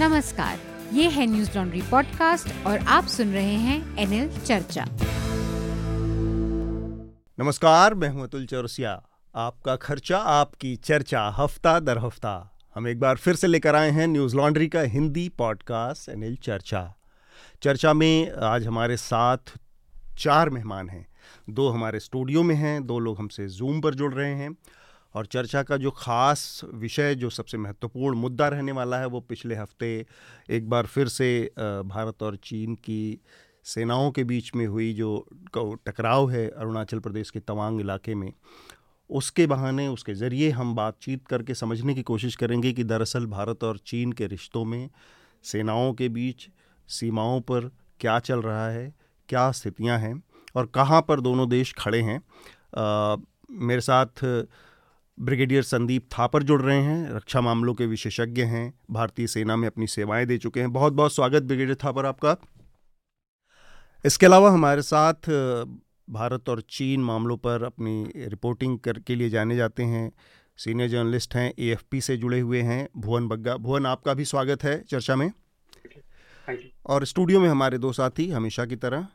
[0.00, 0.58] नमस्कार,
[0.92, 4.84] ये है न्यूज़ लॉन्ड्री पॉडकास्ट और आप सुन रहे हैं एनएल चर्चा।
[7.38, 9.02] नमस्कार, मैं हूँ अतुल चौरसिया।
[9.34, 14.06] आपका खर्चा, आपकी चर्चा, हफ़्ता दर हफ़्ता। हम एक बार फिर से लेकर आए हैं
[14.06, 16.94] न्यूज़ लॉन्ड्री का हिंदी पॉडकास्ट, एनएल चर्चा।
[17.62, 19.58] चर्चा में आज हमारे साथ
[20.18, 21.06] चार मेहमान हैं।
[21.50, 24.56] दो हमारे स्टूडियो में हैं, दो लोग हमसे जूम पर जुड़ रहे हैं।
[25.14, 29.54] और चर्चा का जो ख़ास विषय जो सबसे महत्वपूर्ण मुद्दा रहने वाला है वो पिछले
[29.54, 30.06] हफ़्ते
[30.50, 33.20] एक बार फिर से भारत और चीन की
[33.64, 35.26] सेनाओं के बीच में हुई जो
[35.56, 38.32] टकराव है अरुणाचल प्रदेश के तवांग इलाके में।
[39.10, 43.78] उसके बहाने उसके ज़रिए हम बातचीत करके समझने की कोशिश करेंगे कि दरअसल भारत और
[43.78, 44.88] चीन के रिश्तों में
[45.44, 46.48] सेनाओं के बीच
[46.88, 48.92] सीमाओं पर क्या चल रहा है
[49.28, 50.22] क्या स्थितियाँ हैं
[50.56, 52.18] और कहाँ पर दोनों देश खड़े हैं।
[52.76, 53.16] आ,
[53.50, 54.24] मेरे साथ
[55.20, 59.86] ब्रिगेडियर संदीप थापर जुड़ रहे हैं रक्षा मामलों के विशेषज्ञ हैं भारतीय सेना में अपनी
[59.86, 62.36] सेवाएँ दे चुके हैं। बहुत बहुत स्वागत ब्रिगेडियर थापर आपका।
[64.04, 65.30] इसके अलावा हमारे साथ
[66.10, 70.12] भारत और चीन मामलों पर अपनी रिपोर्टिंग कर के लिए जाने जाते हैं।
[70.56, 74.82] सीनियर जर्नलिस्ट हैं एएफपी से जुड़े हुए हैं भुवन बग्गा भुवन आपका भी स्वागत है
[74.82, 75.30] चर्चा में।
[76.86, 79.06] और स्टूडियो में हमारे दो साथी हमेशा की तरह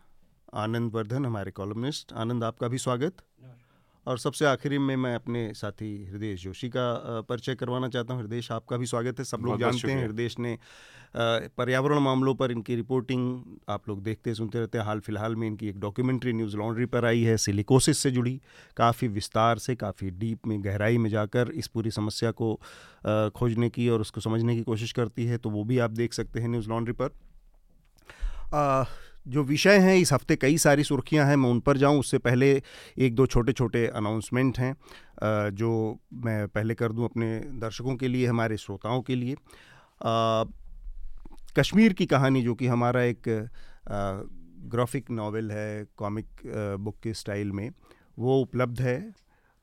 [0.53, 3.13] आनंद वर्धन हमारे कॉलमिस्ट आनंद आपका भी स्वागत।
[4.07, 8.41] और सबसे आखिरी में मैं अपने साथी हृदय जोशी का परिचय करवाना चाहता हूँ। हृदय
[8.51, 10.57] आपका भी स्वागत है। सब लोग जानते हैं हृदय ने
[11.57, 15.69] पर्यावरण मामलों पर इनकी रिपोर्टिंग आप लोग देखते सुनते रहते हैं। हाल फ़िलहाल में इनकी
[15.69, 18.39] एक डॉक्यूमेंट्री न्यूज़ लॉन्ड्री पर आई है सिलिकोसिस से जुड़ी।
[18.77, 22.53] काफ़ी विस्तार से काफ़ी डीप में गहराई में जाकर इस पूरी समस्या को
[23.35, 26.39] खोजने की और उसको समझने की कोशिश करती है तो वो भी आप देख सकते
[26.39, 27.09] हैं न्यूज़ लॉन्ड्री पर।
[29.25, 32.61] जो विषय हैं, इस हफ़्ते कई सारी सुर्खियाँ हैं, मैं उन पर जाऊँ। उससे पहले
[32.97, 34.75] एक दो छोटे छोटे अनाउंसमेंट हैं
[35.55, 35.71] जो
[36.15, 39.35] मैं पहले कर दूँ अपने दर्शकों के लिए, हमारे श्रोताओं के लिए।
[41.55, 43.49] कश्मीर की कहानी, जो कि हमारा एक
[44.67, 46.41] ग्राफिक नावल है कॉमिक
[46.79, 47.69] बुक के स्टाइल में,
[48.19, 48.99] वो उपलब्ध है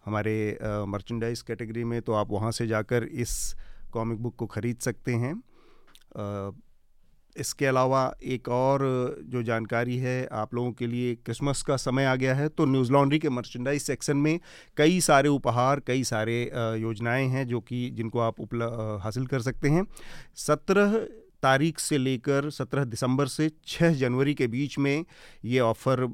[0.05, 0.59] हमारे
[0.89, 3.55] मर्चेंडाइज कैटेगरी में तो आप वहाँ से जाकर इस
[3.93, 5.35] कॉमिक बुक को ख़रीद सकते हैं।
[7.37, 8.81] इसके अलावा एक और,
[9.25, 12.93] जो जानकारी है आप लोगों के लिए, क्रिसमस का समय आ गया है तो न्यूज़
[12.93, 14.39] लॉन्ड्री के मर्चेंडाइज सेक्शन में
[14.77, 16.43] कई सारे उपहार, कई सारे
[16.81, 18.63] योजनाएँ हैं, जो कि, जिनको आप उपल
[19.03, 19.87] हासिल कर सकते हैं।
[20.39, 20.99] सत्रह
[21.43, 25.05] तारीख से लेकर सत्रह दिसंबर से छः जनवरी के बीच में
[25.45, 26.07] ये ऑफ़र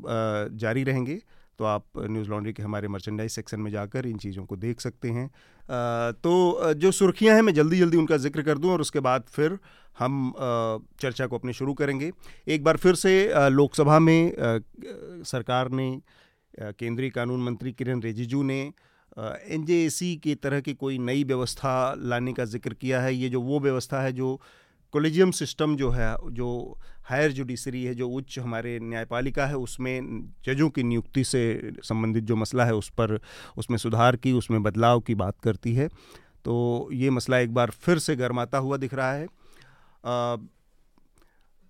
[0.55, 1.21] जारी रहेंगे।
[1.59, 5.09] तो आप न्यूज़ लॉन्ड्री के हमारे मर्चेंडाइज सेक्शन में जाकर इन चीज़ों को देख सकते
[5.11, 5.29] हैं।
[6.15, 9.59] तो जो सुर्खियाँ हैं, मैं जल्दी जल्दी उनका ज़िक्र कर दूँ और उसके बाद फिर
[9.99, 10.33] हम
[11.01, 12.11] चर्चा को अपने शुरू करेंगे।
[12.49, 14.33] एक बार फिर से लोकसभा में
[15.27, 15.91] सरकार ने
[16.55, 18.61] केंद्रीय कानून मंत्री किरण रिजिजू ने
[19.19, 23.61] एनजेएसी के तरह की कोई नई व्यवस्था लाने का ज़िक्र किया है। ये जो वो
[23.61, 24.41] व्यवस्था है, जो
[24.95, 30.71] कोलेजियम सिस्टम जो है, जो हायर जुडिशरी है जो उच्च हमारे न्यायपालिका है उसमें जजों
[30.71, 33.21] की नियुक्ति से संबंधित जो मसला है उस पर
[33.57, 35.89] उसमें सुधार की उसमें बदलाव की बात करती है।
[36.45, 39.27] तो ये मसला एक बार फिर से गर्माता हुआ दिख रहा है।
[40.05, 40.37] आ,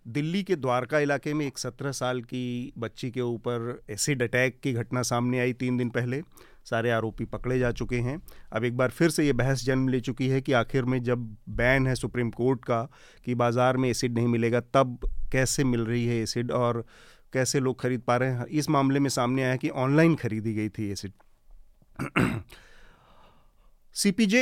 [0.08, 4.72] दिल्ली के द्वारका इलाके में एक सत्रह साल की बच्ची के ऊपर एसिड अटैक की
[4.72, 6.22] घटना सामने आई तीन दिन पहले।
[6.70, 8.20] सारे आरोपी पकड़े जा चुके हैं।
[8.52, 11.26] अब एक बार फिर से ये बहस जन्म ले चुकी है कि आखिर में जब
[11.56, 12.82] बैन है सुप्रीम कोर्ट का
[13.26, 16.84] कि बाज़ार में एसिड नहीं मिलेगा, तब कैसे मिल रही है एसिड और
[17.32, 18.46] कैसे लोग खरीद पा रहे हैं?
[18.46, 21.12] इस मामले में सामने आया कि ऑनलाइन खरीदी गई थी एसिड।
[23.96, 24.40] सीपीजे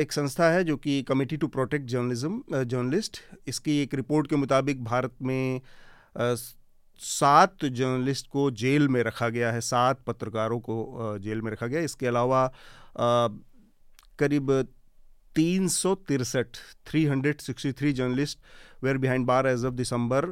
[0.00, 3.18] एक संस्था है जो कि committee to protect journalism journalist.
[3.48, 5.60] इसकी एक रिपोर्ट के मुताबिक भारत में
[7.00, 10.76] सात जर्नलिस्ट को जेल में रखा गया है सात पत्रकारों को
[11.18, 12.46] जेल में रखा गया इसके अलावा
[14.18, 14.50] करीब
[15.36, 16.56] तीन सौ तिरसठ
[16.86, 18.38] three hundred sixty three journalist
[18.84, 20.28] were behind bar as of December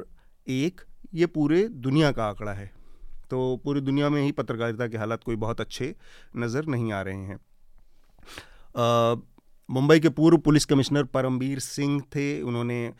[0.47, 0.81] एक
[1.13, 2.71] ये पूरे दुनिया का आंकड़ा है।
[3.29, 5.95] तो पूरी दुनिया में ही पत्रकारिता के हालात कोई बहुत अच्छे
[6.37, 7.39] नज़र नहीं आ रहे हैं।
[9.69, 12.91] मुंबई के पूर्व पुलिस कमिश्नर परमबीर सिंह थे। उन्होंने आ,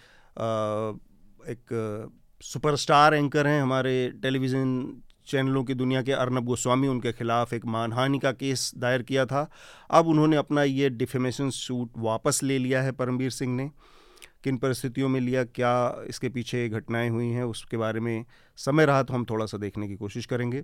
[1.48, 2.12] एक
[2.44, 3.92] सुपरस्टार एंकर हैं हमारे
[4.22, 9.26] टेलीविज़न चैनलों की दुनिया के अर्नब गोस्वामी। उनके खिलाफ एक मानहानि का केस दायर किया
[9.26, 9.50] था।
[9.92, 13.70] अब उन्होंने अपना ये डिफेमेशन सूट वापस ले लिया है परमवीर सिंह ने।
[14.44, 18.26] किन परिस्थितियों में लिया, क्या इसके पीछे घटनाएँ हुई हैं, उसके बारे में
[18.58, 20.64] समय रहा तो हम थोड़ा सा देखने की कोशिश करेंगे।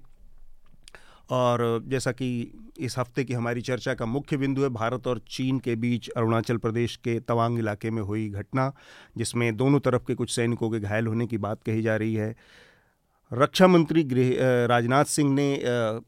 [1.30, 2.30] और जैसा कि
[2.78, 6.58] इस हफ़्ते की हमारी चर्चा का मुख्य बिंदु है, भारत और चीन के बीच अरुणाचल
[6.58, 8.72] प्रदेश के तवांग इलाके में हुई घटना,
[9.18, 12.36] जिसमें दोनों तरफ़ के कुछ सैनिकों के घायल होने की बात कही जा रही है।
[13.32, 15.54] रक्षा मंत्री गृह राजनाथ सिंह ने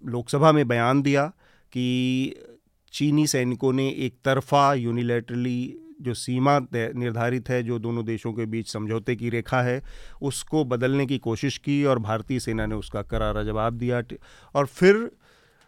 [0.06, 1.26] लोकसभा में बयान दिया
[1.74, 2.36] कि
[2.94, 8.72] चीनी सैनिकों ने एक तरफा यूनिलेटरली जो सीमा निर्धारित है, जो दोनों देशों के बीच
[8.72, 9.82] समझौते की रेखा है,
[10.22, 14.02] उसको बदलने की कोशिश की और भारतीय सेना ने उसका करारा जवाब दिया।
[14.56, 15.10] और फिर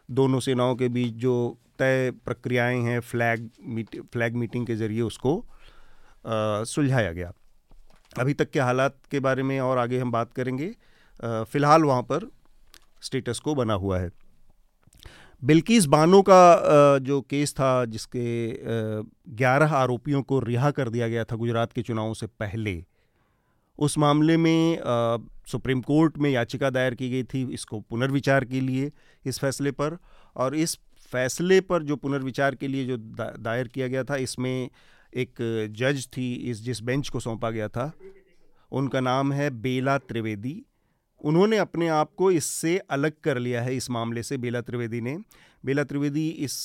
[0.10, 1.36] दोनों सेनाओं के बीच जो
[1.80, 5.46] तय प्रक्रियाएँ हैं, फ्लैग मीट, फ्लैग मीटिंग के ज़रिए उसको
[6.28, 7.32] सुलझाया गया।
[8.20, 10.68] अभी तक के हालात के बारे में और आगे हम बात करेंगे।
[11.20, 12.30] फ़िलहाल वहाँ पर
[13.02, 14.10] स्टेटस को बना हुआ है।
[15.44, 18.26] बिल्किस बानो का जो केस था जिसके
[19.36, 22.84] ग्यारह आरोपियों को रिहा कर दिया गया था गुजरात के चुनावों से पहले,
[23.80, 24.78] उस मामले में
[25.48, 28.92] सुप्रीम कोर्ट में याचिका दायर की गई थी इसको पुनर्विचार के लिए,
[29.26, 29.98] इस फैसले पर,
[30.36, 30.78] और इस
[31.12, 34.70] फैसले पर जो पुनर्विचार के लिए जो दायर किया गया था, इसमें
[35.14, 35.36] एक
[35.78, 37.92] जज थी इस, जिस बेंच को सौंपा गया था,
[38.72, 40.62] उनका नाम है बेला त्रिवेदी।
[41.24, 45.18] उन्होंने अपने आप को इससे अलग कर लिया है, इस मामले से। बेला त्रिवेदी ने,
[45.66, 46.56] बेला त्रिवेदी इस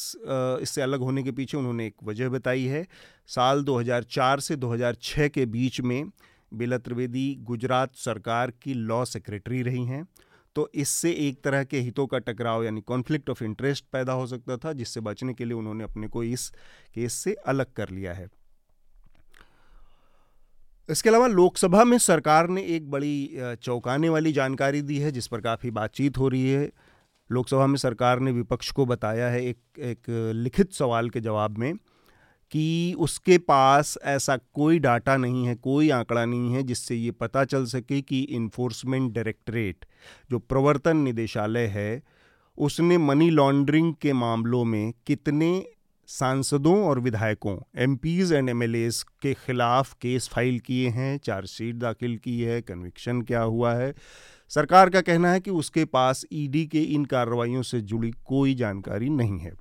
[0.62, 2.86] इससे अलग होने के पीछे उन्होंने एक वजह बताई है।
[3.26, 6.10] साल 2004 से 2006 के बीच में
[6.54, 10.06] बेला त्रिवेदी गुजरात सरकार की लॉ सेक्रेटरी रही हैं।
[10.56, 14.56] तो इससे एक तरह के हितों का टकराव यानी कॉन्फ्लिक्ट ऑफ़ इंटरेस्ट पैदा हो सकता
[14.56, 16.48] था, जिससे बचने के लिए उन्होंने अपने को इस
[16.94, 18.28] केस से अलग कर लिया है।
[20.88, 25.40] इसके अलावा लोकसभा में सरकार ने एक बड़ी चौंकाने वाली जानकारी दी है, जिस पर
[25.40, 26.70] काफ़ी बातचीत हो रही है।
[27.30, 31.74] लोकसभा में सरकार ने विपक्ष को बताया है एक एक लिखित सवाल के जवाब में
[32.52, 37.44] कि उसके पास ऐसा कोई डाटा नहीं है, कोई आंकड़ा नहीं है, जिससे ये पता
[37.44, 39.84] चल सके कि इन्फोर्समेंट डायरेक्टरेट
[40.30, 42.02] जो प्रवर्तन निदेशालय है,
[42.58, 45.50] उसने मनी लॉन्ड्रिंग के मामलों में कितने
[46.08, 48.60] सांसदों और विधायकों एम एंड एम
[49.22, 53.92] के खिलाफ केस फ़ाइल किए हैं, चार्जशीट दाखिल की है कन्विक्शन क्या हुआ है?
[54.50, 59.08] सरकार का कहना है कि उसके पास ईडी के इन कार्रवाइयों से जुड़ी कोई जानकारी
[59.10, 59.52] नहीं है।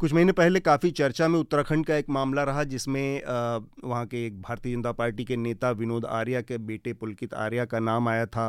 [0.00, 3.22] कुछ महीने पहले काफ़ी चर्चा में उत्तराखंड का एक मामला रहा, जिसमें
[3.84, 7.78] वहाँ के एक भारतीय जनता पार्टी के नेता विनोद आर्या के बेटे पुलकित आर्या का
[7.78, 8.48] नाम आया था।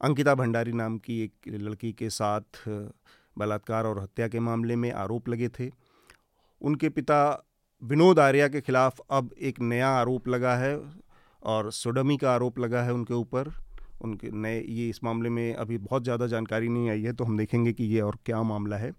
[0.00, 2.68] अंकिता भंडारी नाम की एक लड़की के साथ
[3.38, 5.70] बलात्कार और हत्या के मामले में आरोप लगे थे।
[6.60, 7.18] उनके पिता
[7.82, 10.78] विनोद आर्या के खिलाफ अब एक नया आरोप लगा है
[11.42, 13.52] और सुडमी का आरोप लगा है उनके ऊपर।
[14.00, 17.36] उनके नए, ये इस मामले में अभी बहुत ज़्यादा जानकारी नहीं आई है तो हम
[17.38, 18.92] देखेंगे कि ये और क्या मामला है।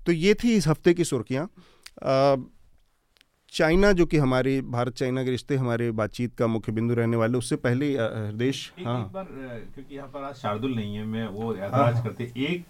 [0.00, 1.46] तो ये थी इस हफ़्ते की सुर्खियाँ।
[3.52, 7.38] चाइना जो कि हमारे भारत चाइना के रिश्ते हमारे बातचीत का मुख्य बिंदु रहने वाले
[7.38, 7.94] उससे पहले
[8.38, 9.26] देश हाँ एक बार
[9.74, 12.64] क्योंकि यहाँ पर आज शार्दुल नहीं है मैं वो ऐतराज हाँ। करते एक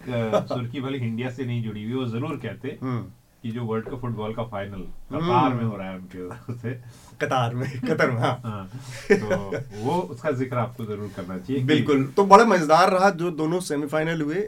[0.49, 3.01] सुर्खी वाली इंडिया से नहीं जुड़ी हुई वो ज़रूर कहते हम्म।
[3.43, 4.81] कि जो वर्ल्ड कप फुटबॉल का फाइनल
[5.11, 6.73] कतार में हो रहा है उनके से
[7.21, 8.69] कतार में कतर में हाँ, हाँ
[9.11, 13.59] तो वो उसका ज़िक्र आपको ज़रूर करना चाहिए बिल्कुल तो बड़ा मज़ेदार रहा जो दोनों
[13.63, 14.47] सेमीफाइनल हुए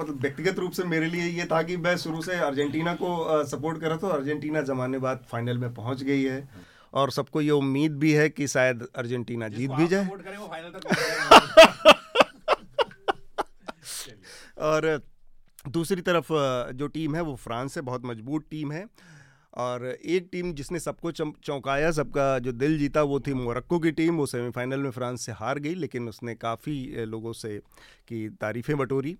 [0.00, 3.80] मतलब व्यक्तिगत रूप से मेरे लिए ये था कि मैं शुरू से अर्जेंटीना को सपोर्ट
[3.80, 6.48] कर रहा था अर्जेंटीना जमाने बाद फाइनल में पहुँच गई है।
[6.94, 10.04] और सबको ये उम्मीद भी है कि शायद अर्जेंटीना जीत भी जाए।
[14.58, 15.02] और
[15.68, 16.26] दूसरी तरफ़
[16.72, 18.86] जो टीम है वो फ्रांस है बहुत मज़बूत टीम है।
[19.54, 24.16] और एक टीम जिसने सबको चौंकाया सबका जो दिल जीता वो थी मोरक्को की टीम
[24.16, 27.60] वो सेमीफाइनल में फ्रांस से हार गई लेकिन उसने काफ़ी लोगों से
[28.08, 29.16] की तारीफ़ें बटोरी।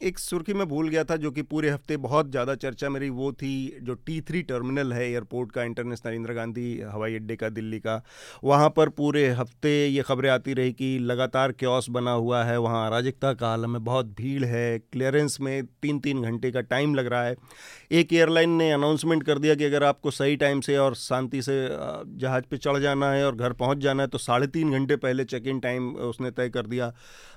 [0.00, 3.30] एक सुर्खी में भूल गया था जो कि पूरे हफ़्ते बहुत ज़्यादा चर्चा मेरी वो
[3.32, 7.78] थी, जो टी थ्री टर्मिनल है एयरपोर्ट का, इंटरनेशनल इंदिरा गांधी हवाई अड्डे का, दिल्ली
[7.78, 8.02] का।
[8.44, 12.86] वहाँ पर पूरे हफ़्ते ये खबरें आती रही कि लगातार क्योस बना हुआ है, वहाँ
[12.86, 17.06] अराजकता का आलम है, बहुत भीड़ है क्लियरेंस में तीन तीन घंटे का टाइम लग
[17.06, 17.36] रहा है।
[17.94, 21.54] एक एयरलाइन ने अनाउंसमेंट कर दिया कि अगर आपको सही टाइम से और शांति से
[22.18, 25.24] जहाज़ पे चढ़ जाना है और घर पहुँच जाना है तो साढ़े तीन घंटे पहले
[25.24, 26.92] चेक इन टाइम उसने तय कर दिया।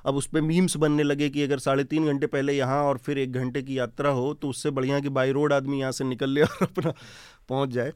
[0.05, 3.17] अब उस पर मीम्स बनने लगे कि अगर साढ़े तीन घंटे पहले यहाँ और फिर
[3.17, 6.29] एक घंटे की यात्रा हो तो उससे बढ़िया कि बाई रोड आदमी यहाँ से निकल
[6.29, 6.93] ले और अपना
[7.49, 7.93] पहुँच जाए।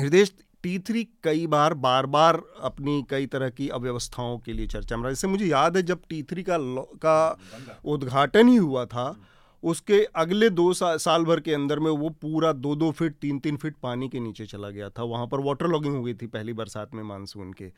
[0.00, 0.24] हृदय
[0.62, 5.02] टी थ्री कई बार बार बार अपनी कई तरह की अव्यवस्थाओं के लिए चर्चा में
[5.02, 6.58] रहा। जैसे मुझे याद है जब टी थ्री का
[7.04, 7.38] का
[7.84, 9.08] उद्घाटन ही हुआ था
[9.64, 13.38] उसके अगले दो सा, साल भर के अंदर में वो पूरा दो दो फीट तीन
[13.38, 16.26] तीन फीट पानी के नीचे चला गया था। वहाँ पर वाटर लॉगिंग हो गई थी
[16.26, 17.70] पहली बरसात में मानसून के।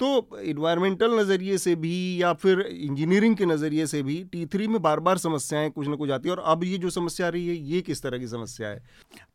[0.00, 4.80] तो इन्वायरमेंटल नज़रिए से भी या फिर इंजीनियरिंग के नज़रिए से भी टी थ्री में
[4.82, 7.46] बार बार समस्याएँ कुछ ना कुछ आती है और अब ये जो समस्या आ रही
[7.48, 8.82] है ये किस तरह की समस्या है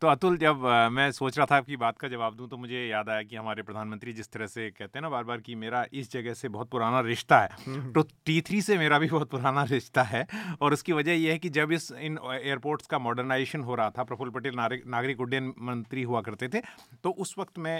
[0.02, 2.86] तो अतुल जब आ, मैं सोच रहा था आपकी बात का जवाब दूँ तो मुझे
[2.86, 5.84] याद आया कि हमारे प्रधानमंत्री जिस तरह से कहते हैं ना बार बार कि मेरा
[5.94, 9.30] इस जगह से बहुत पुराना रिश्ता है हम्म। तो टी थ्री से मेरा भी बहुत
[9.30, 10.26] पुराना रिश्ता है
[10.60, 14.04] और उसकी वजह यह है कि जब इस इन एयरपोर्ट्स का मॉडर्नाइजेशन हो रहा था
[14.04, 16.62] प्रफुल्ल पटेल नागरिक उड्डयन मंत्री हुआ करते थे
[17.04, 17.76] तो उस वक्त मैं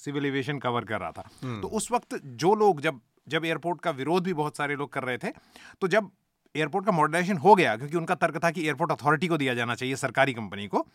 [0.00, 3.44] सिविल एविएशन कवर कर रहा था हम्म। तो उस वक्त वक्त जो लोग जब जब
[3.44, 5.32] एयरपोर्ट का विरोध भी बहुत सारे लोग कर रहे थे
[5.80, 6.10] तो जब
[6.54, 9.74] एयरपोर्ट का मॉडर्नाइजेशन हो गया, क्योंकि उनका तर्क था कि एयरपोर्ट अथॉरिटी को दिया जाना
[9.74, 10.86] चाहिए, सरकारी कंपनी को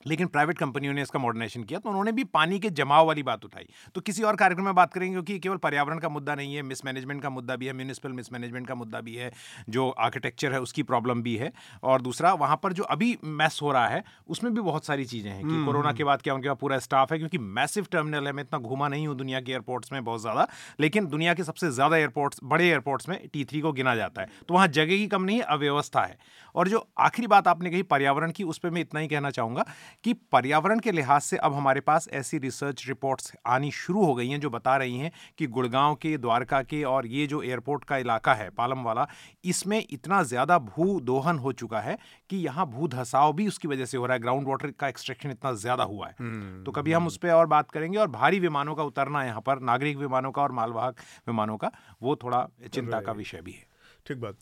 [0.00, 3.44] लेकिन प्राइवेट कंपनियों ने इसका मॉडर्नाइजेशन किया तो उन्होंने भी पानी के जमाव वाली बात
[3.44, 6.62] उठाई। तो किसी और कार्यक्रम में बात करेंगे क्योंकि केवल पर्यावरण का मुद्दा नहीं है
[6.62, 9.30] मिसमैनेजमेंट का मुद्दा भी है म्यूनिसिपल मिसमैनेजमेंट का मुद्दा भी है
[9.70, 11.52] जो आर्किटेक्चर है उसकी प्रॉब्लम भी है।
[11.82, 15.30] और दूसरा वहाँ पर जो अभी मैस हो रहा है उसमें भी बहुत सारी चीज़ें
[15.30, 17.86] हैं कि हम्म, कोरोना हम्म, के बाद क्या उनके पास पूरा स्टाफ है क्योंकि मैसिव
[17.92, 20.46] टर्मिनल है मैं इतना घूमा नहीं हूँ दुनिया के एयरपोर्ट्स में बहुत ज़्यादा
[20.80, 24.54] लेकिन दुनिया के सबसे ज़्यादा एयरपोर्ट्स बड़े एयरपोर्ट्स में टी को गिना जाता है। तो
[24.54, 26.18] वहाँ जगह की कम नहीं है अव्यवस्था है।
[26.54, 29.64] और जो आखिरी बात आपने कही पर्यावरण की उस पर मैं इतना ही कहना चाहूँगा
[30.04, 34.28] कि पर्यावरण के लिहाज से अब हमारे पास ऐसी रिसर्च रिपोर्ट्स आनी शुरू हो गई
[34.28, 37.96] हैं जो बता रही हैं कि गुड़गांव के द्वारका के और ये जो एयरपोर्ट का
[37.98, 39.06] इलाका है पालम वाला
[39.44, 41.96] इसमें इतना ज़्यादा भू दोहन हो चुका है
[42.30, 45.30] कि यहाँ भू धसाव भी उसकी वजह से हो रहा है। ग्राउंड वाटर का एक्सट्रैक्शन
[45.30, 48.40] इतना ज़्यादा हुआ है। हम्म, तो कभी हम उस पर और बात करेंगे और भारी
[48.40, 51.70] विमानों का उतरना यहाँ पर नागरिक विमानों का और मालवाहक विमानों का
[52.02, 53.66] वो थोड़ा चिंता का विषय भी है।
[54.06, 54.36] ठीक बात।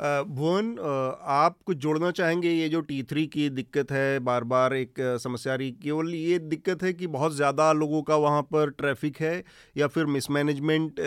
[0.00, 0.76] भुवन
[1.22, 2.50] आप कुछ जोड़ना चाहेंगे?
[2.50, 6.82] ये जो टी थ्री की दिक्कत है बार बार एक समस्या रही, केवल ये दिक्कत
[6.82, 9.42] है कि बहुत ज़्यादा लोगों का वहाँ पर ट्रैफ़िक है
[9.76, 11.00] या फिर मिसमैनेजमेंट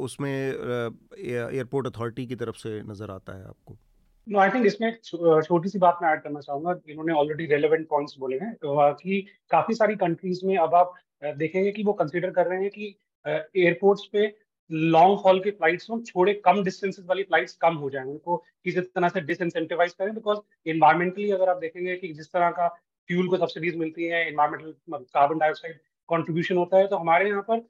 [0.00, 3.76] उसमें एयरपोर्ट अथॉरिटी की तरफ़ से नज़र आता है आपको?
[4.26, 8.14] नो आई थिंक इसमें छोटी सी बात मैं ऐड करना चाहूँगा। इन्होंने ऑलरेडी रेलेवेंट पॉइंट्स
[8.18, 9.20] बोले हैं कि
[9.50, 14.04] काफ़ी सारी कंट्रीज़ में अब आप देखेंगे कि वो कंसिडर कर रहे हैं कि एयरपोर्ट्स
[14.12, 14.26] पे
[14.72, 18.80] लॉन्ग हॉल के फ्लाइट्स हो थोड़े कम डिस्टेंसेस वाली फ्लाइट्स कम हो जाए उनको किसी
[18.80, 22.68] तरह से डिसइंसेंटिवाइज करें बिकॉज़ इन्वायरमेंटली अगर आप देखेंगे कि जिस तरह का
[23.08, 27.66] फ्यूल को सब्सिडीज मिलती है इन्वायरमेंटल कार्बन डाइऑक्साइड कॉन्ट्रीब्यूशन होता है तो हमारे यहाँ पर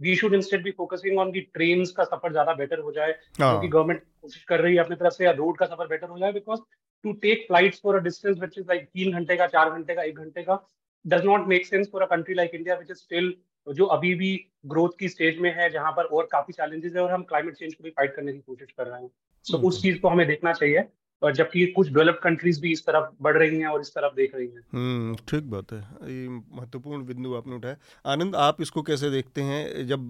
[0.00, 3.50] we should instead be focusing on की ट्रेन का सफ़र ज़्यादा बेटर हो जाए हाँ।
[3.50, 6.18] क्योंकि गवर्नमेंट कोशिश कर रही है अपनी तरफ़ से या रोड का सफ़र बेटर हो
[6.18, 6.60] जाए because
[7.04, 10.02] to take flights for a distance which is like तीन घंटे का चार घंटे का
[10.02, 10.64] एक घंटे का
[11.04, 13.34] does not make sense for a country like India which is still
[13.74, 17.10] जो अभी भी ग्रोथ की स्टेज में है जहाँ पर और काफ़ी चैलेंजेस है और
[17.10, 19.10] हम क्लाइमेट चेंज को भी फाइट करने की कोशिश कर रहे हैं।
[19.50, 20.84] So, उस चीज़ को हमें देखना चाहिए
[21.22, 24.34] और जबकि कुछ डेवलप्ड कंट्रीज़ भी इस तरफ़ बढ़ रही हैं और इस तरफ़ देख
[24.34, 29.10] रही हैं। हम्म ठीक बात है। ये महत्वपूर्ण बिंदु आपने उठाया। आनंद आप इसको कैसे
[29.10, 29.86] देखते हैं?
[29.86, 30.08] जब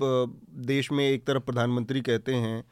[0.51, 2.63] देश में एक तरफ़ प्रधानमंत्री कहते हैं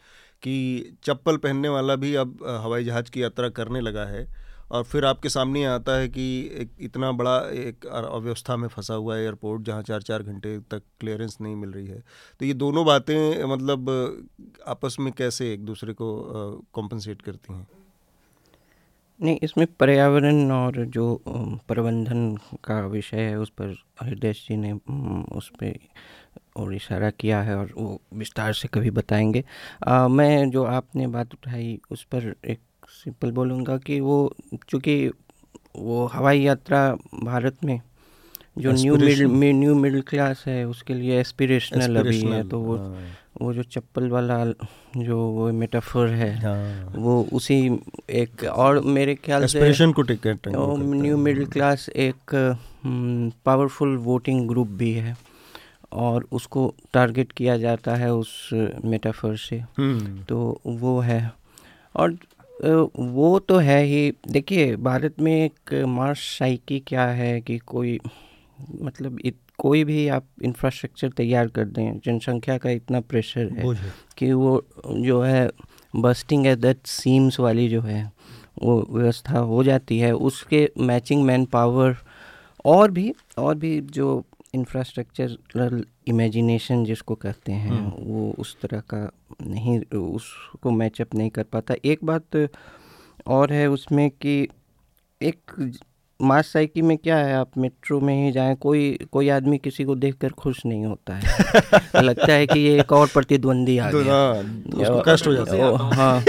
[0.42, 5.04] कि चप्पल पहनने वाला भी अब हवाई जहाज़ की यात्रा करने लगा है और फिर
[5.04, 9.62] आपके सामने आता है कि एक इतना बड़ा एक अव्यवस्था में फंसा हुआ है एयरपोर्ट
[9.62, 12.02] जहाँ चार चार घंटे तक क्लियरेंस नहीं मिल रही है।
[12.40, 13.90] तो ये दोनों बातें मतलब
[14.66, 16.08] आपस में कैसे एक दूसरे को
[16.72, 17.66] कॉम्पनसेट करती हैं?
[19.20, 21.22] नहीं इसमें पर्यावरण और जो
[21.68, 24.72] प्रबंधन का विषय है उस पर हृदय जी ने
[25.36, 25.78] उस पर
[26.56, 29.44] और इशारा किया है और वो विस्तार से कभी बताएँगे।
[29.86, 34.18] आ, मैं जो आपने बात उठाई उस पर एक सिंपल बोलूँगा कि वो
[34.68, 34.96] चूँकि
[35.76, 36.80] वो हवाई यात्रा
[37.24, 37.80] भारत में
[38.58, 43.06] जो new middle new middle class है उसके लिए एस्पिरेशनल अभी है तो वो हाँ।
[43.40, 44.44] वो जो चप्पल वाला
[44.96, 47.58] जो वो मेटाफर है हाँ। वो उसी
[48.10, 52.34] एक और मेरे ख्याल से को टिकट न्यू मिडिल क्लास एक
[53.44, 55.16] पावरफुल वोटिंग ग्रुप भी है
[55.92, 58.48] और उसको टारगेट किया जाता है उस
[58.84, 61.20] मेटाफर से हम्म। तो वो है
[61.94, 62.16] और
[62.60, 67.98] वो तो है ही। देखिए भारत में एक मार्स साइकी क्या है कि कोई
[68.82, 73.74] मतलब इत, कोई भी आप इंफ्रास्ट्रक्चर तैयार कर दें जनसंख्या का इतना प्रेशर है
[74.18, 75.48] कि वो जो है
[75.94, 78.02] बस्टिंग एट दैट सीम्स वाली जो है
[78.62, 81.96] वो व्यवस्था हो जाती है। उसके मैचिंग मैन पावर
[82.64, 84.24] और भी और भी जो
[84.54, 89.10] इंफ्रास्ट्रक्चरल इमेजिनेशन जिसको कहते हैं हम्म। वो उस तरह का
[89.42, 92.36] नहीं उसको मैचअप नहीं कर पाता एक बात
[93.26, 94.36] और है उसमें कि
[95.20, 95.52] एक
[96.22, 99.94] मास साइकी में क्या है आप मेट्रो में ही जाएँ कोई कोई आदमी किसी को
[99.94, 101.22] देखकर खुश नहीं होता है।
[102.02, 104.42] लगता है कि ये एक और प्रतिद्वंदी आ गया।
[105.06, 106.24] कष्ट हो जाता है। हाँ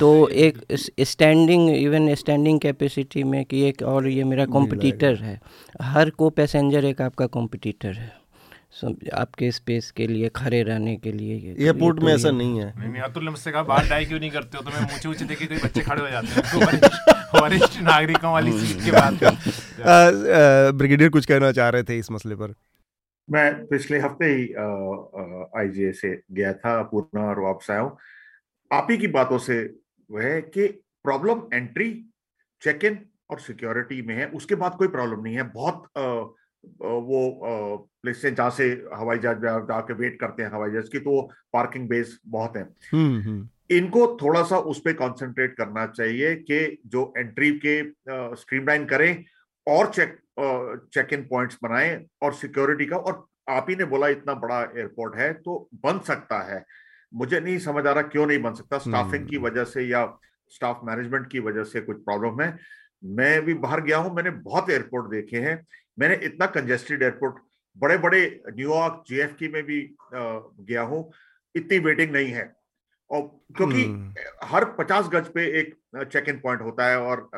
[0.00, 0.58] तो एक
[1.00, 5.40] स्टैंडिंग इवन स्टैंडिंग कैपेसिटी में कि एक और ये मेरा कॉम्पिटिटर है।
[5.82, 8.23] हर को पैसेंजर एक आपका कॉम्पिटिटर है।
[9.14, 13.24] आपके स्पेस के लिए खड़े रहने के लिए एयरपोर्ट में ऐसा नहीं है। नहीं अतुल
[13.24, 14.62] ने मुझसे कहा बाहर डाई क्यों नहीं करते हो?
[14.62, 16.42] तो मैं ऊँचे ऊँचे देखे कोई बच्चे खड़े हो जाते हैं।
[17.34, 19.18] वरिष्ठ नागरिकों वाली सीट के बाद
[20.76, 22.54] ब्रिगेडियर कुछ कहना चाह रहे थे इस मसले पर?
[23.28, 24.42] मैं पिछले हफ़्ते ही
[25.60, 27.96] आईजीए से गया था पूर्णा और वापस आया हूँ।
[28.70, 29.58] आप ही की बातों से
[30.10, 30.66] वह है कि
[31.04, 31.90] प्रॉब्लम एंट्री
[32.62, 32.98] चेक इन
[33.30, 35.88] और सिक्योरिटी में है। उसके बाद कोई प्रॉब्लम नहीं है। बहुत
[36.80, 41.88] वो प्लेस जहाँ से हवाई जहाज़ जाके वेट करते हैं हवाई जहाज़ की तो पार्किंग
[41.88, 42.68] बेस बहुत है।
[43.70, 47.82] इनको थोड़ा सा उस पर कॉन्सेंट्रेट करना चाहिए कि जो एंट्री के
[48.36, 49.24] स्ट्रीमलाइन करें
[49.68, 50.18] और चेक
[50.94, 55.16] चेक इन पॉइंट्स बनाएँ और सिक्योरिटी का और आप ही ने बोला इतना बड़ा एयरपोर्ट
[55.16, 56.64] है तो बन सकता है
[57.14, 60.18] मुझे नहीं समझ आ रहा क्यों नहीं बन सकता स्टाफिंग की। वजह से या
[60.48, 62.58] स्टाफ मैनेजमेंट की वजह से कुछ प्रॉब्लम है
[63.04, 65.66] मैं भी बाहर गया हूँ मैंने बहुत एयरपोर्ट देखे हैं
[65.98, 67.42] मैंने इतना कंजेस्टेड एयरपोर्ट
[67.76, 69.80] बड़े बड़े न्यूयॉर्क जेएफके में भी
[70.12, 71.10] गया हूँ
[71.54, 72.52] इतनी वेटिंग नहीं है
[73.10, 73.22] और
[73.56, 75.74] क्योंकि हम्म। हर पचास गज पे एक
[76.04, 77.28] चेक इन पॉइंट होता है और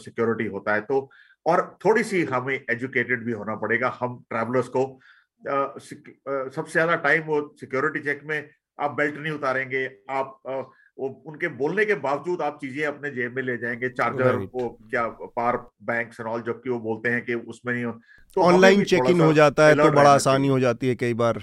[0.00, 1.08] सिक्योरिटी होता है तो
[1.46, 7.22] और थोड़ी सी हमें एजुकेटेड भी होना पड़ेगा हम ट्रैवलर्स को आ, सबसे ज़्यादा टाइम
[7.22, 8.38] वो सिक्योरिटी चेक में
[8.78, 10.40] आप बेल्ट नहीं उतारेंगे आप
[10.98, 15.06] वो उनके बोलने के बावजूद आप चीज़ें अपने जेब में ले जाएँगे। चार्जर वो क्या
[15.08, 17.92] पार बैंक एंड जबकि वो बोलते हैं कि उसमें नहीं
[18.34, 21.42] तो ऑनलाइन चेक इन हो जाता है तो बड़ा आसानी हो जाती है कई बार।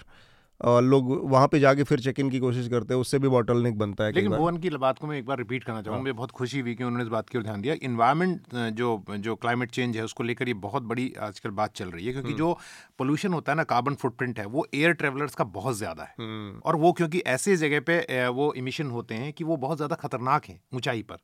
[0.62, 3.62] और लोग वहाँ पे जाके फिर चेक इन की कोशिश करते हैं उससे भी बॉटल
[3.64, 6.02] निक बनता है लेकिन भुवन की बात को मैं एक बार रिपीट करना चाहूँगा हाँ।
[6.02, 9.36] मुझे बहुत खुशी हुई कि उन्होंने इस बात की ओर ध्यान दिया इन्वायरमेंट जो जो
[9.36, 12.38] क्लाइमेट चेंज है उसको लेकर ये बहुत बड़ी आजकल बात चल रही है क्योंकि हम्म।
[12.38, 12.58] जो
[13.00, 16.60] पोल्यूशन होता है ना कार्बन फुटप्रिंट है वो एयर ट्रेवलर्स का बहुत ज़्यादा है हम्म।
[16.60, 20.46] और वो क्योंकि ऐसे जगह पे वो इमिशन होते हैं कि वो बहुत ज़्यादा खतरनाक
[20.46, 21.18] है ऊंचाई पर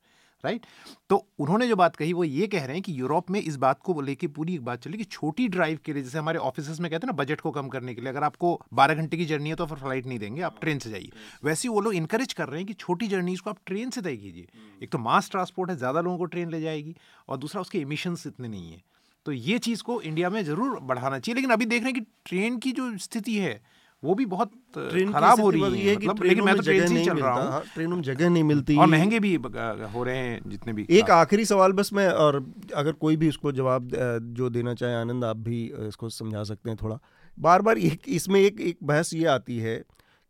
[0.44, 0.66] राइट
[1.10, 3.82] तो उन्होंने जो बात कही वो ये कह रहे हैं कि यूरोप में इस बात
[3.82, 6.90] को लेके पूरी एक बात चली कि छोटी ड्राइव के लिए जैसे हमारे ऑफ़िस में
[6.92, 9.50] कहते हैं ना बजट को कम करने के लिए अगर आपको बारह घंटे की जर्नी
[9.50, 11.10] है तो फिर फ़्लाइट नहीं देंगे आप ट्रेन से जाइए।
[11.44, 14.02] वैसे ही वो लोग इंकरेज कर रहे हैं कि छोटी जर्नीज को आप ट्रेन से
[14.02, 14.48] तय कीजिए।
[14.84, 16.96] एक तो मास ट्रांसपोर्ट है ज़्यादा लोगों को ट्रेन ले जाएगी
[17.30, 18.82] और दूसरा उसके इमिशंस इतने नहीं है।
[19.26, 22.08] तो ये चीज़ को इंडिया में ज़रूर बढ़ाना चाहिए लेकिन अभी देख रहे हैं कि
[22.26, 23.62] ट्रेन की जो स्थिति है
[24.04, 27.34] वो भी बहुत खराब हो रही है मतलब, लेकिन मैं तो ट्रेन से चल रहा
[27.34, 31.10] हूँ। ट्रेनों में जगह नहीं मिलती। और महँगे भी हो रहे हैं जितने भी एक
[31.12, 32.36] आखिरी सवाल बस मैं और
[32.76, 33.90] अगर कोई भी इसको जवाब
[34.36, 37.00] जो देना चाहे आनंद आप भी इसको समझा सकते हैं थोड़ा।
[37.38, 39.76] बार बार एक इसमें एक एक बहस ये आती है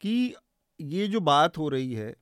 [0.02, 0.34] कि
[0.80, 2.14] ये जो बात हो रही है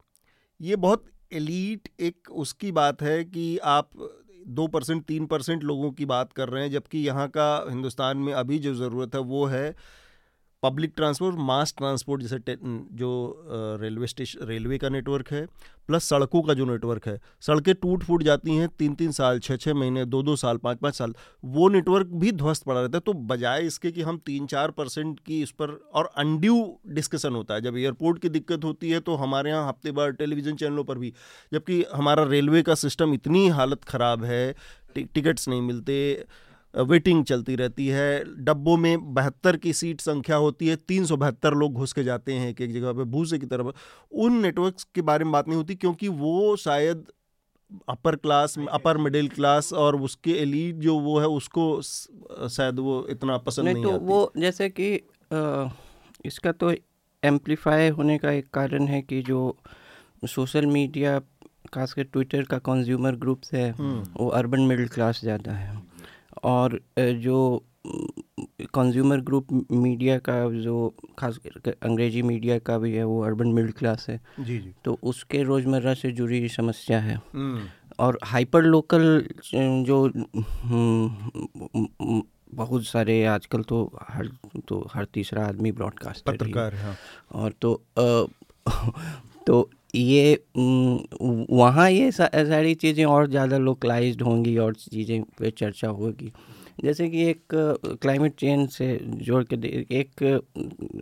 [0.59, 3.89] ये बहुत एलीट एक उसकी बात है कि आप
[4.47, 8.33] दो परसेंट तीन परसेंट लोगों की बात कर रहे हैं जबकि यहाँ का हिंदुस्तान में
[8.33, 9.75] अभी जो ज़रूरत है वो है
[10.63, 12.55] पब्लिक ट्रांसपोर्ट मास ट्रांसपोर्ट जैसे
[12.97, 13.09] जो
[13.81, 15.45] रेलवे स्टेशन रेलवे का नेटवर्क है
[15.89, 19.55] प्लस सड़कों का जो नेटवर्क है, सड़कें टूट फूट जाती हैं तीन तीन साल छः
[19.55, 21.13] छः महीने, दो दो साल, पाँच पाँच साल,
[21.45, 25.19] वो नेटवर्क भी ध्वस्त पड़ा रहता है। तो बजाय इसके कि हम तीन चार परसेंट
[25.19, 26.57] की इस पर, और अनड्यू
[26.89, 30.55] डिस्कशन होता है, जब एयरपोर्ट की दिक्कत होती है तो हमारे यहाँ हफ़्ते भर टेलीविज़न
[30.55, 31.13] चैनलों पर भी,
[31.51, 34.55] जबकि हमारा रेलवे का सिस्टम इतनी हालत ख़राब है
[34.95, 35.95] टिकट्स नहीं मिलते
[36.73, 41.53] वेटिंग चलती रहती है डब्बों में बहत्तर की सीट संख्या होती है तीन सौ बहत्तर
[41.53, 43.67] लोग घुस के जाते हैं एक एक जगह पे भूसे की तरफ़
[44.15, 47.05] उन नेटवर्क्स के बारे में बात नहीं होती क्योंकि वो शायद
[47.89, 53.37] upper class upper middle class और उसके एलीट जो वो है उसको शायद वो इतना
[53.37, 54.95] पसंद नहीं, नहीं तो आती। वो जैसे कि
[55.33, 55.69] आ,
[56.25, 56.71] इसका तो
[57.23, 59.55] एम्पलीफाई होने का एक कारण है कि जो
[60.25, 61.19] सोशल मीडिया
[61.73, 65.75] खासकर ट्विटर का कंज्यूमर ग्रुप्स है हम्म। वो अर्बन मिडिल क्लास ज़्यादा है
[66.43, 67.39] और जो
[68.73, 74.05] कंज्यूमर ग्रुप मीडिया का जो खास अंग्रेज़ी मीडिया का भी है वो अर्बन मिडिल क्लास
[74.09, 77.67] है जी जी तो उसके रोज़मर्रा से जुड़ी समस्या है हम्म।
[77.99, 80.03] और हाइपर लोकल जो
[80.35, 82.21] हम्म,
[82.53, 84.29] बहुत सारे आजकल तो हर
[84.67, 86.95] तो हर तीसरा आदमी ब्रॉडकास्ट पत्रकार हाँ।
[87.33, 88.25] और तो आ,
[89.47, 96.31] तो ये वहाँ ये सारी चीज़ें और ज़्यादा लोकलाइज होंगी और चीज़ें पे चर्चा होगी।
[96.83, 97.53] जैसे कि एक
[98.01, 99.55] क्लाइमेट चेंज से जोड़ के
[99.99, 100.41] एक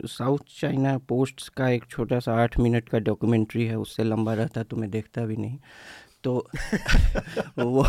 [0.07, 4.63] साउथ चाइना पोस्ट का एक छोटा सा आठ मिनट का डॉक्यूमेंट्री है, उससे लंबा रहता
[4.63, 5.57] तो मैं देखता भी नहीं।
[6.25, 6.33] तो
[7.59, 7.85] वो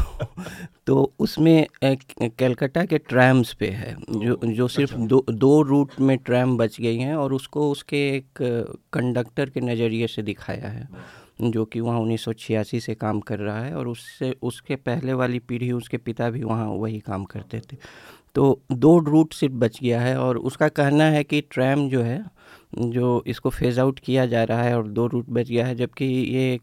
[0.86, 6.16] तो उसमें कलकत्ता के ट्रैम्स पे है जो जो सिर्फ़ अच्छा। दो दो रूट में
[6.18, 8.42] ट्रैम बच गई हैं और उसको उसके एक
[8.92, 10.88] कंडक्टर के नज़रिए से दिखाया है
[11.42, 15.12] जो कि वहाँ उन्नीस सौ छियासी से काम कर रहा है और उससे उसके पहले
[15.12, 17.76] वाली पीढ़ी उसके पिता भी वहाँ वही काम करते थे
[18.34, 22.24] तो दो रूट सिर्फ़ बच गया है और उसका कहना है कि ट्रैम जो है
[22.78, 26.04] जो इसको फ़ेज़ आउट किया जा रहा है और दो रूट बच गया है जबकि
[26.04, 26.58] ये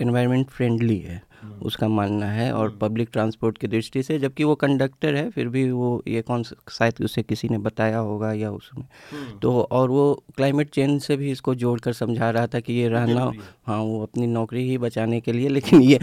[0.00, 4.44] इन्वायरमेंट फ्रेंडली है हम्म। उसका मानना है और पब्लिक हम्म। ट्रांसपोर्ट की दृष्टि से जबकि
[4.44, 8.50] वो कंडक्टर है फिर भी वो ये कौन शायद उसे किसी ने बताया होगा या
[8.52, 10.04] उसमें हम्म। तो और वो
[10.36, 13.30] क्लाइमेट चेंज से भी इसको जोड़कर समझा रहा था कि ये रहना
[13.66, 15.98] हाँ वो अपनी नौकरी ही बचाने के लिए लेकिन ये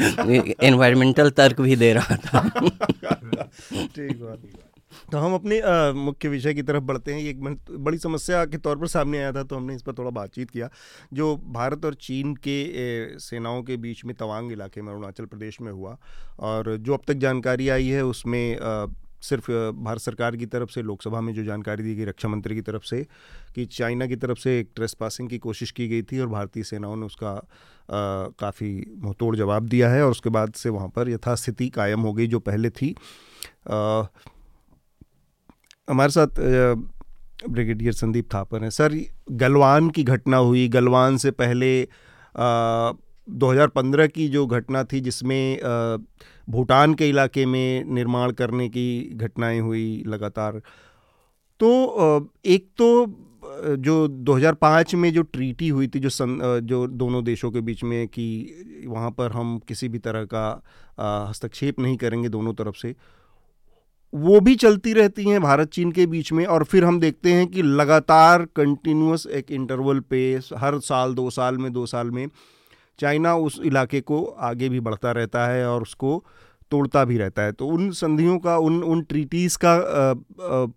[0.64, 2.50] एनवायरमेंटल तर्क भी दे रहा था
[3.86, 4.63] ठीक बात
[5.12, 5.62] तो हम अपने
[5.96, 9.44] मुख्य विषय की तरफ़ बढ़ते हैं। एक बड़ी समस्या के तौर पर सामने आया था
[9.44, 10.70] तो हमने इस पर थोड़ा बातचीत किया।
[11.14, 15.72] जो भारत और चीन के सेनाओं के बीच में तवांग इलाके में अरुणाचल प्रदेश में
[15.72, 15.98] हुआ
[16.40, 18.58] और जो अब तक जानकारी आई है उसमें
[19.24, 22.62] सिर्फ़ भारत सरकार की तरफ़ से लोकसभा में जो जानकारी दी गई रक्षा मंत्री की
[22.62, 23.02] तरफ़ से
[23.56, 26.64] कि चाइना की तरफ़ से एक ट्रेस पासिंग की कोशिश की गई थी और भारतीय
[26.64, 27.34] सेनाओं ने उसका
[28.40, 32.28] काफ़ी मुँहतोड़ जवाब दिया है और उसके बाद से वहाँ पर यथास्थिति कायम हो गई
[32.28, 32.96] जो पहले थी।
[33.70, 34.04] आ,
[35.90, 36.40] हमारे साथ
[37.50, 38.94] ब्रिगेडियर संदीप थापर हैं। सर
[39.32, 41.72] गलवान की घटना हुई। गलवान से पहले
[42.36, 42.92] आ,
[43.28, 45.60] 2015 की जो घटना थी जिसमें
[46.50, 50.62] भूटान के इलाके में निर्माण करने की घटनाएँ हुई लगातार।
[51.60, 53.06] तो एक तो
[53.78, 58.08] जो 2005 में जो ट्रीटी हुई थी जो सन जो दोनों देशों के बीच में
[58.08, 60.46] कि वहाँ पर हम किसी भी तरह का
[61.30, 62.96] हस्तक्षेप नहीं करेंगे दोनों तरफ़ से
[64.16, 67.48] वो भी चलती रहती हैं भारत चीन के बीच में और फिर हम देखते हैं
[67.48, 72.28] कि लगातार कंटिन्यूस एक इंटरवल पे हर साल दो साल में दो साल में
[73.00, 76.26] चाइना उस इलाके को आगे भी बढ़ता रहता है और उसको
[76.72, 80.68] तोड़ता भी रहता है। तो उन संधियों का उन उन ट्रीटीज़ का आ, आ,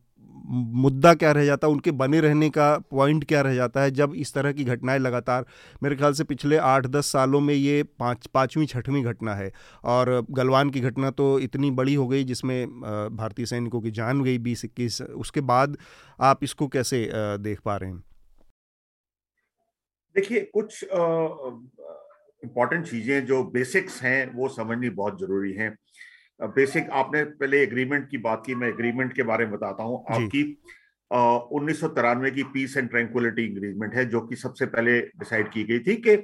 [0.46, 4.14] मुद्दा क्या रह जाता है, उनके बने रहने का पॉइंट क्या रह जाता है, जब
[4.16, 5.44] इस तरह की घटनाएँ लगातार,
[5.82, 9.50] मेरे ख्याल से पिछले आठ दस सालों में ये पाँच, पाँचवीं, छठवीं घटना है।
[9.85, 12.66] और गलवान की घटना तो इतनी बड़ी हो गई जिसमें
[13.16, 15.76] भारतीय सैनिकों की जान गई बीस इक्कीस, उसके बाद
[16.18, 18.02] आप इसको कैसे देख पा रहे हैं?
[20.16, 20.85] देखिए, कुछ
[22.42, 25.76] इंपॉर्टेंट चीज़ें जो बेसिक्स हैं, वो समझनी बहुत ज़रूरी हैं।
[26.40, 30.42] बेसिक आपने पहले एग्रीमेंट की बात की मैं एग्रीमेंट के बारे में बताता हूँ आपकी।
[31.11, 35.64] उन्नीस सौ तिरानवे की पीस एंड ट्रैंकुलिटी एग्रीमेंट है जो कि सबसे पहले डिसाइड की
[35.64, 36.16] गई थी कि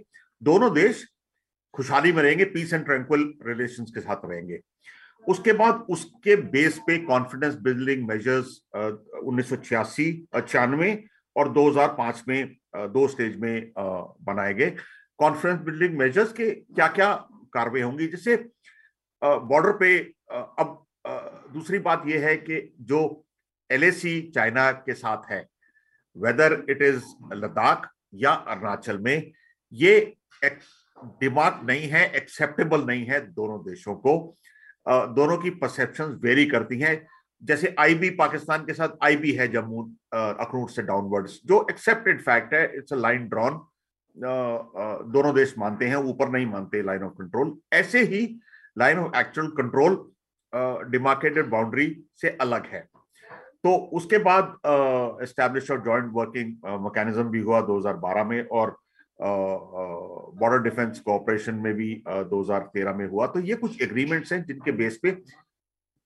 [0.42, 1.06] दोनों देश
[1.74, 4.58] खुशहाली में रहेंगे पीस एंड ट्रैंकुल रिलेशंस के साथ रहेंगे।
[5.24, 9.56] उसके बाद उसके बेस पे कॉन्फिडेंस बिल्डिंग मेजर्स उन्नीस सौ
[11.36, 14.70] और 2005 में दो स्टेज में बनाए गए।
[15.18, 17.14] कॉन्फिडेंस बिल्डिंग मेजर्स के क्या क्या
[17.54, 18.36] कार्रवाई होंगी जिससे
[19.24, 19.98] बॉर्डर पे
[20.58, 20.78] अब
[21.54, 23.00] दूसरी बात यह है कि जो
[23.70, 25.46] एल चाइना के साथ है
[26.16, 27.04] वेदर इट इज़
[27.34, 29.32] लद्दाख या अरुणाचल में,
[29.72, 30.16] ये
[31.20, 34.14] डिमांड नहीं है एक्सेप्टेबल नहीं है दोनों देशों को।
[34.86, 36.94] दोनों की परसेप्शन वेरी करती हैं।
[37.42, 39.82] जैसे आईबी पाकिस्तान के साथ आईबी है जम्मू
[40.14, 43.60] अखनूर से डाउनवर्ड्स जो एक्सेप्टेड फैक्ट है इट्स अ लाइन ड्रॉन
[44.16, 48.26] दोनों देश मानते हैं, ऊपर नहीं मानते लाइन ऑफ़ कंट्रोल ऐसे ही
[48.78, 49.96] line of actual control
[50.90, 52.88] demarcated boundary से अलग है
[53.64, 54.56] तो उसके बाद
[55.22, 56.54] एस्टेब्लिश और जॉइंट वर्किंग
[56.84, 58.76] मैकेनिज्म भी हुआ 2012 में और
[59.20, 64.72] बॉर्डर डिफेंस कोऑपरेशन में भी uh, 2013 में हुआ तो ये कुछ एग्रीमेंट्स हैं जिनके
[64.72, 65.16] बेस पे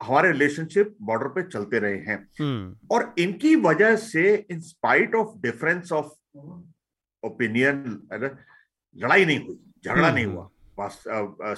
[0.02, 2.92] हमारे रिलेशनशिप बॉर्डर पे चलते रहे हैं hmm.
[2.92, 6.12] और इनकी वजह से in spite of difference of
[7.22, 10.14] opinion लड़ाई नहीं हुई झगड़ा hmm.
[10.14, 10.50] नहीं हुआ
[10.80, 11.04] बस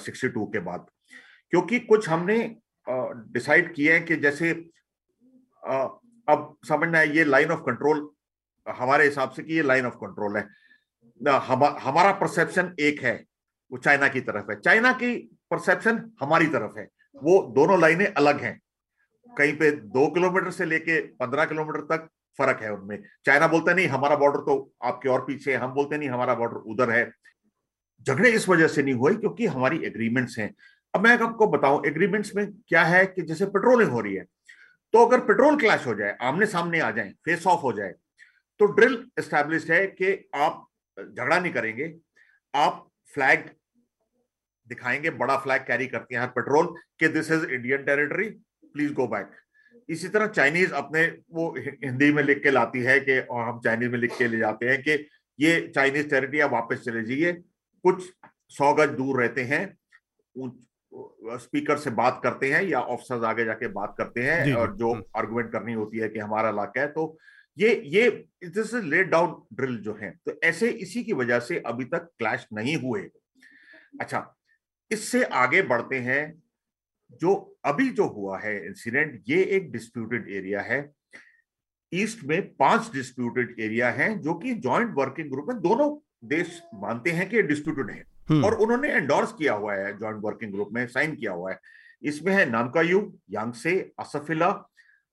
[0.05, 0.85] सिक्सटी टू के बाद
[1.53, 2.37] क्योंकि कुछ हमने
[3.33, 4.51] डिसाइड किए हैं कि जैसे
[6.27, 8.09] अब समझना है ये लाइन ऑफ़ कंट्रोल
[8.67, 10.47] हमारे हिसाब से कि ये लाइन ऑफ़ कंट्रोल है।
[11.21, 13.13] हम, हमारा परसेप्शन एक है
[13.71, 15.15] वो चाइना की तरफ़ है। चाइना की
[15.51, 18.59] परसेप्शन हमारी तरफ़ है। वो दोनों लाइनें अलग हैं।
[19.29, 22.07] कहीं पे दो किलोमीटर से लेके पंद्रह किलोमीटर तक
[22.37, 25.97] फ़र्क है उनमें। चाइना बोलते नहीं हमारा बॉर्डर तो आपके और पीछे है। हम बोलते
[25.97, 27.11] नहीं हमारा बॉर्डर उधर है।
[28.07, 30.53] झगड़े इस वजह से नहीं हुए क्योंकि हमारी एग्रीमेंट्स हैं।
[30.93, 34.25] अब मैं आपको बताऊँ एग्रीमेंट्स में क्या है कि जैसे पेट्रोलिंग हो रही है
[34.93, 37.93] तो अगर पेट्रोल क्लैश हो जाए, आमने सामने आ जाए फेस ऑफ़ हो जाए
[38.59, 40.65] तो ड्रिल एस्टेब्लिश है कि आप
[40.97, 41.93] झगड़ा नहीं करेंगे,
[42.53, 43.49] आप फ्लैग
[44.67, 48.29] दिखाएँगे, बड़ा फ्लैग कैरी करते हैं पेट्रोल कि this is Indian territory
[48.73, 49.31] please go back
[49.89, 53.99] इसी तरह चाइनीज़ अपने वो हिंदी में लिख के लाती है कि हम चाइनीज़ में
[53.99, 55.05] लिख के ले जाते हैं कि
[55.39, 57.31] ये चाइनीज़ टेरिटरी आप वापस चले जाइए,
[57.83, 58.03] कुछ
[58.51, 59.65] सौ गज दूर रहते हैं
[60.93, 65.47] स्पीकर से बात करते हैं या ऑफिसर्स आगे जाके बात करते हैं और जो आर्गुमेंट
[65.47, 67.17] हम्म। करनी होती है कि हमारा इलाका है तो
[67.57, 68.09] ये ये
[68.43, 72.09] this is laid down drill जो है। तो ऐसे इसी की वजह से अभी तक
[72.17, 73.01] क्लैश नहीं हुए।
[74.01, 74.35] अच्छा
[74.91, 76.43] इससे आगे बढ़ते हैं।
[77.21, 80.79] जो अभी जो हुआ है इंसिडेंट ये एक डिस्प्यूटेड एरिया है।
[81.93, 85.89] ईस्ट में पाँच डिस्प्यूटेड एरिया हैं जो कि जॉइंट वर्किंग ग्रुप में दोनों
[86.29, 90.69] देश मानते हैं कि डिस्प्यूटेड है। और उन्होंने एंडोर्स किया हुआ है जॉइंट वर्किंग ग्रुप
[90.73, 91.59] में साइन किया हुआ है।
[92.03, 94.49] इसमें है नामकायू यांगसे असफिला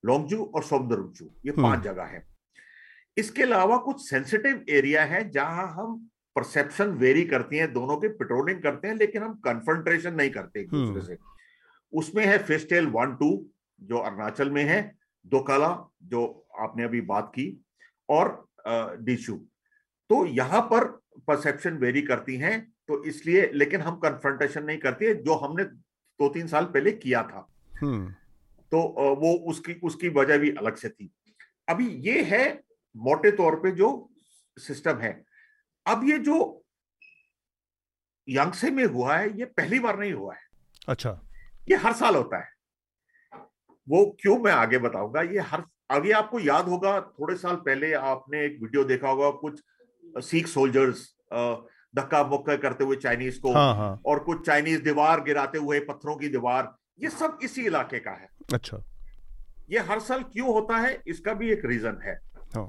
[0.05, 2.25] लोंगजू और सोमदरुचू ये हम्म। पाँच जगह है।
[3.17, 5.97] इसके अलावा कुछ सेंसिटिव एरिया है जहाँ हम
[6.37, 10.71] परसेप्शन वेरी करती हैं दोनों के पेट्रोलिंग करते हैं लेकिन हम कन्फ्रंट्रेशन नहीं करते एक
[10.71, 11.17] दूसरे हम्म। से।
[11.93, 13.31] उसमें है फेस्टेल वन टू
[13.81, 14.81] जो अरुणाचल में है
[15.27, 15.69] दोकाला
[16.05, 16.23] जो
[16.61, 17.47] आपने अभी बात की
[18.09, 18.29] और
[19.01, 19.35] डिशू।
[20.11, 20.85] तो यहाँ पर
[21.27, 22.57] परसेप्शन वेरी करती हैं
[22.89, 27.47] तो इसलिए लेकिन हम कन्फ्रंटेशन नहीं करते जो हमने दो तीन साल पहले किया था।
[27.81, 28.11] हम्म।
[28.73, 28.79] तो
[29.21, 31.11] वो उसकी उसकी वजह भी अलग से थी।
[31.69, 32.63] अभी ये है
[32.95, 33.89] मोटे तौर पे जो
[34.57, 35.13] सिस्टम है।
[35.87, 36.65] अब ये जो
[38.29, 40.41] यंगसे में हुआ है ये पहली बार नहीं हुआ है।
[40.89, 41.21] अच्छा।
[41.69, 42.55] ये हर साल होता है।
[43.89, 45.23] वो क्यों मैं आगे बताऊँगा?
[45.23, 49.61] ये हर अभी आपको याद होगा थोड़े साल पहले आपने एक वीडियो देखा होगा कुछ
[50.25, 51.03] सिख सोल्जर्स
[51.97, 56.17] धक्का मुक्का करते हुए चाइनीज़ को हाँ हाँ। और कुछ चाइनीज़ दीवार गिराते हुए पत्थरों
[56.17, 58.83] की दीवार ये सब इसी इलाके का है। अच्छा।
[59.71, 62.15] ये हर साल क्यों होता है इसका भी एक रीजन है।
[62.57, 62.67] हाँ।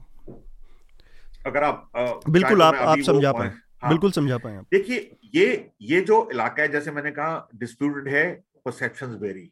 [1.46, 1.92] अगर आप
[2.30, 6.68] बिल्कुल आप आप समझा पाए। हाँ, बिल्कुल समझा पाए देखिए ये ये जो इलाका है
[6.68, 8.26] जैसे मैंने कहा डिस्प्यूटेड है
[8.66, 9.52] परसेप्शन वेरी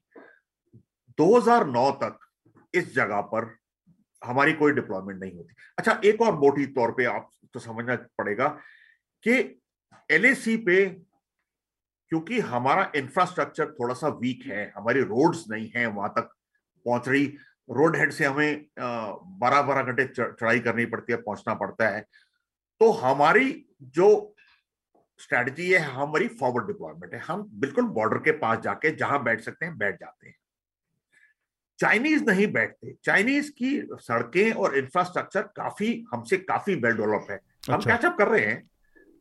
[1.17, 2.19] 2009 तक
[2.73, 3.55] इस जगह पर
[4.21, 8.47] हमारी कोई डिप्लॉयमेंट नहीं होती। अच्छा एक और मोटी तौर पे आप तो समझना पड़ेगा
[9.23, 9.41] कि
[10.10, 10.86] एलएसी पे
[12.12, 16.30] क्योंकि हमारा इंफ्रास्ट्रक्चर थोड़ा सा वीक है हमारी रोड्स नहीं है वहाँ तक
[16.86, 17.26] पहुँच रही
[17.69, 22.02] रोड हेड से हमें बारह बारह घंटे चढ़ाई करनी पड़ती है पहुँचना पड़ता है।
[22.82, 24.36] तो हमारी जो
[25.19, 29.65] स्ट्रेटजी है हमारी फॉरवर्ड डिप्लॉयमेंट है। हम बिल्कुल बॉर्डर के पास जाके जहाँ बैठ सकते
[29.65, 30.36] हैं बैठ जाते हैं।
[31.80, 37.74] चाइनीज़ नहीं बैठते। चाइनीज़ की सड़कें और इंफ्रास्ट्रक्चर काफ़ी हमसे काफ़ी वेल डेवलप है। अच्छा।
[37.74, 38.63] हम। कैचअप कर रहे हैं।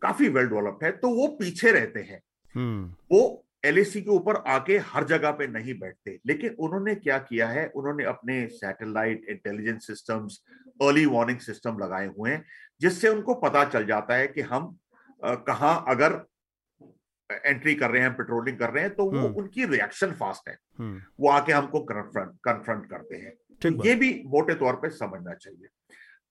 [0.05, 2.21] काफ़ी वेल डेवलप है तो वो पीछे रहते हैं
[2.55, 3.23] हम्म। वो
[3.65, 8.05] एलएसी के ऊपर आके हर जगह पे नहीं बैठते लेकिन उन्होंने क्या किया है उन्होंने
[8.07, 10.41] अपने satellite intelligence systems
[10.81, 12.45] early warning system लगाए हुए हैं
[12.81, 14.77] जिससे उनको पता चल जाता है कि हम
[15.23, 16.25] कहा अगर
[17.31, 20.57] एंट्री कर रहे हैं पेट्रोलिंग कर रहे हैं तो वो हम्म। उनकी रिएक्शन फास्ट है
[20.79, 25.35] हम्म। वो आके हमको कन्फ्रंट कन्फ्रंट करते हैं तो ये भी मोटे तौर पे समझना
[25.37, 25.69] चाहिए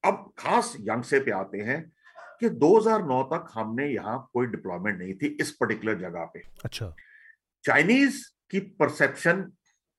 [0.04, 1.80] अब खास यंगसे पे आते हैं
[2.44, 6.96] कि 2009 तक हमने यहाँ कोई डिप्लॉयमेंट नहीं थी इस पर्टिकुलर जगह पे। अच्छा।
[7.64, 9.52] चाइनीज़ की परसेप्शन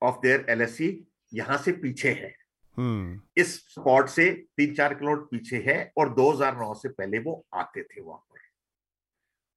[0.03, 2.35] ऑफ़ देयर एलएससी यहाँ से पीछे है।
[2.77, 7.83] हम्म। इस स्पॉट से तीन चार किलोमीटर पीछे है और 2009 से पहले वो आते
[7.83, 8.35] थे वहाँ पर।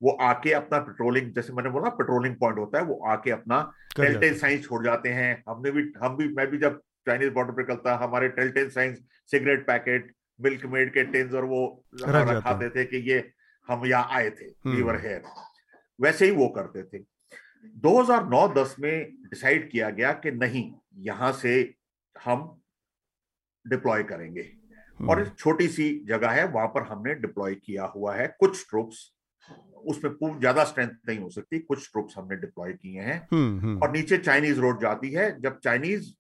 [0.03, 4.35] वो आके अपना पेट्रोलिंग जैसे मैंने बोला पेट्रोलिंग पॉइंट होता है वो आके अपना टेल्टेन
[4.35, 7.97] साइंस छोड़ जाते हैं। हमने भी हम भी मैं भी जब चाइनीज़ बॉर्डर पे निकलता
[7.97, 8.99] हमारे telltale signs
[9.31, 10.15] cigarette packet
[10.67, 11.67] Milkmaid के टेन्स और वो
[12.41, 13.31] खाते थे कि ये
[13.69, 15.23] हम यहाँ आए थे लीवर हम्म। हेयर
[16.01, 17.05] वैसे ही वो करते थे।
[17.85, 21.75] 2009-10 में डिसाइड किया गया कि नहीं यहाँ से
[22.17, 22.63] हम
[23.67, 24.51] डिप्लॉय करेंगे।
[25.01, 29.13] और हम्म। छोटी सी जगह है वहाँ पर हमने डिप्लॉय किया हुआ है। कुछ ट्रुप्स
[29.87, 33.91] उसमें ज़्यादा स्ट्रेंथ नहीं हो सकती कुछ ट्रुप्स हमने डिप्लॉय किए हैं। हम्म, हम्म। और
[33.91, 36.11] नीचे चाइनीज़ रोड जाती है। जब चाइनीज़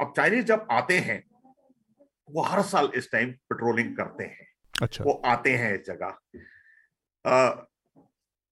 [0.00, 1.22] अब चाइनीज़ जब आते हैं
[2.30, 4.46] वो हर साल इस टाइम पेट्रोलिंग करते हैं।
[4.82, 6.18] अच्छा। वो आते हैं इस जगह।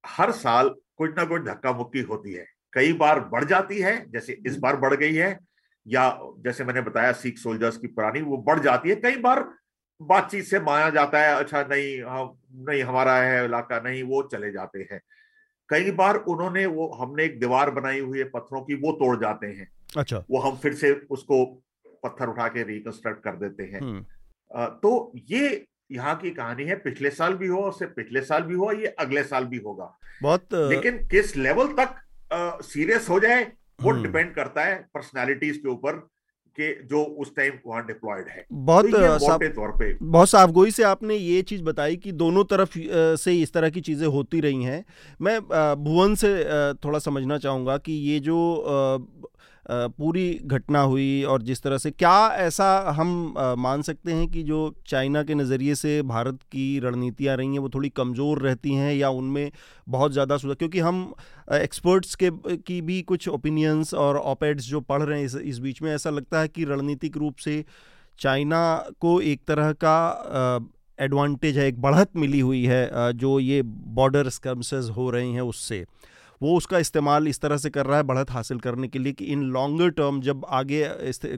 [0.05, 4.33] हर साल कुछ ना कुछ धक्का मुक्की होती है। कई बार बढ़ जाती है जैसे
[4.33, 5.39] इस हम्म। बार बढ़ गई है
[5.87, 9.45] या जैसे मैंने बताया सिख सोल्जर्स की पुरानी वो बढ़ जाती है। कई बार
[10.01, 14.51] बातचीत से माना जाता है अच्छा नहीं हम नहीं हमारा है इलाका नहीं वो चले
[14.53, 15.01] जाते हैं।
[15.69, 19.47] कई बार उन्होंने वो हमने एक दीवार बनाई हुई है पत्थरों की वो तोड़ जाते
[19.47, 21.63] हैं। अच्छा। वो हम फिर से उसको
[22.03, 24.05] पत्थर उठा के रिकंस्ट्रक्ट कर देते हैं। हम्म।
[24.83, 28.73] तो ये यहाँ की कहानी है पिछले साल भी हो और पिछले साल भी हो
[28.73, 31.95] ये अगले साल भी होगा। बहुत लेकिन किस लेवल तक
[32.65, 33.43] सीरियस हो जाए
[33.79, 35.93] वो डिपेंड हम्म। करता है पर्सनालिटीज के ऊपर
[36.59, 40.83] के जो उस टाइम वहाँ डिप्लॉयड है। बहुत तो साफ़ तौर पे। बहुत साफगोई से
[40.83, 42.79] आपने ये चीज़ बताई कि दोनों तरफ़
[43.21, 44.85] से इस तरह की चीज़ें होती रही हैं।
[45.21, 45.41] मैं
[45.85, 46.33] भुवन से
[46.85, 48.39] थोड़ा समझना चाहूँगा कि ये जो
[49.71, 54.75] पूरी घटना हुई और जिस तरह से क्या ऐसा हम मान सकते हैं कि जो
[54.87, 59.09] चाइना के नज़रिए से भारत की रणनीतियाँ रही हैं वो थोड़ी कमज़ोर रहती हैं या
[59.09, 59.51] उनमें
[59.89, 61.15] बहुत ज़्यादा सुधार क्योंकि हम
[61.53, 65.83] एक्सपर्ट्स के की भी कुछ ओपिनियंस और ऑपेड्स जो पढ़ रहे हैं इस, इस बीच
[65.83, 67.65] में ऐसा लगता है कि रणनीतिक रूप से
[68.19, 69.99] चाइना को एक तरह का
[70.99, 75.85] एडवांटेज है एक बढ़त मिली हुई है जो ये बॉर्डर स्कम्सेस हो रहे हैं उससे।
[76.43, 79.25] वो उसका इस्तेमाल इस तरह से कर रहा है बढ़त हासिल करने के लिए कि
[79.25, 80.85] इन लॉन्गर टर्म जब आगे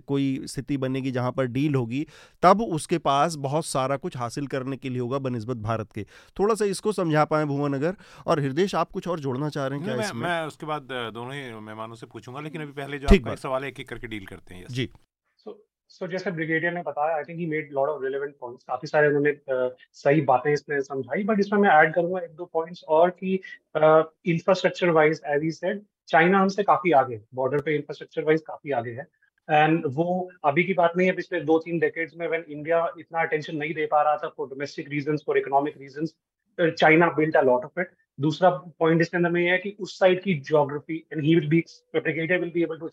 [0.06, 2.06] कोई स्थिति बनेगी जहाँ पर डील होगी
[2.42, 6.06] तब उसके पास बहुत सारा कुछ हासिल करने के लिए होगा बनस्बत भारत के।
[6.38, 9.78] थोड़ा सा इसको समझा पाए भुवन अगर। और हृदय आप कुछ और जोड़ना चाह रहे
[9.78, 10.22] हैं क्या मैं, इसमें?
[10.22, 13.68] मैं उसके बाद दोनों ही मेहमानों से पूछूँगा लेकिन अभी पहले जो आपका सवाल है
[13.68, 14.88] एक एक करके डील करते हैं जी।
[15.90, 19.08] सो जैसे ब्रिगेडियर ने बताया I think he made lot of relevant points काफ़ी सारे
[19.08, 19.34] उन्होंने
[19.94, 23.34] सही बातें इसमें समझाई बट इसमें मैं ऐड करूँगा एक दो पॉइंट्स और कि
[24.32, 28.90] infrastructure wise as he said China हमसे काफ़ी आगे बॉर्डर पे इंफ्रास्ट्रक्चर वाइज काफ़ी आगे
[28.90, 29.06] है।
[29.48, 30.06] एंड वो
[30.44, 33.74] अभी की बात नहीं है, पिछले दो तीन डेकेड्स में व्हेन इंडिया इतना अटेंशन नहीं
[33.74, 36.06] दे पा रहा था for domestic reason for economic reason
[36.58, 39.98] China built a lot of it दूसरा पॉइंट इसके अंदर में ये है कि उस
[39.98, 42.88] साइड की geography and he will be will be able to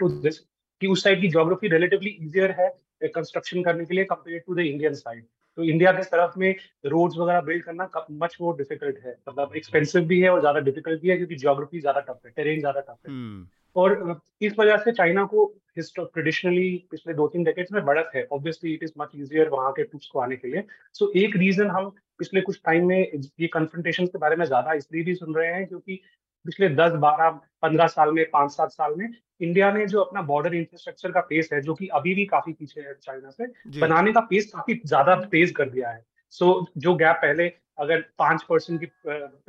[0.00, 0.40] to this
[0.84, 2.68] कि उस साइड की जोग्राफी रिलेटिवली इजियर है
[3.08, 5.24] कंस्ट्रक्शन करने के लिए compare to the Indian side
[5.58, 6.54] तो इंडिया के तरफ़ में
[6.86, 7.88] रोड्स वगैरह बिल्ड करना
[8.22, 9.16] मच मोर डिफ़िकल्ट है.
[9.28, 12.60] मतलब एक्सपेंसिव भी है और ज़्यादा डिफ़िकल्ट भी है क्योंकि ज्योग्राफी ज़्यादा टफ है टेरेन
[12.60, 13.44] ज़्यादा टफ है.
[13.76, 15.44] और इस वजह से चाइना को
[15.78, 18.26] ट्रेडिशनली पिछले दो तीन डेकेट्स में बढ़त है.
[18.32, 20.64] Obviously it is much easier वहाँ के ट्रूप्स को आने के लिए.
[20.94, 22.98] सो so, एक रीजन हम पिछले कुछ टाइम में
[23.40, 26.00] ये कन्फ्रंटेशन के बारे में ज़्यादा इसलिए भी सुन रहे हैं क्योंकि
[26.46, 27.30] पिछले दस बारह
[27.62, 29.08] पंद्रह साल में पाँच सात साल में
[29.40, 32.80] इंडिया ने जो अपना बॉर्डर इंफ्रास्ट्रक्चर का पेस है जो कि अभी भी काफ़ी पीछे
[32.80, 33.46] है चाइना से
[33.80, 38.00] बनाने का पेस काफ़ी ज़्यादा तेज कर दिया है। सो so, जो गैप पहले अगर
[38.18, 38.86] पाँच परसेंट की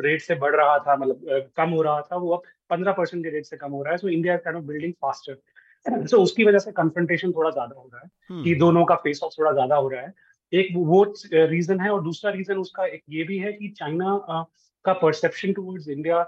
[0.02, 3.30] रेट से बढ़ रहा था मतलब कम हो रहा था वो अब पंद्रह परसेंट के
[3.30, 6.60] रेट से कम हो रहा है। So India kind of building faster so उसकी वजह
[6.60, 8.44] से कन्फ्रंटेशन थोड़ा ज़्यादा हो रहा है hmm.
[8.44, 10.14] कि दोनों का फेस ऑफ़ थोड़ा ज़्यादा हो रहा है।
[10.54, 11.04] एक वो
[11.34, 14.46] रीजन है और दूसरा रीजन उसका एक ये भी है कि चाइना
[14.86, 16.20] का perception towards India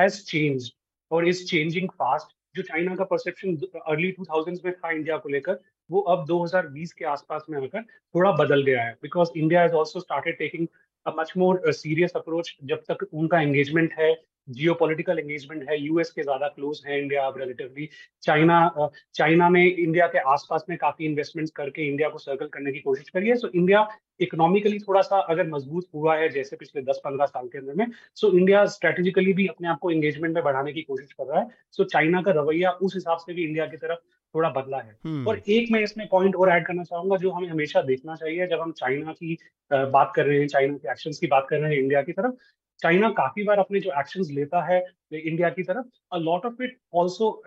[0.00, 0.70] has change
[1.10, 5.28] और इज़ चेंजिंग फास्ट जो चाइना का परसेप्शन अर्ली टू थाउज़ेंड में था इंडिया को
[5.28, 5.58] लेकर,
[5.90, 10.00] वो अब 2020 के आसपास में आकर थोड़ा बदल गया है। Because India has also
[10.00, 10.66] started taking
[11.06, 14.12] much more serious approach जब तक उनका एंगेजमेंट है
[14.48, 17.88] जियो पोलिटिकल एंगेजमेंट है यूएस के ज़्यादा क्लोज है इंडिया अब रिलेटिवली
[18.22, 22.80] चाइना चाइना ने इंडिया के आसपास में काफ़ी इन्वेस्टमेंट्स करके इंडिया को सर्कल करने की
[22.80, 23.86] कोशिश करी है। सो इंडिया
[24.20, 28.32] इकोनॉमिकली थोड़ा सा अगर मज़बूत हुआ है जैसे पिछले 10-15 साल के अंदर में सो
[28.38, 31.84] इंडिया स्ट्रेटेजिकली भी अपने आप को एंगेजमेंट में बढ़ाने की कोशिश कर रहा है। सो
[31.86, 33.98] चाइना का रवैया उस हिसाब से भी इंडिया की तरफ़
[34.34, 37.48] थोड़ा बदला है। हम्म। और एक मैं इसमें पॉइंट और ऐड करना चाहूँगा जो हमें
[37.48, 39.36] हमेशा देखना चाहिए जब हम चाइना की
[39.70, 42.34] बात कर रहे हैं चाइना के एक्शन की बात कर रहे हैं इंडिया की तरफ़
[42.82, 44.80] चाइना काफ़ी बार अपने जो एक्शंस लेता है
[45.12, 47.42] इंडिया की तरफ़ a lot of it also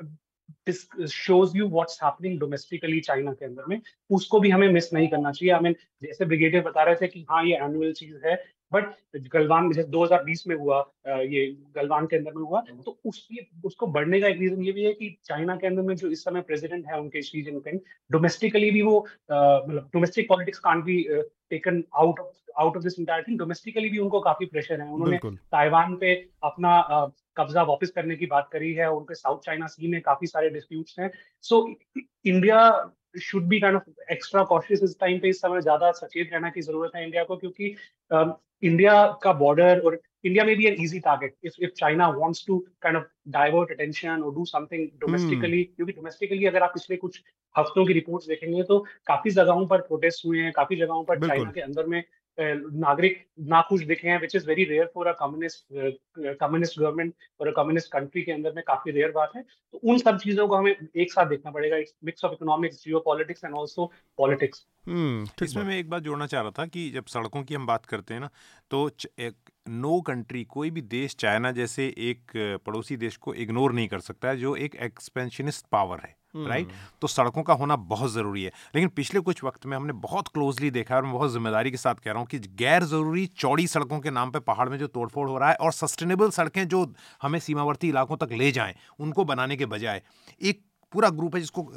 [1.10, 5.32] shows you what's happening domestically China के अंदर में। उसको भी हमें मिस नहीं करना
[5.32, 8.36] चाहिए। आई मीन जैसे ब्रिगेडियर बता रहे थे कि हाँ ये एनुअल चीज़ है
[8.73, 8.93] बट
[9.33, 14.21] गलवान जैसे 2020 में हुआ ये गलवान के अंदर में हुआ तो उसकी उसको बढ़ने
[14.21, 16.86] का एक रीजन ये भी है कि चाइना के अंदर में जो इस समय प्रेसिडेंट
[16.88, 17.79] है उनके शी जिनपिंग
[18.12, 18.99] डोमेस्टिकली भी वो
[19.31, 21.03] मतलब domestic politics can be
[21.49, 25.17] taken out of out of this entire thing domestically भी उनको काफ़ी प्रेशर है। उन्होंने
[25.51, 26.81] ताइवान पे अपना
[27.38, 30.99] कब्जा वापस करने की बात करी है। उनके साउथ चाइना सी में काफ़ी सारे डिस्प्यूट्स
[30.99, 31.67] हैं। So
[32.25, 32.59] India
[33.15, 36.62] should be kind of extra cautious इस टाइम पे इस समय ज़्यादा सचेत रहना की
[36.62, 37.76] ज़रूरत है इंडिया को क्योंकि
[38.63, 42.58] इंडिया का बॉर्डर और इंडिया में भी an easy target if if China wants to
[42.82, 47.21] kind of divert attention और डू समथिंग डोमेस्टिकली क्योंकि डोमेस्टिकली अगर आप पिछले कुछ
[47.56, 51.52] हफ्तों की रिपोर्ट्स देखेंगे तो काफ़ी जगहों पर प्रोटेस्ट हुए हैं काफ़ी जगहों पर चाइना
[51.52, 52.04] के अंदर में
[52.38, 55.65] नागरिक नाखुश दिखे हैं which is very rare for a communist
[56.39, 59.98] communist government और अ कम्युनिस्ट कंट्री के अंदर में काफ़ी रेयर बात है। तो उन
[59.98, 64.65] सब चीज़ों को हमें एक साथ देखना पड़ेगा। Mix of economics geopolitics and also politics
[65.43, 68.13] इसमें मैं एक बात जोड़ना चाह रहा था कि जब सड़कों की हम बात करते
[68.13, 68.30] हैं ना
[68.72, 72.32] तो एक नो कंट्री कोई भी देश चाइना जैसे एक
[72.65, 76.97] पड़ोसी देश को इग्नोर नहीं कर सकता है जो एक एक्सपेंशनिस्ट पावर है राइट हम्म।
[77.02, 80.71] तो सड़कों का होना बहुत ज़रूरी है लेकिन पिछले कुछ वक्त में हमने बहुत क्लोजली
[80.71, 83.99] देखा और मैं बहुत ज़िम्मेदारी के साथ कह रहा हूँ कि गैर ज़रूरी चौड़ी सड़कों
[83.99, 86.86] के नाम पे पहाड़ में जो तोड़फोड़ हो रहा है और सस्टेनेबल सड़कें जो
[87.21, 90.02] हमें सीमावर्ती इलाकों तक ले जाएँ उनको बनाने के बजाय
[90.41, 90.62] एक
[90.93, 91.67] पूरा ग्रुप है जिसको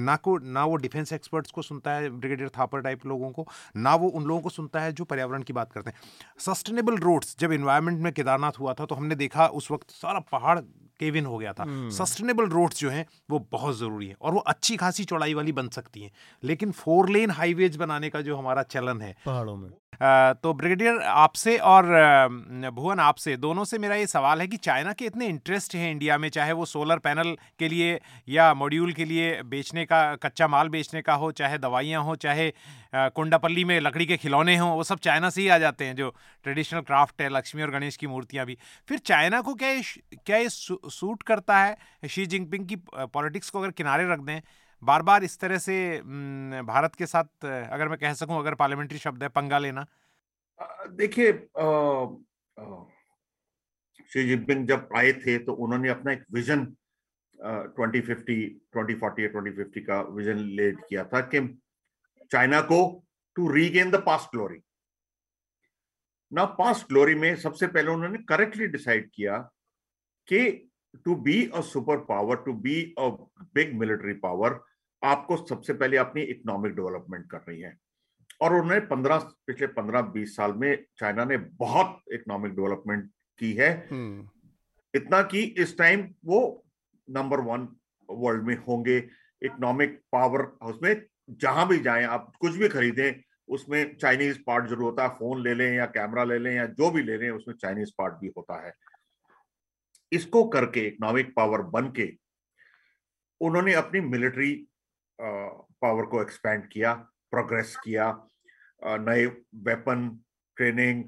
[0.00, 3.46] ना को ना वो डिफेंस एक्सपर्ट्स को सुनता है ब्रिगेडियर थापर टाइप लोगों को
[3.78, 5.96] ना वो उन लोगों को सुनता है जो पर्यावरण की बात करते हैं।
[6.40, 10.58] सस्टेनेबल रोड्स जब इन्वायरमेंट में केदारनाथ हुआ था तो हमने देखा उस वक्त सारा पहाड़
[11.00, 14.40] केविन हो गया था। सस्टेनेबल हम्म। रोड्स जो हैं वो बहुत ज़रूरी है और वो
[14.48, 16.10] अच्छी खासी चौड़ाई वाली बन सकती हैं।
[16.42, 21.56] लेकिन फोर लेन हाईवेज बनाने का जो हमारा चलन है पहाड़ों में। तो ब्रिगेडियर आपसे
[21.58, 21.84] और
[22.74, 26.16] भुवन आपसे, दोनों से मेरा ये सवाल है कि चाइना के इतने इंटरेस्ट हैं इंडिया
[26.18, 30.68] में, चाहे वो सोलर पैनल के लिए या मॉड्यूल के लिए बेचने का, कच्चा माल
[30.68, 32.52] बेचने का हो, चाहे दवाइयाँ हो, चाहे
[32.94, 36.14] कुंडापल्ली में लकड़ी के खिलौने हों, वो सब चाइना से ही आ जाते हैं, जो
[36.44, 38.56] ट्रेडिशनल क्राफ्ट है, लक्ष्मी और गणेश की मूर्तियाँ भी।
[38.88, 39.82] फिर चाइना को क्या ये
[40.16, 41.76] क्या ये सूट करता है?
[42.08, 44.40] शी जिनपिंग की पॉलिटिक्स को अगर किनारे रख दें
[44.82, 45.74] बार बार इस तरह से
[46.66, 49.86] भारत के साथ, अगर मैं कह सकूँ, अगर पार्लियामेंट्री शब्द है, पंगा लेना।
[50.92, 51.32] देखिए
[54.10, 56.64] शी जिनपिंग जब आए थे तो उन्होंने अपना एक vision
[57.38, 58.34] twenty fifty,
[58.72, 61.40] twenty forty twenty fifty का विजन लेड किया था कि
[62.30, 62.80] चाइना को
[63.36, 64.60] to regain the past glory
[66.32, 69.38] ना पास्ट ग्लोरी में सबसे पहले उन्होंने करेक्टली डिसाइड किया
[70.28, 70.40] कि
[71.04, 73.08] to be a super power to be a
[73.54, 74.60] big military power
[75.04, 77.78] आपको सबसे पहले अपनी इकोनॉमिक डेवलपमेंट करनी है।
[78.40, 83.88] और उन्होंने पंद्रह पिछले पंद्रह बीस साल में चाइना ने बहुत इकोनॉमिक डेवलपमेंट की है।
[83.90, 84.28] हम्म।
[84.94, 86.66] इतना कि इस टाइम वो
[87.10, 87.68] नंबर वन
[88.10, 88.96] वर्ल्ड में होंगे।
[89.42, 94.82] इकोनॉमिक पावर हाउस में जहाँ भी जाएँ आप कुछ भी खरीदें उसमें चाइनीज़ पार्ट ज़रूर
[94.82, 97.54] होता है। फ़ोन ले लें या कैमरा ले लें या जो भी ले लें उसमें
[97.54, 98.72] चाइनीज़ पार्ट भी होता है।
[100.12, 102.12] इसको करके इकोनॉमिक पावर बन के
[103.40, 104.66] उन्होंने अपनी मिलिट्री
[105.22, 106.92] पावर को एक्सपेंड किया
[107.32, 108.06] प्रोग्रेस किया
[108.82, 109.26] नए
[109.66, 110.08] वेपन
[110.56, 111.04] ट्रेनिंग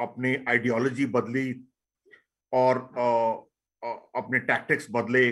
[0.00, 1.52] अपनी आइडियोलॉजी बदली
[2.52, 2.78] और
[4.16, 5.30] अपने टैक्टिक्स बदले।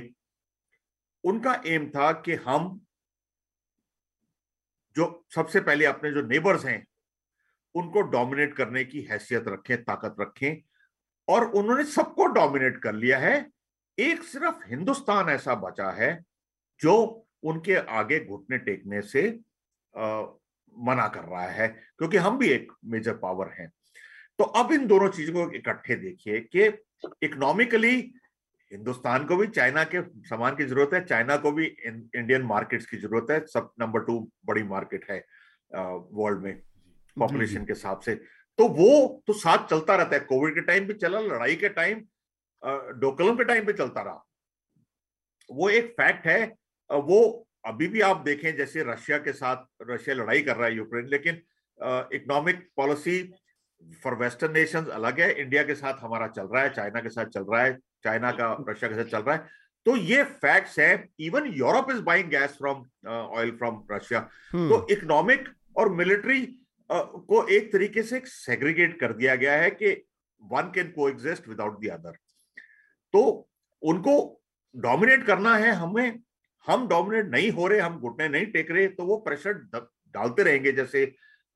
[1.25, 2.81] उनका एम था कि हम
[4.97, 6.87] जो सबसे पहले अपने जो नेबर्स हैं,
[7.75, 10.63] उनको डोमिनेट करने की हैसियत रखें, ताकत रखें
[11.29, 13.51] और उन्होंने सबको डोमिनेट कर लिया है।
[13.99, 16.13] एक सिर्फ़ हिंदुस्तान ऐसा बचा है
[16.81, 19.28] जो उनके आगे घुटने टेकने से
[19.95, 20.22] आ,
[20.76, 23.68] मना कर रहा है क्योंकि हम भी एक मेजर पावर हैं।
[24.38, 26.66] तो अब इन दोनों चीज़ों को इकट्ठे देखिए कि
[27.24, 27.97] इकोनॉमिकली
[28.72, 32.97] हिंदुस्तान को भी चाइना के सामान की ज़रूरत है चाइना को भी इंडियन मार्केट्स की
[32.97, 35.18] ज़रूरत है सब नंबर टू बड़ी मार्केट है
[35.70, 36.62] वर्ल्ड में
[37.16, 40.95] पॉपुलेशन के हिसाब से। तो वो तो साथ चलता रहता है कोविड के टाइम भी
[40.95, 42.01] चला लड़ाई के टाइम
[43.01, 44.24] डोकलम के टाइम पे चलता रहा।
[45.49, 46.41] वो एक फैक्ट है
[46.91, 51.07] वो अभी भी आप देखें जैसे रशिया के साथ रशिया लड़ाई कर रहा है यूक्रेन
[51.07, 51.34] लेकिन
[52.14, 53.22] economic policy
[54.03, 57.26] for western nations अलग है। इंडिया के साथ हमारा चल रहा है चाइना के साथ
[57.26, 61.09] चल रहा है चाइना का रशिया के साथ चल रहा है। तो ये फैक्ट्स है
[61.20, 64.20] even Europe is buying gas from oil from Russia
[64.55, 69.93] तो इकोनॉमिक और मिलिट्री uh, को एक तरीके से सेग्रीगेट कर दिया गया है कि
[70.43, 72.16] one can coexist without the other
[73.14, 73.49] तो
[73.82, 74.43] उनको
[74.74, 76.18] डोमिनेट करना है हमें
[76.67, 80.73] हम डोमिनेट नहीं हो रहे हम घुटने नहीं टेक रहे तो वो प्रेशर डालते रहेंगे
[80.73, 81.05] जैसे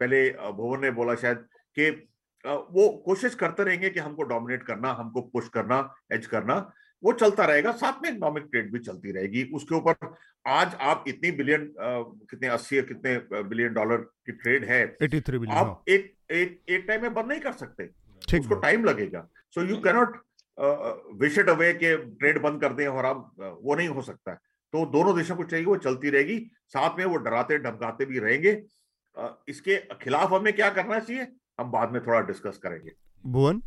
[0.00, 1.44] पहले भुवन ने बोला शायद
[1.78, 1.90] कि
[2.44, 5.78] वो कोशिश करते रहेंगे कि हमको डोमिनेट करना हमको पुश करना
[6.12, 6.56] एज करना
[7.02, 11.30] वो चलता रहेगा। साथ में इकोनॉमिक ट्रेड भी चलती रहेगी। उसके ऊपर आज आप इतनी
[11.32, 11.66] बिलियन
[12.30, 16.84] कितने अस्सी कितने बिलियन डॉलर की ट्रेड है 83 बिलियन आप हाँ। एक एक एक
[16.88, 17.84] टाइम में बंद नहीं कर सकते।
[18.38, 20.16] उसको टाइम लगेगा। So you cannot
[21.20, 24.38] wish it away के ट्रेड बंद कर दें और आप वो नहीं हो सकता। है
[24.74, 28.50] तो दोनों देशों को चाहिए वो चलती रहेगी। साथ में वो डराते धमकाते भी रहेंगे।
[29.48, 31.26] इसके खिलाफ हमें क्या करना चाहिए?
[31.60, 32.92] हम बाद में थोड़ा डिस्कस करेंगे।
[33.24, 33.60] भुवन?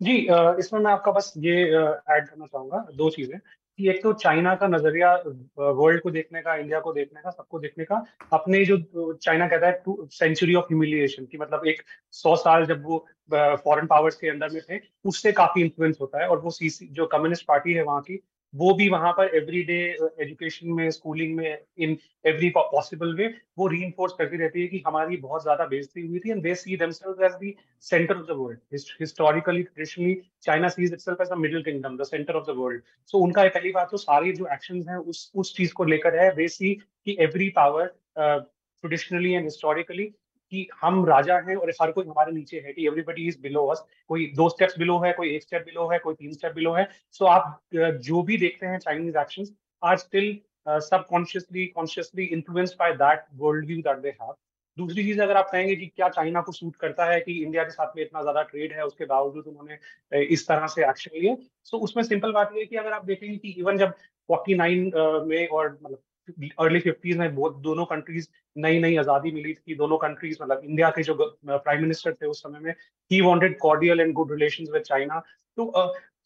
[0.00, 0.16] जी
[0.60, 3.38] इसमें मैं आपका बस ये ऐड करना चाहूँगा दो चीज़ें।
[3.78, 5.12] कि एक तो चाइना का नज़रिया
[5.58, 9.66] वर्ल्ड को देखने का इंडिया को देखने का सबको देखने का अपने जो चाइना कहता
[9.66, 11.82] है टू सेंचुरी ऑफ़ ह्यूमिलिएशन की मतलब एक
[12.14, 12.98] सौ साल जब वो
[13.64, 17.06] फॉरेन पावर्स के अंदर में थे उससे काफ़ी इन्फ्लुएंस होता है और वो सीसी जो
[17.06, 18.20] कम्युनिस्ट पार्टी है वहाँ की
[18.54, 19.78] वो भी वहाँ पर एवरी डे
[20.20, 21.96] एजुकेशन में स्कूलिंग में इन
[22.26, 23.26] एवरी पॉसिबल वे
[23.58, 26.76] वो री करती रहती है कि हमारी बहुत ज़्यादा बेजती हुई थी and they see
[27.84, 28.58] centre of the world
[29.00, 33.48] historically traditionally China sees itself as middle kingdom the centre of the world so उनका
[33.48, 36.74] पहली बात तो सारी जो एक्शंस हैं उस उस चीज़ को लेकर है दे सी
[36.74, 40.12] कि every power traditionally and historically
[40.52, 43.84] कि हम राजा हैं और हर कोई हमारे नीचे है कि एवरीबडी इज़ बिलो अस
[44.10, 46.88] कोई दो स्टेप्स बिलो है, कोई एक स्टेप बिलो है, कोई तीन स्टेप बिलो है।
[47.12, 50.38] सो so आप जो भी देखते हैं Chinese actions are still
[50.68, 54.34] subconsciously consciously influenced by that world view that they have
[54.78, 57.70] दूसरी चीज़ अगर आप कहेंगे कि क्या चाइना को सूट करता है कि इंडिया के
[57.70, 61.78] साथ में इतना ज़्यादा ट्रेड है, उसके बावजूद उन्होंने इस तरह से एक्शन लिए। सो
[61.78, 63.92] उसमें सिंपल बात यह है कि अगर आप देखेंगे कि इवन जब
[64.28, 64.92] 49
[65.26, 65.98] में और मतलब
[66.58, 70.90] अर्ली फिफ्टीज में बहुत दोनों कंट्रीज़ नई नई आज़ादी मिली थी। दोनों कंट्रीज़ मतलब इंडिया
[70.90, 71.14] के जो
[71.46, 72.72] प्राइम मिनिस्टर थे उस समय में
[73.10, 75.22] he wanted cordial and good relations with China
[75.58, 75.72] तो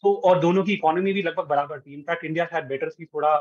[0.04, 3.36] तो और दोनों की इकोनॉमी भी लगभग बराबर थी। इनफैक्ट इंडिया हैड बेटर थी थोड़ा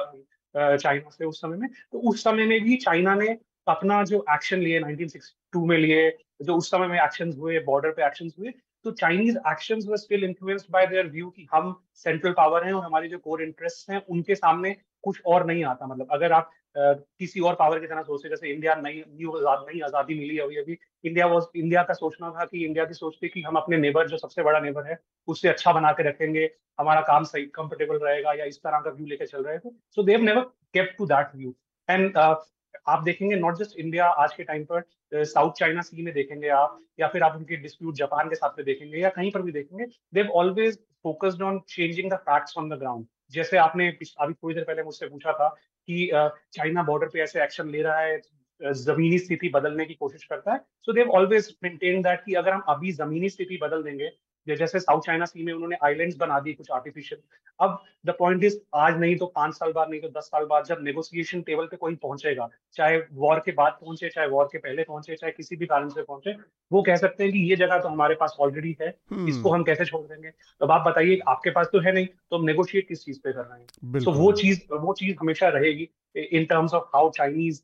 [0.55, 3.37] चाइना से उस समय में। तो उस समय में भी चाइना ने
[3.67, 6.09] अपना जो एक्शन लिए 1962 में लिए,
[6.41, 8.53] जो उस समय में एक्शन हुए बॉर्डर पे एक्शन हुए
[8.85, 13.07] तो Chinese action still influenced by their view कि हम सेंट्रल पावर हैं और हमारे
[13.09, 17.55] जो कोर इंटरेस्ट हैं, उनके सामने कुछ और नहीं आता। मतलब अगर आप किसी और
[17.55, 21.25] पावर की तरह सोचते, जैसे इंडिया नई न्यू आज़ाद, नई आज़ादी मिली अभी अभी इंडिया
[21.27, 24.43] वो इंडिया का सोचना था कि इंडिया की सोचते कि हम अपने नेबर जो सबसे
[24.43, 28.57] बड़ा नेबर है, उससे अच्छा बना के रखेंगे, हमारा काम सही कंफर्टेबल रहेगा या इस
[28.63, 30.41] तरह का व्यू लेके चल रहे थे so they never
[30.73, 31.53] kept to that view
[31.89, 34.79] and आप देखेंगे नॉट जस्ट इंडिया आज के टाइम पर
[35.15, 38.65] साउथ चाइना सी में देखेंगे आप, या फिर आप उनके डिस्प्यूट जापान के साथ में
[38.65, 42.79] देखेंगे, या कहीं पर भी देखेंगे they always focused on changing the facts on the
[42.79, 45.47] ground जैसे आपने अभी थोड़ी देर पहले मुझसे पूछा था
[45.87, 46.09] कि
[46.53, 48.21] चाइना बॉर्डर पे ऐसे एक्शन ले रहा है
[48.61, 52.61] जमीनी स्थिति बदलने की कोशिश करता है। So they always maintain that कि अगर हम
[52.69, 54.09] अभी जमीनी स्थिति बदल देंगे
[54.47, 57.21] जैसे साउथ चाइना सी में उन्होंने आइलैंड्स बना दिए कुछ आर्टिफिशियल
[57.59, 60.65] अब द पॉइंट इज़ आज नहीं तो पाँच साल बाद नहीं तो दस साल बाद
[60.65, 64.83] जब नेगोशिएशन टेबल पे कोई पहुंचेगा चाहे वॉर के बाद पहुँचे चाहे वॉर के पहले
[64.83, 66.35] पहुँचे चाहे किसी भी कारण से पहुँचे
[66.71, 69.29] वो कह सकते हैं कि ये जगह तो हमारे पास ऑलरेडी है hmm.
[69.29, 70.29] इसको हम कैसे छोड़ देंगे?
[70.29, 73.41] तो आप बताइए आपके पास तो है नहीं तो हम नेगोशिएट किस चीज़ पे कर
[73.41, 74.03] रहे हैं?
[74.03, 77.61] तो वो चीज़ वो चीज़ हमेशा रहेगी in terms of how Chinese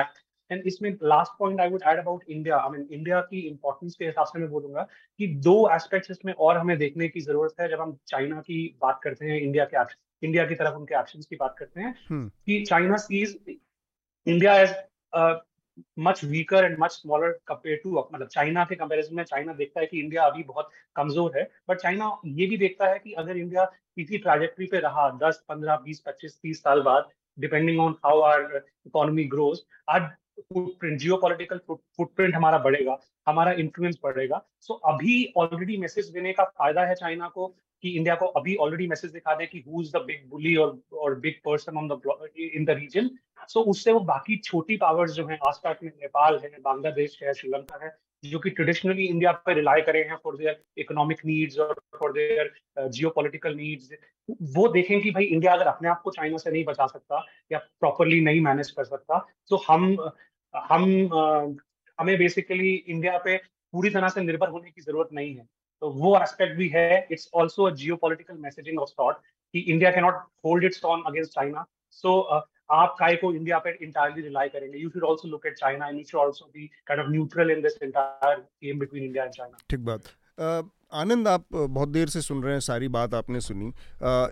[0.00, 3.96] act and इसमें last point I would add about India I mean India की इंपॉर्टेंस
[3.96, 4.82] के हिसाब से मैं बोलूँगा
[5.20, 9.00] कि दो एस्पेक्ट्स इसमें और हमें देखने की ज़रूरत है जब हम चाइना की बात
[9.02, 9.84] करते हैं इंडिया के
[10.22, 13.38] इंडिया की तरफ़ उनके एक्शन की बात करते हैं हम्म। कि China sees
[14.26, 14.74] India as
[15.98, 19.86] much weaker and much smaller compare to मतलब चाइना के कंपैरिजन में चाइना देखता है
[19.86, 23.70] कि इंडिया अभी बहुत कमज़ोर है बट चाइना ये भी देखता है कि अगर इंडिया
[23.96, 28.42] इसी ट्रैजेक्टरी पे रहा 10, 15, 20, 25, 30 साल बाद depending on how our
[28.56, 30.08] economy grows आज
[30.38, 36.44] जियो पोलिटिकल फुटप्रिंट हमारा बढ़ेगा हमारा इन्फ्लुएंस बढ़ेगा। सो so, अभी ऑलरेडी मैसेज देने का
[36.44, 37.46] फ़ायदा है चाइना को
[37.82, 40.78] कि इंडिया को अभी ऑलरेडी मैसेज दिखा दे कि who is the big bully और
[40.92, 42.00] और big person on the
[42.38, 43.10] in the region
[43.48, 47.84] so उससे वो बाकी छोटी पावर्स जो है आसपास में नेपाल है बांग्लादेश है श्रीलंका
[47.84, 47.96] है
[48.30, 52.52] जो कि ट्रेडिशनली इंडिया पर रिलाई करे हैं फॉर देयर इकोनॉमिक नीड्स और फॉर देयर
[52.88, 53.90] जियो नीड्स
[54.52, 57.58] वो देखें कि भाई इंडिया अगर अपने आप को चाइना से नहीं बचा सकता या
[57.58, 59.18] प्रॉपरली नहीं मैनेज कर सकता
[59.50, 59.96] तो हम
[60.54, 60.84] हम
[61.98, 63.36] हमें बेसिकली इंडिया पे
[63.72, 65.46] पूरी तरह से निर्भर होने की ज़रूरत नहीं है।
[65.82, 69.16] तो वो एस्पेक्ट भी है it's also geopolitical messaging of thought
[69.54, 70.14] कि India can not
[70.44, 72.20] hold its own against China so
[72.70, 74.78] आप काय को इंडिया पे इंटायरली रिलाई करेंगे?
[74.78, 77.62] You should also look at China and you should also be kind of neutral in
[77.62, 82.42] this entire game between India and China ठीक बात। आनंद, आप बहुत देर से सुन
[82.42, 83.72] रहे हैं, सारी बात आपने सुनी।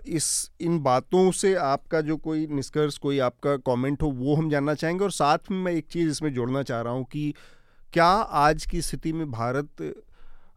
[0.07, 4.73] इस, इन बातों से आपका जो कोई निष्कर्ष, कोई आपका कमेंट हो, वो हम जानना
[4.73, 7.33] चाहेंगे और साथ में मैं एक चीज़ इसमें जोड़ना चाह रहा हूँ कि
[7.93, 8.07] क्या
[8.43, 9.81] आज की स्थिति में भारत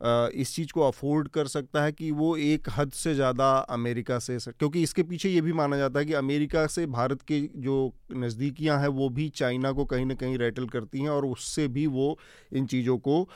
[0.00, 4.38] इस चीज़ को अफोर्ड कर सकता है कि वो एक हद से ज़्यादा अमेरिका से
[4.38, 8.78] क्योंकि इसके पीछे ये भी माना जाता है कि अमेरिका से भारत के जो नज़दीकियाँ
[8.80, 12.18] हैं, वो भी चाइना को कहीं ना कहीं रेटल करती हैं और उससे भी वो
[12.52, 13.28] इन चीज़ों को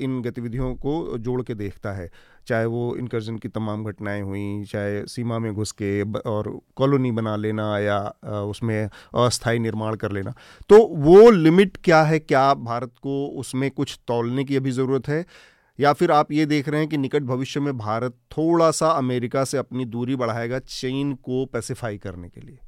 [0.00, 2.10] इन गतिविधियों को जोड़ के देखता है।
[2.46, 7.34] चाहे वो इनकर्जन की तमाम घटनाएँ हुई, चाहे सीमा में घुस के और कॉलोनी बना
[7.36, 7.98] लेना या
[8.42, 10.34] उसमें अस्थायी निर्माण कर लेना।
[10.70, 15.24] तो वो लिमिट क्या है, क्या भारत को उसमें कुछ तोलने की अभी ज़रूरत है?
[15.80, 19.44] या फिर आप ये देख रहे हैं कि निकट भविष्य में भारत थोड़ा सा अमेरिका
[19.44, 22.58] से अपनी दूरी बढ़ाएगा चीन को पैसिफाई करने के लिए?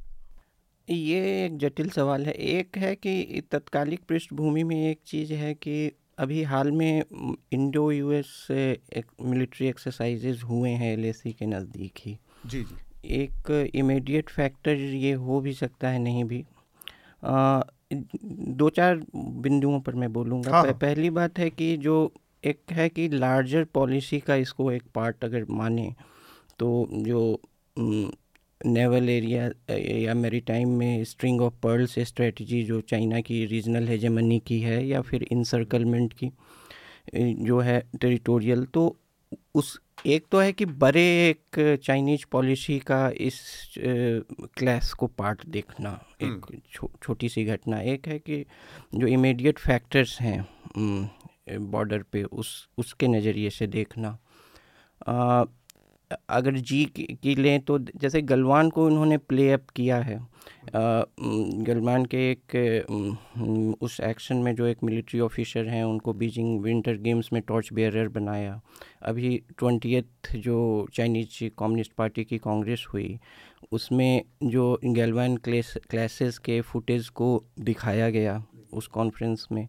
[0.89, 5.93] ये एक जटिल सवाल है। एक है कि तत्कालिक पृष्ठभूमि में एक चीज़ है कि
[6.19, 7.05] अभी हाल में
[7.53, 12.77] इंडो यूएस से एक मिलिट्री एक्सरसाइजेज हुए हैं एल के नज़दीक ही। जी जी।
[13.23, 16.45] एक इमीडिएट फैक्टर ये हो भी सकता है नहीं भी।
[17.25, 17.61] आ,
[18.25, 22.13] दो चार बिंदुओं पर मैं बोलूँगा। हाँ, हाँ। पहली बात है कि जो
[22.45, 25.95] एक है कि लार्जर पॉलिसी का इसको एक पार्ट अगर माने
[26.59, 27.41] तो जो
[28.67, 34.39] नेवल एरिया या मेरी टाइम में स्ट्रिंग ऑफ़ पर्ल्स स्ट्रेटजी जो चाइना की रीजनल हेजमनी
[34.39, 36.31] की है या फिर इंसर्कलमेंट की
[37.17, 38.97] जो है टेरिटोरियल तो
[39.55, 43.41] उस एक तो है कि बड़े एक चाइनीज़ पॉलिसी का इस
[44.59, 48.45] क्लास को पार्ट देखना एक छो, छोटी सी घटना। एक है कि
[48.95, 50.41] जो इमीडिएट फैक्टर्स हैं
[51.59, 54.19] बॉर्डर पे उस उसके नज़रिए से देखना।
[55.09, 55.45] आ,
[56.29, 60.19] अगर जी की लें तो जैसे गलवान को उन्होंने प्ले अप किया है।
[61.67, 67.33] गलवान के एक उस एक्शन में जो एक मिलिट्री ऑफिसर हैं उनको बीजिंग विंटर गेम्स
[67.33, 68.61] में टॉर्च बेयरर बनाया।
[69.03, 70.01] अभी ट्वेंटी
[70.37, 73.19] जो चाइनीज़ कम्युनिस्ट पार्टी की कांग्रेस हुई
[73.73, 78.43] उसमें जो गलवान क्लेस क्लासेस के फुटेज को दिखाया गया
[78.73, 79.69] उस कॉन्फ्रेंस में।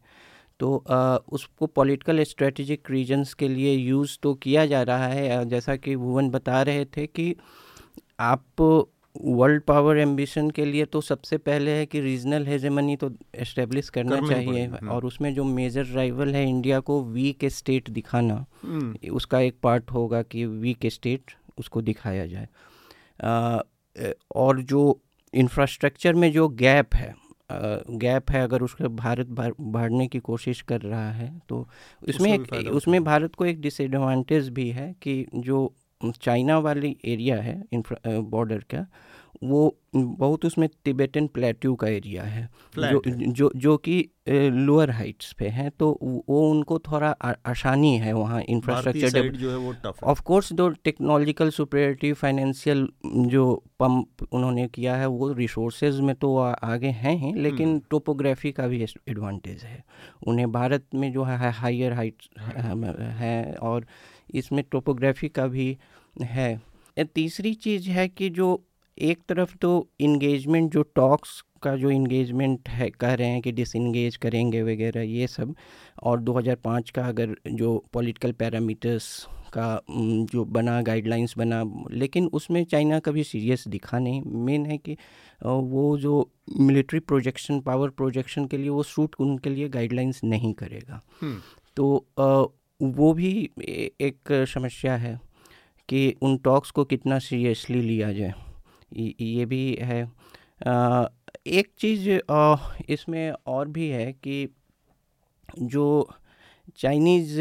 [0.62, 0.76] तो
[1.32, 6.30] उसको पॉलिटिकल स्ट्रेटजिक रीजन्स के लिए यूज़ तो किया जा रहा है जैसा कि भुवन
[6.30, 7.36] बता रहे थे कि
[8.22, 8.62] आप
[9.16, 14.20] वर्ल्ड पावर एम्बिशन के लिए तो सबसे पहले है कि रीजनल हेजेमनी तो एस्टेब्लिश करना
[14.22, 19.40] चाहिए हम्म। और उसमें जो मेजर राइवल है इंडिया को वीक स्टेट दिखाना हम्म। उसका
[19.40, 22.48] एक पार्ट होगा कि वीक स्टेट उसको दिखाया जाए
[23.24, 23.60] आ,
[24.36, 25.00] और जो
[25.34, 27.14] इंफ्रास्ट्रक्चर में जो गैप है
[27.90, 29.28] गैप है अगर उसके भारत
[29.62, 31.68] बढ़ने की कोशिश कर रहा है तो
[32.10, 35.74] उसमें एक उसमें भारत को एक डिसएडवांटेज भी है कि जो
[36.22, 37.64] चाइना वाली एरिया है
[38.08, 38.86] बॉर्डर का
[39.44, 43.96] वो बहुत उसमें तिबेटन प्लेट्यू का एरिया है। जो जो जो कि
[44.30, 47.10] लोअर हाइट्स पे है तो वो उनको थोड़ा
[47.46, 53.64] आसानी है वहाँ इंफ्रास्ट्रक्चर जो है वो टफ ऑफ़ कोर्स जो टेक्नोलॉजिकल सुपरियरिटी फाइनेंशियल जो
[53.80, 58.58] पंप उन्होंने किया है वो रिसोर्सेज में तो आ, आगे हैं ही लेकिन टोपोग्राफी हम्म।
[58.58, 59.84] का भी एडवांटेज है।
[60.28, 62.16] उन्हें भारत में जो है हाइयर हाइट
[63.20, 63.86] है और
[64.34, 65.78] इसमें टोपोग्राफी का भी
[66.22, 66.62] है।
[66.98, 68.48] तीसरी चीज़ है कि जो
[68.98, 74.18] एक तरफ़ तो इंगेजमेंट जो टॉक्स का जो इंगेजमेंट है कह रहे हैं कि डिसंगेज
[74.18, 75.56] करेंगे वगैरह ये सब
[76.04, 79.28] और 2005 का अगर जो पॉलिटिकल पैरामीटर्स
[79.58, 79.82] का
[80.34, 84.98] जो बना गाइडलाइंस बना लेकिन उसमें चाइना कभी सीरियस दिखा नहीं। मेन है कि
[85.44, 86.30] वो जो
[86.60, 91.38] मिलिट्री प्रोजेक्शन पावर प्रोजेक्शन के लिए वो सूट उनके लिए गाइडलाइंस नहीं करेगा। हम्म।
[91.78, 92.06] तो
[92.82, 95.20] वो भी एक समस्या है
[95.90, 98.34] कि उन टॉक्स को कितना सीरियसली लिया जाए।
[98.92, 100.02] ये भी है
[101.48, 102.10] एक चीज़
[102.90, 104.48] इसमें और भी है कि
[105.62, 105.86] जो
[106.78, 107.40] चाइनीज़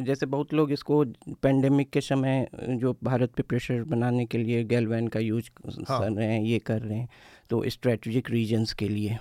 [0.00, 1.04] जैसे बहुत लोग इसको
[1.42, 5.50] पेंडेमिक के समय जो भारत पे प्रेशर बनाने के लिए गैलवैन का यूज़
[5.88, 7.08] हाँ। कर रहे हैं ये कर रहे हैं
[7.50, 9.18] तो स्ट्रेटजिक रीजन्स के लिए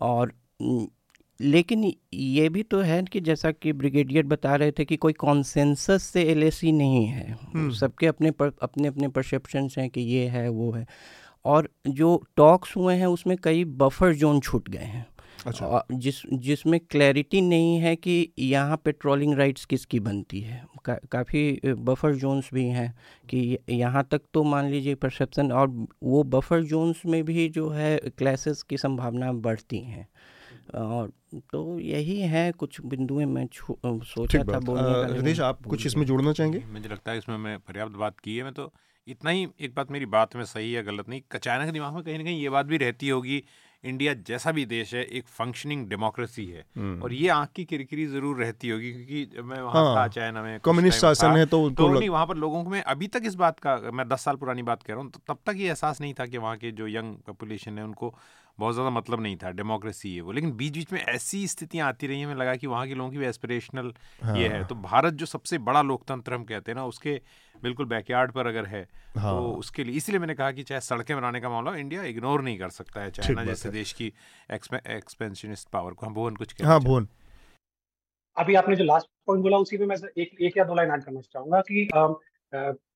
[0.00, 0.32] और
[1.40, 6.02] लेकिन ये भी तो है कि जैसा कि ब्रिगेडियर बता रहे थे कि कोई कॉन्सेंसस
[6.02, 10.48] से एलएसी नहीं है। हम्म। सबके अपने पर, अपने अपने परसेप्शंस हैं कि ये है
[10.48, 10.86] वो है।
[11.44, 15.06] और जो टॉक्स हुए हैं उसमें कई बफर जोन छूट गए हैं।
[15.46, 20.94] अच्छा। जिस जिसमें क्लैरिटी नहीं है कि यहाँ पे ट्रोलिंग राइट्स किसकी बनती है। का,
[20.94, 22.94] काफ़ी बफर जोन्स भी हैं
[23.28, 27.98] कि यहाँ तक तो मान लीजिए परसेप्शन और वो बफर जोन्स में भी जो है
[27.98, 30.08] क्लासेस की संभावना बढ़ती हैं।
[30.74, 31.12] और
[31.52, 36.64] तो यही है कुछ बिंदुएँ मैं सोचा था बोलने का आप कुछ इसमें जोड़ना चाहेंगे?
[36.72, 38.72] मुझे लगता है इसमें मैं पर्याप्त बात की है। मैं तो
[39.06, 42.02] इतना ही एक बात मेरी बात में सही है गलत नहीं चाइना के दिमाग में
[42.02, 43.44] कहीं ना कहीं ये बात भी रहती होगी
[43.84, 48.06] इंडिया जैसा भी देश है एक फंक्शनिंग डेमोक्रेसी है। हम्म। और ये आँख की किरकिरी
[48.06, 51.88] ज़रूर रहती होगी क्योंकि मैं वहाँ हाँ, था चाइना में कम्युनिस्ट शासन है तो तो
[51.88, 54.82] नहीं वहाँ पर लोगों में अभी तक इस बात का मैं दस साल पुरानी बात
[54.82, 57.16] कह रहा हूँ तो तब तक ये एहसास नहीं था कि वहाँ के जो यंग
[57.16, 58.14] पॉपुलेशन है उनको
[58.58, 62.06] बहुत ज़्यादा मतलब नहीं था डेमोक्रेसी है वो। लेकिन बीच बीच में ऐसी स्थितियाँ आती
[62.06, 63.92] रही हैं हमें लगा कि वहाँ के लोगों की भी एस्पिरेशनल
[64.22, 67.20] हाँ। ये है। तो भारत जो सबसे बड़ा लोकतंत्र हम कहते हैं ना उसके
[67.56, 70.80] बिल्कुल बैकयार्ड पर अगर है तो हाँ। तो उसके लिए इसलिए मैंने कहा कि चाहे
[70.80, 74.12] सड़कें बनाने का मामला इंडिया इग्नोर नहीं कर सकता है। चाइना जैसे देश की
[74.50, 77.08] एक्सपेंशनिस्ट पावर को हम भुवन कुछ हाँ भुवन।
[78.36, 81.04] अभी आपने जो लास्ट पॉइंट बोला उसी में मैं एक एक या दो लाइन ऐड
[81.04, 81.88] करना चाहूँगा कि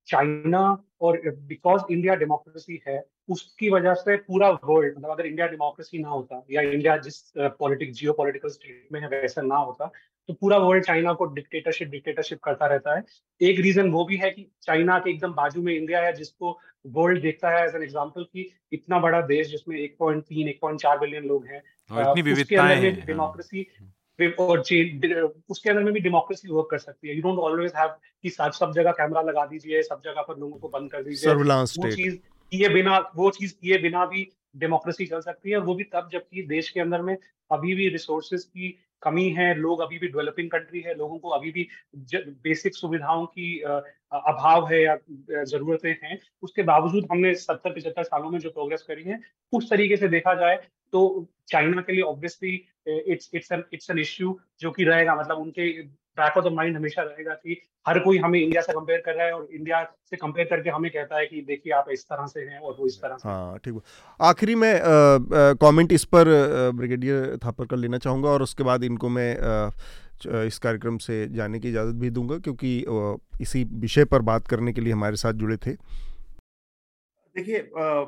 [0.08, 0.60] चाइना
[1.00, 6.08] और बिकॉज़ इंडिया डेमोक्रेसी है उसकी वजह से पूरा वर्ल्ड मतलब अगर इंडिया डेमोक्रेसी ना
[6.08, 9.90] होता या इंडिया जिस पॉलिटिक्स जियो पॉलिटिकल स्टेट में है वैसा ना होता
[10.28, 13.02] तो पूरा वर्ल्ड चाइना को डिक्टेटरशिप डिक्टेटरशिप करता रहता है।
[13.40, 17.22] एक रीजन वो भी है कि चाइना के एकदम बाजू में इंडिया है जिसको वर्ल्ड
[17.22, 20.80] देखता है एज एन एग्ज़ाम्पल की इतना बड़ा देश जिसमें एक पॉइंट तीन एक पॉइंट
[20.80, 21.62] चार बिलियन लोग हैं
[23.06, 23.66] डेमोक्रेसी
[24.30, 25.12] और जेल
[25.50, 27.88] उसके अंदर में भी डेमोक्रेसी वर्क कर सकती है। यू डोंट ऑलवेज हैव
[28.22, 31.32] कि सब सब जगह कैमरा लगा दीजिए सब जगह पर लोगों को बंद कर दीजिए।
[31.78, 32.16] वो चीज़
[32.52, 36.42] किए बिना वो चीज़ किए बिना भी डेमोक्रेसी चल सकती है। वो भी तब जबकि
[36.46, 37.16] देश के अंदर में
[37.50, 41.50] अभी भी रिसोर्सेज की कमी है लोग अभी भी डेवलपिंग कंट्री है लोगों को अभी
[41.50, 41.66] भी
[42.42, 44.96] बेसिक सुविधाओं की अभाव है या
[45.44, 49.20] जरूरतें हैं। उसके बावजूद हमने सत्तर पिछहत्तर सालों में जो प्रोग्रेस करी है
[49.52, 50.56] उस तरीके से देखा जाए
[50.92, 52.56] तो चाइना के लिए obviously
[52.86, 55.70] it's it's an it's an issue जो कि रहेगा। मतलब उनके
[56.18, 59.26] बैक ऑफ़ द माइंड हमेशा रहेगा कि हर कोई हमें इंडिया से कंपेयर कर रहा
[59.26, 62.40] है और इंडिया से कंपेयर करके हमें कहता है कि देखिए आप इस तरह से
[62.40, 63.80] हैं और वो इस तरह से हाँ। ठीक
[64.20, 64.80] आखिरी में
[65.62, 66.28] कमेंट इस पर
[66.76, 69.70] ब्रिगेडियर थापर कर लेना चाहूँगा और उसके बाद इनको मैं आ,
[70.46, 72.76] इस कार्यक्रम से जाने की इजाज़त भी दूँगा क्योंकि
[73.40, 75.72] इसी विषय पर बात करने के लिए हमारे साथ जुड़े थे।
[77.34, 77.58] देखिए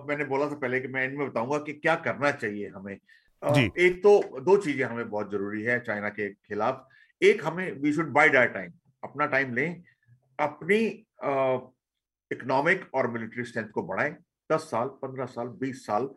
[0.08, 2.96] मैंने बोला था पहले कि मैं इनमें बताऊँगा कि क्या करना चाहिए हमें।
[3.44, 3.70] जी.
[3.78, 6.86] एक तो दो चीज़ें हमें बहुत ज़रूरी है चाइना के खिलाफ।
[7.22, 8.72] एक हमें we should bide our time
[9.04, 9.82] अपना टाइम लें
[10.38, 10.78] अपनी
[12.30, 14.16] इकोनॉमिक और मिलिट्री स्ट्रेंथ को बढ़ाएँ।
[14.50, 16.08] दस साल पंद्रह साल बीस साल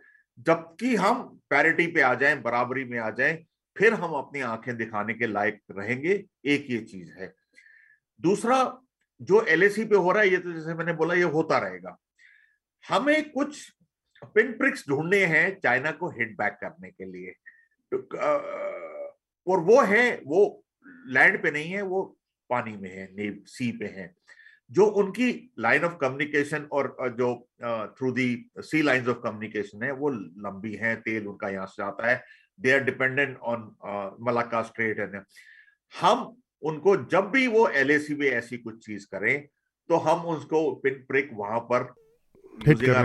[0.47, 3.37] जबकि हम पैरिटी पे आ जाएँ बराबरी में आ जाएँ
[3.75, 6.13] फिर हम अपनी आँखें दिखाने के लायक रहेंगे।
[6.45, 7.33] एक ये चीज़ है।
[8.19, 8.57] दूसरा
[9.21, 11.97] जो एलएसी पे हो रहा है ये तो जैसे मैंने बोला ये होता रहेगा।
[12.83, 13.71] हमें कुछ
[14.25, 17.33] पिन प्रिक्स ढूँढने हैं चाइना को हिट बैक करने के लिए।
[17.91, 17.97] तो,
[19.47, 20.63] और वो है वो
[21.07, 22.03] लैंड पे नहीं है वो
[22.49, 24.13] पानी में है नेव सी पे है।
[24.71, 27.33] जो उनकी लाइन ऑफ़ कम्युनिकेशन और जो
[27.97, 30.09] through the sea line of communication है वो
[30.45, 32.23] लंबी है तेल उनका यहाँ से आता है।
[32.59, 35.21] They are dependent on Malacca strait and
[35.93, 39.47] हम उनको जब भी वो एल ए में ऐसी कुछ चीज़ करें
[39.89, 41.83] तो हम उसको पिन प्रिक वहाँ पर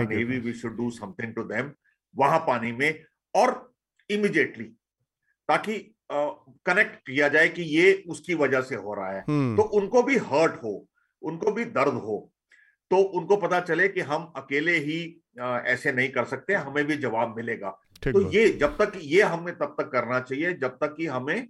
[0.05, 1.71] navy we should do something to them
[2.15, 3.03] वहाँ पानी में
[3.35, 3.73] और
[4.09, 4.63] इमिजिएटली
[5.49, 5.77] ताकि
[6.11, 10.17] कनेक्ट किया जाए कि ये उसकी वजह से हो रहा है। हम्म। तो उनको भी
[10.17, 10.73] हर्ट हो
[11.21, 12.17] उनको भी दर्द हो
[12.91, 14.99] तो उनको पता चले कि हम अकेले ही
[15.41, 17.69] ऐसे नहीं कर सकते हमें भी जवाब मिलेगा।
[18.03, 21.47] तो ये जब तक ये हमें तब तक करना चाहिए जब तक कि हमें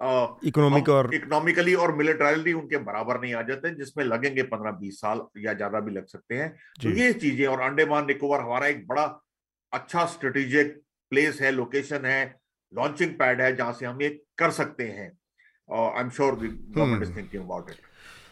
[0.00, 5.20] इकोनॉमिक और इकोनॉमिकली और मिलिटरली उनके बराबर नहीं आ जाते जिसमें लगेंगे पंद्रह बीस साल
[5.38, 6.50] या ज़्यादा भी लग सकते हैं।
[6.82, 9.04] तो ये चीज़ें और अंडेमान निकोबार हमारा एक बड़ा
[9.72, 10.76] अच्छा स्ट्रेटेजिक
[11.12, 12.22] प्लेस है लोकेशन है
[12.72, 15.10] लॉन्चिंग पैड है जहाँ से हम ये कर सकते हैं।
[15.68, 17.76] I am sure government is thinking about it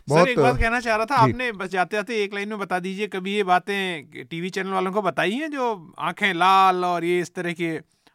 [0.09, 2.79] sir एक बात कहना चाह रहा था आपने बस जाते जाते एक लाइन में बता
[2.81, 5.65] दीजिए कभी ये बातें टीवी चैनल वालों को बताई हैं जो
[6.01, 7.71] आँखें लाल और ये इस तरह के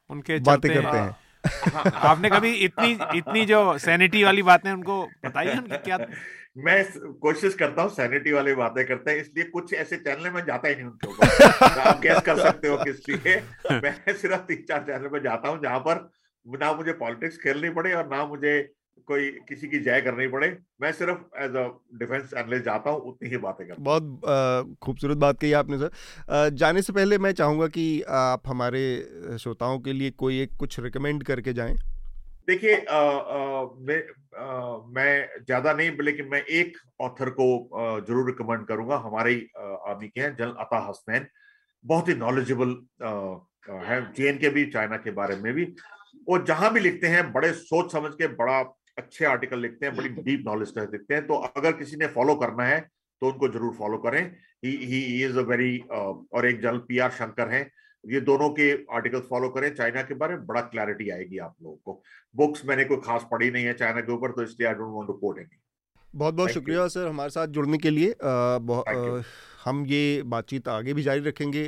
[0.09, 1.15] उनके बातें करते हैं।
[1.93, 5.77] आपने कभी इतनी इतनी जो सैनिटी वाली बातें उनको बताई हैं उनकी?
[5.77, 5.97] क्या
[6.57, 6.83] मैं
[7.21, 10.75] कोशिश करता हूँ सैनिटी वाली बातें करते हैं इसलिए कुछ ऐसे चैनल में जाता ही
[10.75, 13.35] नहीं उनके ऊपर आप गैस कर सकते हो किस लिए
[13.71, 16.09] मैं सिर्फ़ तीन चार चैनल में जाता हूँ जहाँ पर
[16.45, 18.53] ना मुझे पॉलिटिक्स खेलनी पड़े और ना मुझे
[19.07, 20.47] कोई किसी की जय करनी पड़े।
[20.81, 21.67] मैं सिर्फ़ एज अ
[21.99, 26.81] डिफेंस एनालिस्ट जाता हूँ उतनी ही बातें करता बहुत खूबसूरत बात कही आपने सर। जाने
[26.81, 27.85] से पहले मैं चाहूँगा कि
[28.17, 28.83] आप हमारे
[29.39, 31.75] श्रोताओं के लिए कोई एक कुछ रिकमेंड करके जाएँ।
[32.47, 34.01] देखिए मैं
[34.95, 37.45] मैं ज़्यादा नहीं लेकिन मैं एक ऑथर को
[38.07, 39.35] ज़रूर रिकमेंड करूँगा। हमारे
[39.89, 41.27] आदमी के हैं जनरल अता हसनैन।
[41.85, 42.75] बहुत ही नॉलेजेबल
[43.85, 45.63] है। जे के भी चाइना के बारे में भी।
[46.27, 48.61] वो जहाँ भी लिखते हैं बड़े सोच समझ के बड़ा
[48.97, 52.35] अच्छे आर्टिकल लिखते हैं बड़ी डीप नॉलेज का लिखते हैं। तो अगर किसी ने फॉलो
[52.37, 52.79] करना है
[53.21, 54.21] तो उनको ज़रूर फॉलो करें।
[54.65, 57.69] ही ही इज़ अ वेरी और एक जनरल पी आर शंकर हैं।
[58.03, 61.75] ये दोनों के आर्टिकल्स फॉलो करें। चाइना के बारे में बड़ा क्लैरिटी आएगी आप लोगों
[61.85, 62.01] को।
[62.35, 65.07] बुक्स मैंने कोई खास पढ़ी नहीं है चाइना के ऊपर तो इसलिए I don't want
[65.07, 65.59] to quote any
[66.13, 69.21] बहुत बहुत शुक्रिया सर हमारे साथ जुड़ने के लिए। आ, आ,
[69.63, 71.63] हम ये बातचीत आगे भी जारी रखेंगे।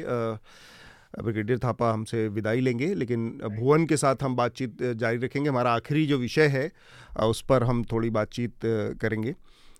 [1.13, 6.05] ब्रिगेडियर थापा हमसे विदाई लेंगे लेकिन भुवन के साथ हम बातचीत जारी रखेंगे। हमारा आखिरी
[6.07, 6.69] जो विषय है
[7.23, 8.53] उस पर हम थोड़ी बातचीत
[9.01, 9.35] करेंगे।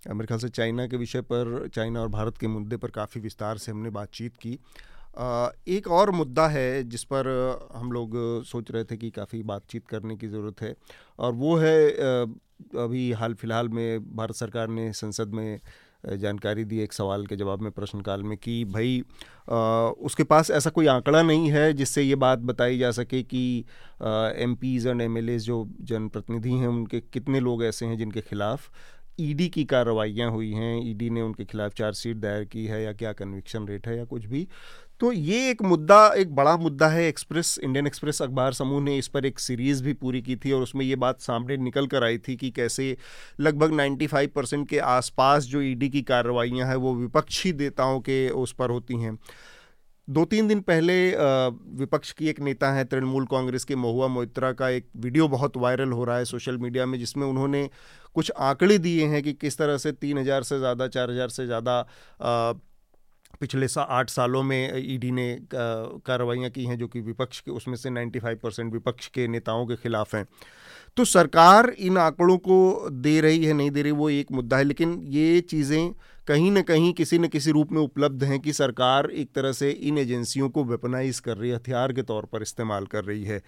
[0.06, 3.58] मेरे ख्याल से चाइना के विषय पर चाइना और भारत के मुद्दे पर काफ़ी विस्तार
[3.58, 4.58] से हमने बातचीत की।
[5.70, 7.28] एक और मुद्दा है जिस पर
[7.76, 8.16] हम लोग
[8.46, 10.74] सोच रहे थे कि काफ़ी बातचीत करने की ज़रूरत है
[11.20, 11.78] और वो है
[12.78, 15.60] अभी हाल फ़िलहाल में भारत सरकार ने संसद में
[16.06, 19.04] जानकारी दी एक सवाल के जवाब में प्रश्नकाल में कि भाई
[19.51, 19.56] आ,
[19.88, 23.66] उसके पास ऐसा कोई आंकड़ा नहीं है जिससे ये बात बताई जा सके कि
[24.43, 28.72] एम पीज़ एंड एम जो जनप्रतिनिधि हैं उनके कितने लोग ऐसे हैं जिनके खिलाफ
[29.20, 30.89] ईडी की कार्रवाइयाँ हुई हैं?
[30.89, 34.26] ईडी ने उनके खिलाफ चार्जशीट दायर की है या क्या कन्विक्शन रेट है या कुछ
[34.26, 34.47] भी?
[35.04, 39.08] तो ये एक मुद्दा, एक बड़ा मुद्दा है एक्सप्रेस इंडियन एक्सप्रेस अखबार समूह ने इस
[39.08, 42.18] पर एक सीरीज़ भी पूरी की थी और उसमें ये बात सामने निकल कर आई
[42.18, 42.86] थी कि कैसे
[43.39, 48.54] लगभग 95 परसेंट के आसपास जो ईडी की कार्रवाइयाँ हैं वो विपक्षी नेताओं के उस
[48.54, 49.18] पर होती हैं।
[50.08, 50.95] दो तीन दिन पहले
[51.78, 55.91] विपक्ष की एक नेता है तृणमूल कांग्रेस के महुआ मोइत्रा का एक वीडियो बहुत वायरल
[55.91, 57.70] हो रहा है सोशल मीडिया में, जिसमें उन्होंने
[58.16, 61.45] कुछ आंकड़े दिए हैं कि किस तरह से तीन हज़ार से ज़्यादा, चार हज़ार से
[61.45, 61.82] ज़्यादा
[63.42, 67.76] पिछले सा आठ सालों में ईडी ने कार्रवाइयाँ की हैं जो कि विपक्ष के, उसमें
[67.76, 70.26] से 95 परसेंट विपक्ष के नेताओं के खिलाफ हैं।
[70.98, 74.64] तो सरकार इन आंकड़ों को दे रही है, नहीं दे रही, वो एक मुद्दा है,
[74.64, 75.94] लेकिन ये चीज़ें
[76.28, 79.72] कहीं ना कहीं किसी न किसी रूप में उपलब्ध हैं कि सरकार एक तरह से
[79.72, 83.42] इन एजेंसियों को वेपनाइज कर रही है, हथियार के तौर पर इस्तेमाल कर रही है।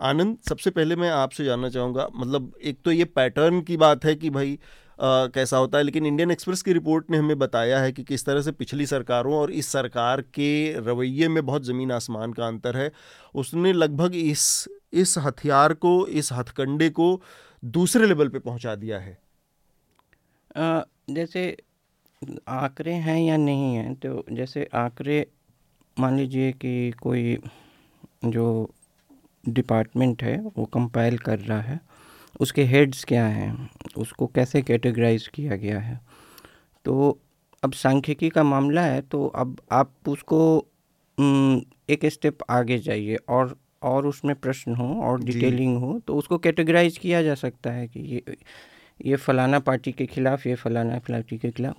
[0.00, 4.14] आनंद, सबसे पहले मैं आपसे जानना चाहूँगा मतलब एक तो ये पैटर्न की बात है
[4.14, 4.58] कि भाई
[4.98, 8.24] आ, कैसा होता है लेकिन इंडियन एक्सप्रेस की रिपोर्ट ने हमें बताया है कि किस
[8.26, 12.76] तरह से पिछली सरकारों और इस सरकार के रवैये में बहुत ज़मीन आसमान का अंतर
[12.76, 12.90] है।
[13.34, 17.20] उसने लगभग इस इस हथियार को इस हथकंडे को
[17.62, 19.18] दूसरे लेवल पे पहुँचा दिया है।
[20.56, 21.56] आ, जैसे
[22.48, 25.26] आंकड़े हैं या नहीं हैं तो जैसे आंकड़े
[25.96, 27.38] मान लीजिए कि कोई
[28.24, 28.70] जो
[29.44, 31.80] डिपार्टमेंट है वो कंपाइल कर रहा है
[32.40, 36.00] उसके हेड्स क्या हैं उसको कैसे कैटेगराइज किया गया है?
[36.84, 37.18] तो
[37.64, 40.66] अब सांख्यिकी का मामला है तो अब आप उसको
[41.90, 46.98] एक स्टेप आगे जाइए और और उसमें प्रश्न हो और डिटेलिंग हो तो उसको कैटेगराइज
[46.98, 48.36] किया जा सकता है कि ये
[49.06, 51.76] ये फलाना पार्टी के खिलाफ ये फलाना पार्टी के खिलाफ।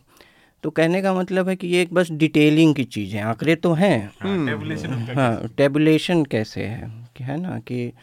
[0.64, 3.74] तो कहने का मतलब है कि ये एक बस डिटेलिंग की चीज़ है आंकड़े तो
[3.74, 4.12] हैं।
[5.16, 7.94] हाँ टेबुलेशन हाँ, कैसे है है ना कि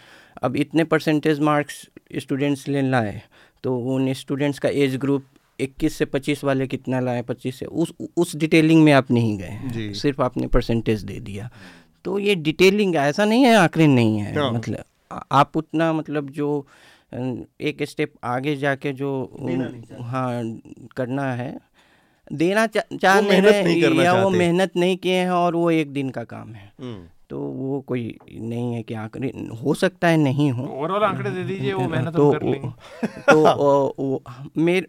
[0.42, 1.88] अब इतने परसेंटेज मार्क्स
[2.18, 3.22] स्टूडेंट्स ले लाए
[3.64, 5.24] तो उन स्टूडेंट्स का एज ग्रुप
[5.60, 9.92] 21 से 25 वाले कितना लाए 25 से उस उस डिटेलिंग में आप नहीं गए
[9.94, 11.50] सिर्फ़ आपने परसेंटेज दे दिया।
[12.04, 14.84] तो ये डिटेलिंग ऐसा नहीं है आंकड़े नहीं है। मतलब
[15.32, 16.66] आप उतना मतलब जो
[17.60, 19.10] एक स्टेप आगे जाके जो
[20.00, 20.60] हाँ
[20.96, 21.60] करना है
[22.32, 26.24] देना चाह नहीं रहे या वो मेहनत नहीं किए हैं और वो एक दिन का
[26.24, 29.28] काम है। हम्म। तो वो कोई नहीं है कि आंकड़े
[29.64, 33.37] हो सकता है नहीं हो ओवरऑल आंकड़े दे दीजिए वो मेहनत तो कर लेंगे तो
[33.99, 34.22] वो
[34.57, 34.89] मेर,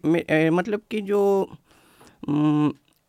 [0.50, 1.22] मतलब कि जो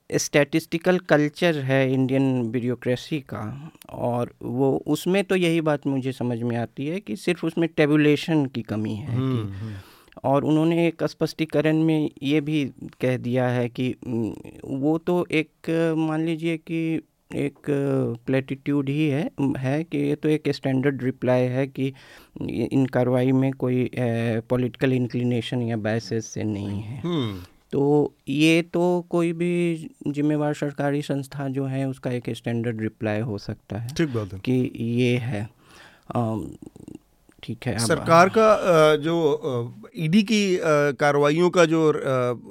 [0.09, 3.41] स्टैटिस्टिकल कल्चर है इंडियन ब्यूरोक्रेसी का
[3.89, 8.45] और वो उसमें तो यही बात मुझे समझ में आती है कि सिर्फ़ उसमें टेबुलेशन
[8.45, 9.73] की कमी है कि हम्म, हम्म।
[10.23, 12.63] और उन्होंने एक स्पष्टीकरण में ये भी
[13.01, 13.95] कह दिया है कि
[14.65, 17.01] वो तो एक मान लीजिए कि
[17.35, 17.57] एक
[18.25, 21.93] प्लेटिट्यूड ही है है कि ये तो एक स्टैंडर्ड रिप्लाई है कि
[22.49, 23.91] इन कार्रवाई में कोई
[24.49, 31.01] पॉलिटिकल इंक्लिनेशन या बैसेस से नहीं है। हम्म। तो ये तो कोई भी जिम्मेवार सरकारी
[31.01, 35.17] संस्था जो है उसका एक स्टैंडर्ड रिप्लाई हो सकता है ठीक बात है। कि ये
[35.17, 35.49] है।
[37.45, 39.15] ठीक है सरकार का जो
[39.97, 40.39] ईडी की
[40.99, 41.81] कार्रवाइयों का जो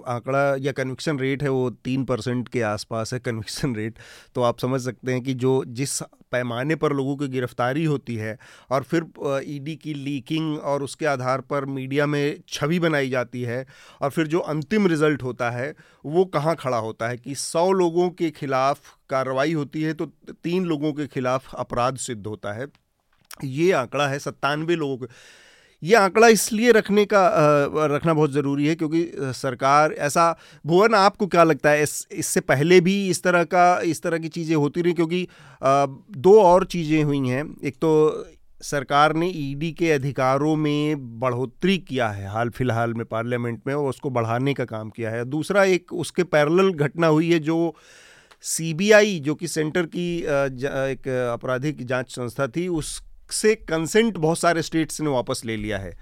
[0.09, 3.99] आंकड़ा या कन्विक्शन रेट है वो तीन परसेंट के आसपास है कन्विक्शन रेट
[4.35, 6.01] तो आप समझ सकते हैं कि जो, जिस
[6.33, 8.37] पैमाने पर लोगों की गिरफ्तारी होती है
[8.71, 9.07] और फिर
[9.47, 13.65] ईडी की लीकिंग और उसके आधार पर मीडिया में छवि बनाई जाती है
[14.03, 15.75] और फिर जो अंतिम रिज़ल्ट होता है,
[16.05, 18.81] वो कहाँ खड़ा होता है कि सौ लोगों के खिलाफ
[19.11, 20.07] कार्रवाई होती है तो
[20.45, 22.67] तीन लोगों के खिलाफ अपराध सिद्ध होता है।
[23.37, 25.07] ये आंकड़ा है सत्तानवे लोगों के।
[25.83, 27.23] ये आंकड़ा इसलिए रखने का
[27.87, 31.83] रखना बहुत ज़रूरी है क्योंकि सरकार ऐसा, भुवन, आपको क्या लगता है?
[31.83, 34.93] इस, इससे पहले भी इस तरह का, इस तरह की चीज़ें होती रही?
[34.93, 35.27] क्योंकि
[35.63, 38.25] दो और चीज़ें हुई हैं। एक तो
[38.63, 43.89] सरकार ने ईडी के अधिकारों में बढ़ोतरी किया है हाल फ़िलहाल में पार्लियामेंट में और
[43.89, 47.75] उसको बढ़ाने का काम किया है। दूसरा एक उसके पैरेलल घटना हुई है जो
[48.45, 54.63] सीबीआई, जो कि सेंटर की एक आपराधिक जाँच संस्था थी, उस से कंसेंट बहुत सारे
[54.63, 55.97] स्टेट्स ने वापस ले लिया है।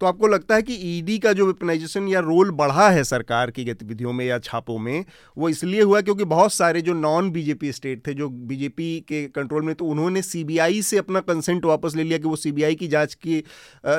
[0.00, 3.50] तो आपको लगता है कि ईडी e का जो वेपनाइजेशन या रोल बढ़ा है सरकार
[3.50, 5.04] की गतिविधियों में या छापों में,
[5.36, 9.62] वो इसलिए हुआ क्योंकि बहुत सारे जो नॉन बीजेपी स्टेट थे, जो बीजेपी के कंट्रोल
[9.62, 13.14] में तो उन्होंने सीबीआई से अपना कंसेंट वापस ले लिया कि वो सीबीआई की जाँच
[13.16, 13.42] की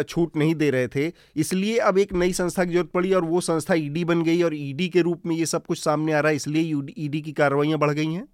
[0.03, 3.41] छूट नहीं दे रहे थे। इसलिए अब एक नई संस्था की ज़रूरत पड़ी और वो
[3.41, 6.13] संस्था ईडी e बन गई और ईडी e के रूप में ये सब कुछ सामने
[6.13, 8.27] आ रहा है, इसलिए ईडी की कार्रवाइयाँ बढ़ गई हैं।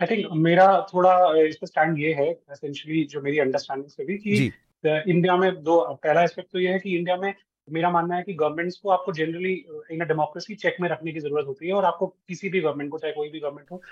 [0.00, 4.16] आई थिंक मेरा थोड़ा इस पर स्टैंड ये है एसेंशियली जो मेरी अंडरस्टैंडिंग से भी
[4.18, 4.52] कि
[4.84, 7.32] इंडिया में दो पहला एस्पेक्ट तो ये है कि इंडिया में
[7.68, 9.52] मेरा मानना है कि गवर्नमेंट्स को आपको जनरली
[9.92, 12.98] इन डेमोक्रेसी चेक में रखने की ज़रूरत होती है और आपको किसी भी गवर्नमेंट को
[12.98, 13.82] चाहे कोई भी गवर्नमेंट हो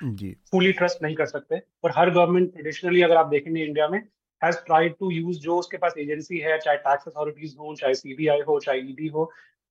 [0.53, 3.99] फुली ट्रस्ट नहीं कर सकते। और हर गवर्नमेंट ट्रेडिशनली अगर आप देखेंगे इंडिया में
[4.43, 8.41] हैज़ ट्राइड टू यूज़ जो उसके पास एजेंसी है चाहे टैक्स अथॉरिटीज हो चाहे सीबीआई
[8.49, 9.25] हो चाहे ईडी हो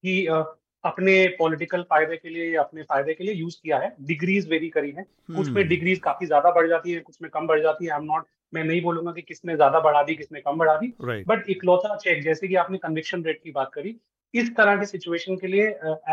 [0.03, 0.27] कि
[0.85, 4.69] अपने पॉलिटिकल फ़ायदे के लिए या अपने फ़ायदे के लिए यूज़ किया है। डिग्रीज वेरी
[4.69, 7.61] करी है। कुछ में डिग्रीज हम्म। काफ़ी ज़्यादा बढ़ जाती है कुछ में कम बढ़
[7.61, 10.57] जाती है। आई एम नॉट मैं नहीं बोलूँगा कि किसने ज़्यादा बढ़ा दी किसने कम
[10.57, 13.95] बढ़ा दी। बट इकलौता चेक जैसे कि आपने कन्विक्शन रेट की बात करी
[14.33, 15.67] इस तरह की सिचुएशन के लिए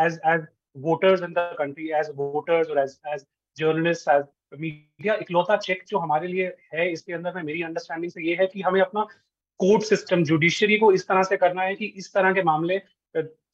[0.05, 0.45] as as
[0.77, 3.25] voters in the country as voters और as as
[3.57, 4.23] journalist as
[4.59, 8.47] media इकलौता चेक जो हमारे लिए है इसके अंदर में मेरी अंडरस्टैंडिंग से ये है
[8.47, 9.03] कि हमें अपना
[9.59, 12.77] कोर्ट सिस्टम जुडिशियरी को इस तरह से करना है कि इस तरह के मामले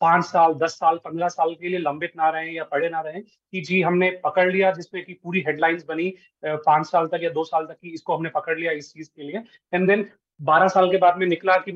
[0.02, 3.22] पाँच साल, दस साल, पंद्रह साल के लिए लंबित ना रहे या पड़े ना रहे
[3.22, 7.44] कि जी हमने पकड़ लिया जिसमें कि पूरी हेडलाइंस बनी पाँच साल तक या दो
[7.44, 9.44] साल तक की इसको हमने पकड़ लिया इस चीज़ के लिए।
[9.74, 10.06] एंड देन
[10.40, 11.72] बारह साल के बाद में निकला कि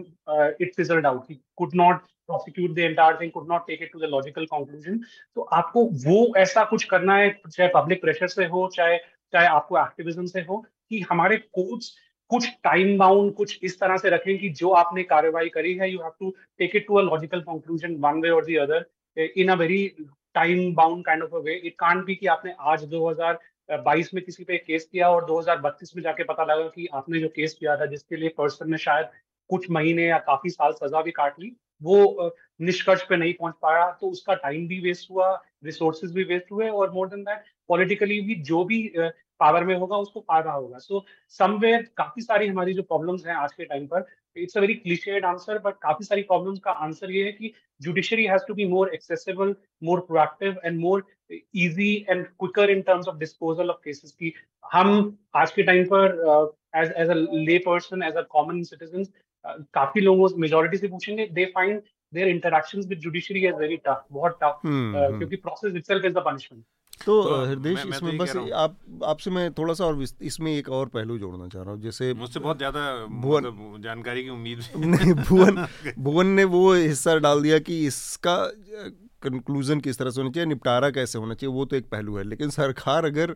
[0.61, 4.09] it result out could not prosecute the entire thing could not take it to the
[4.09, 4.99] logical conclusion
[5.35, 8.97] तो आपको वो ऐसा कुछ करना है, चाहे पब्लिक प्रेशर से हो, चाहे
[9.33, 10.57] चाहे आपको एक्टिविज्म से हो,
[10.89, 11.95] कि हमारे कोर्ट्स
[12.31, 15.99] कुछ टाइम बाउंड कुछ इस तरह से रखें कि जो आपने कार्रवाई करी है you
[15.99, 18.85] have to take it to a logical conclusion one way और the other
[19.37, 19.87] in a very
[20.35, 24.43] time bound kind of a way it can't be कि आपने आज 2022 में किसी
[24.43, 27.85] पे केस किया और 2032 में जाके पता लगा कि आपने जो केस किया था,
[27.85, 29.09] जिसके लिए पर्सन ने शायद
[29.49, 33.89] कुछ महीने या काफ़ी साल सजा भी काट ली, वो निष्कर्ष पे नहीं पहुँच पाया
[34.01, 35.33] तो उसका टाइम भी वेस्ट हुआ
[35.65, 38.81] रिसोर्सेज भी वेस्ट हुए और मोर देन दैट पॉलिटिकली भी जो भी
[39.39, 41.05] पावर में होगा उसको फ़ायदा होगा सो
[41.39, 44.05] समवेयर काफ़ी सारी हमारी जो प्रॉब्लम्स हैं आज के टाइम पर
[44.35, 48.25] it's a very clichéd answer but काफ़ी सारी प्रॉब्लम्स का आंसर ये है कि judiciary
[48.25, 53.17] has to be more accessible more proactive and more easy and quicker in terms of
[53.17, 58.15] disposal of cases की हम आज के टाइम पर as as a lay person as
[58.15, 59.03] a common citizen
[59.73, 61.81] काफ़ी लोगों मेजोरिटी से पूछेंगे they find
[62.13, 65.17] their interactions with judiciary is very tough बहुत टफ hmm, uh, hmm.
[65.17, 66.63] क्योंकि process itself is the punishment
[67.05, 70.69] तो, हृदय तो हृदय इसमें तो बस आप आपसे मैं थोड़ा सा और इसमें एक
[70.71, 74.63] और पहलू जोड़ना चाह रहा हूँ जैसे मुझसे बहुत ज़्यादा भुवन मतलब जानकारी की उम्मीद
[74.77, 75.65] नहीं भुवन
[75.99, 78.37] भुवन ने वो हिस्सा डाल दिया कि इसका
[79.23, 82.23] कंक्लूजन किस तरह से होना चाहिए निपटारा कैसे होना चाहिए वो तो एक पहलू है।
[82.23, 83.35] लेकिन सरकार अगर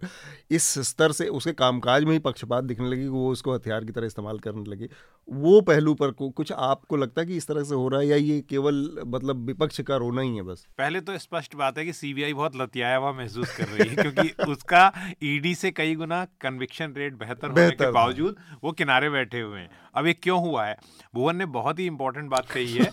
[0.51, 4.05] इस स्तर से उसके कामकाज में ही पक्षपात दिखने लगी वो उसको हथियार की तरह
[4.05, 4.89] इस्तेमाल करने लगी
[5.27, 8.15] वो पहलू पर कुछ आपको लगता है कि इस तरह से हो रहा है या
[8.15, 8.77] ये केवल
[9.07, 10.65] मतलब विपक्ष का रोना ही है बस?
[10.77, 14.51] पहले तो स्पष्ट बात है कि सीबीआई बहुत लतियाया हुआ महसूस कर रही है क्योंकि
[14.51, 19.59] उसका ईडी से कई गुना कन्विक्शन रेट बेहतर होने के बावजूद वो किनारे बैठे हुए
[19.59, 20.77] हैं। अब ये क्यों हुआ है?
[21.15, 22.91] भुवन ने बहुत ही इंपॉर्टेंट बात कही है।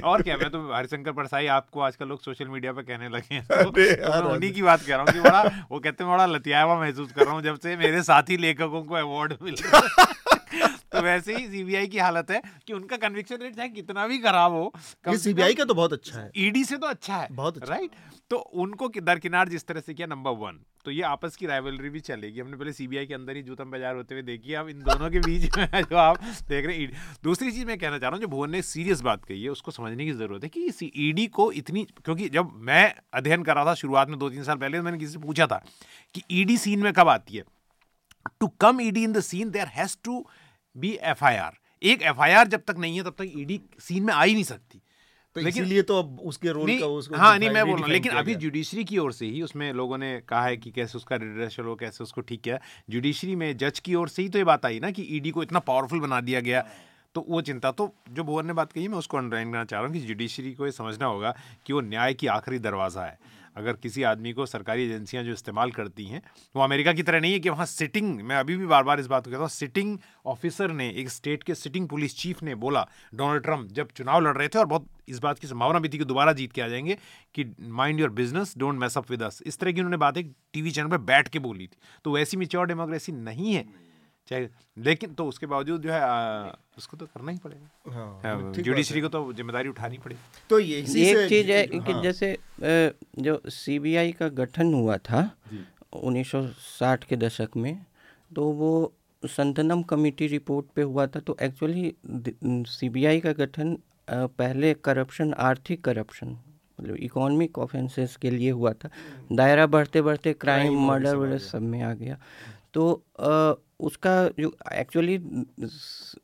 [0.04, 3.44] और क्या मैं तो हरिशंकर परसाई आपको आजकल लोग सोशल मीडिया पे कहने लगे हैं।
[3.50, 6.78] तो, मैं उन्हीं की बात कर रहा हूँ कि बड़ा वो कहते हैं बड़ा लतियावा
[6.80, 9.56] महसूस कर रहा हूँ जब से मेरे साथी लेखकों को अवार्ड मिल।
[10.92, 14.52] तो वैसे ही सीबीआई की हालत है कि उनका कन्विक्शन रेट चाहे कितना भी खराब
[14.52, 14.72] हो
[15.08, 17.90] ये सीबीआई का तो बहुत अच्छा है। ईडी से तो अच्छा है बहुत अच्छा। राइट
[18.30, 22.00] तो उनको दरकिनार जिस तरह से किया नंबर वन तो ये आपस की राइवलरी भी
[22.00, 25.10] चलेगी। हमने पहले सीबीआई के अंदर ही जूतम बाज़ार होते हुए देखी अब इन दोनों
[25.10, 28.20] के बीच में जो आप देख रहे हैं दूसरी चीज़ मैं कहना चाह रहा हूँ
[28.20, 31.26] जो भुवन ने सीरियस बात कही है उसको समझने की ज़रूरत है कि इस ईडी
[31.38, 32.84] को इतनी क्योंकि जब मैं
[33.14, 35.62] अध्ययन कर रहा था शुरुआत में दो तीन साल पहले मैंने किसी से पूछा था
[36.14, 37.44] कि ईडी सीन में कब आती है?
[38.40, 40.24] To come ED in the scene there has to
[40.76, 41.24] be F
[41.82, 44.80] एक एफआईआर जब तक नहीं है तब तक ईडी सीन में आ ही नहीं सकती।
[45.36, 47.92] तो लेकिन इसीलिए तो अब उसके रोल का उसको हाँ नहीं मैं बोल रहा हूँ
[47.92, 51.16] लेकिन अभी जुडिशरी की ओर से ही उसमें लोगों ने कहा है कि कैसे उसका
[51.16, 52.58] रिड्रेसल हो कैसे उसको ठीक किया।
[52.90, 55.42] जुडिशरी में जज की ओर से ही तो ये बात आई ना कि ईडी को
[55.42, 56.64] इतना पावरफुल बना दिया गया।
[57.14, 59.88] तो वो चिंता तो जो भुवन ने बात कही मैं उसको अंडरलाइन करना चाह रहा
[59.88, 61.34] हूँ कि जुडिशरी को ये समझना होगा
[61.66, 63.18] कि वो न्याय की आखिरी दरवाज़ा है।
[63.56, 66.22] अगर किसी आदमी को सरकारी एजेंसियाँ जो इस्तेमाल करती हैं,
[66.56, 69.06] वो अमेरिका की तरह नहीं है कि वहाँ सिटिंग मैं अभी भी बार बार इस
[69.06, 72.86] बात को कहता हूँ सिटिंग ऑफिसर ने, एक स्टेट के सिटिंग पुलिस चीफ ने बोला
[73.14, 75.98] डोनाल्ड ट्रंप जब चुनाव लड़ रहे थे और बहुत इस बात की संभावना भी थी
[75.98, 76.98] कि दोबारा जीत के आ जाएँगे,
[77.34, 80.32] कि mind your business don't mess up with us इस तरह की उन्होंने बात एक
[80.52, 83.64] टीवी चैनल पर बैठ के बोली थी। तो वैसी मिच्योर डेमोक्रेसी नहीं है।
[84.28, 88.52] चाहे लेकिन तो उसके बावजूद जो है आ, उसको तो करना ही पड़ेगा। हाँ, हाँ
[88.54, 90.20] जुडिशरी को तो ज़िम्मेदारी उठानी पड़ेगी।
[90.50, 92.36] तो ये एक चीज़ है कि हाँ। जैसे
[93.18, 95.30] जो सीबीआई का गठन हुआ था
[95.94, 97.84] 1960 के दशक में
[98.30, 101.94] तो वो संतनम कमेटी रिपोर्ट पे हुआ था। तो एक्चुअली
[102.70, 103.76] सीबीआई का गठन
[104.10, 106.36] पहले करप्शन आर्थिक करप्शन
[106.80, 108.88] मतलब इकोनॉमिक ऑफेंसेस के लिए हुआ था।
[109.32, 112.18] दायरा बढ़ते बढ़ते क्राइम मर्डर वर्डर सब में आ गया।
[112.74, 113.02] तो
[113.80, 115.18] उसका जो एक्चुअली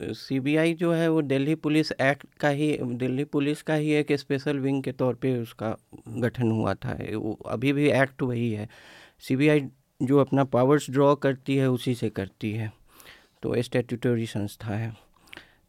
[0.00, 4.58] सीबीआई जो है वो दिल्ली पुलिस एक्ट का ही दिल्ली पुलिस का ही एक स्पेशल
[4.58, 5.76] विंग के तौर पे उसका
[6.08, 8.68] गठन हुआ था। वो अभी भी एक्ट वही है।
[9.18, 9.68] सीबीआई
[10.02, 12.72] जो अपना पावर्स ड्रॉ करती है उसी से करती है।
[13.42, 14.96] तो स्टेटूटरी संस्था है।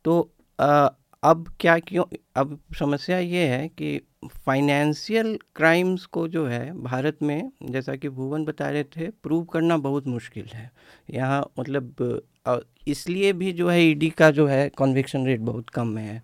[0.05, 0.89] तो आ,
[1.23, 2.03] अब क्या क्यों
[2.35, 8.45] अब समस्या ये है कि फाइनेंशियल क्राइम्स को जो है भारत में जैसा कि भुवन
[8.45, 10.69] बता रहे थे प्रूव करना बहुत मुश्किल है।
[11.09, 12.21] यहाँ मतलब
[12.87, 16.21] इसलिए भी जो है ईडी का जो है कन्विक्शन रेट बहुत कम है।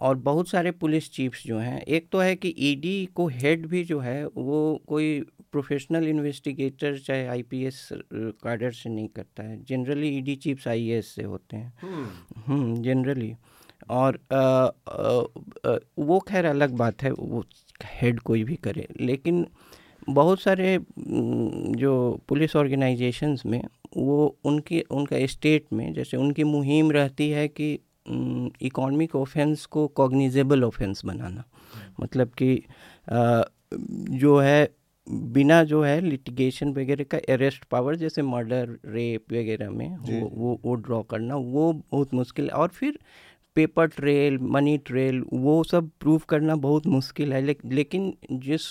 [0.00, 3.84] और बहुत सारे पुलिस चीफ्स जो हैं एक तो है कि ईडी को हेड भी
[3.84, 5.20] जो है वो कोई
[5.52, 11.56] प्रोफेशनल इन्वेस्टिगेटर चाहे आईपीएस कार्डर से नहीं करता है। जनरली ईडी चीफ्स आईएएस से होते
[11.56, 11.72] हैं।
[12.82, 13.36] जनरली हम्म,
[13.90, 15.22] और आ, आ,
[15.72, 17.44] आ, वो खैर अलग बात है वो
[17.84, 19.46] हेड कोई भी करे लेकिन
[20.10, 20.78] बहुत सारे
[21.78, 23.62] जो पुलिस ऑर्गेनाइजेशंस में
[23.96, 27.78] वो उनकी उनका स्टेट में जैसे उनकी मुहिम रहती है कि
[28.62, 31.44] इकोनॉमिक ऑफेंस को कॉग्निजेबल ऑफेंस बनाना।
[32.00, 32.64] मतलब कि
[34.18, 34.68] जो है
[35.08, 40.60] बिना जो है लिटिगेशन वगैरह का अरेस्ट पावर जैसे मर्डर रेप वगैरह में वो वो
[40.64, 42.98] वो ड्रॉ करना वो बहुत मुश्किल है। और फिर
[43.56, 48.62] पेपर ट्रेल मनी ट्रेल वो सब प्रूव करना बहुत मुश्किल है ले, लेकिन जिस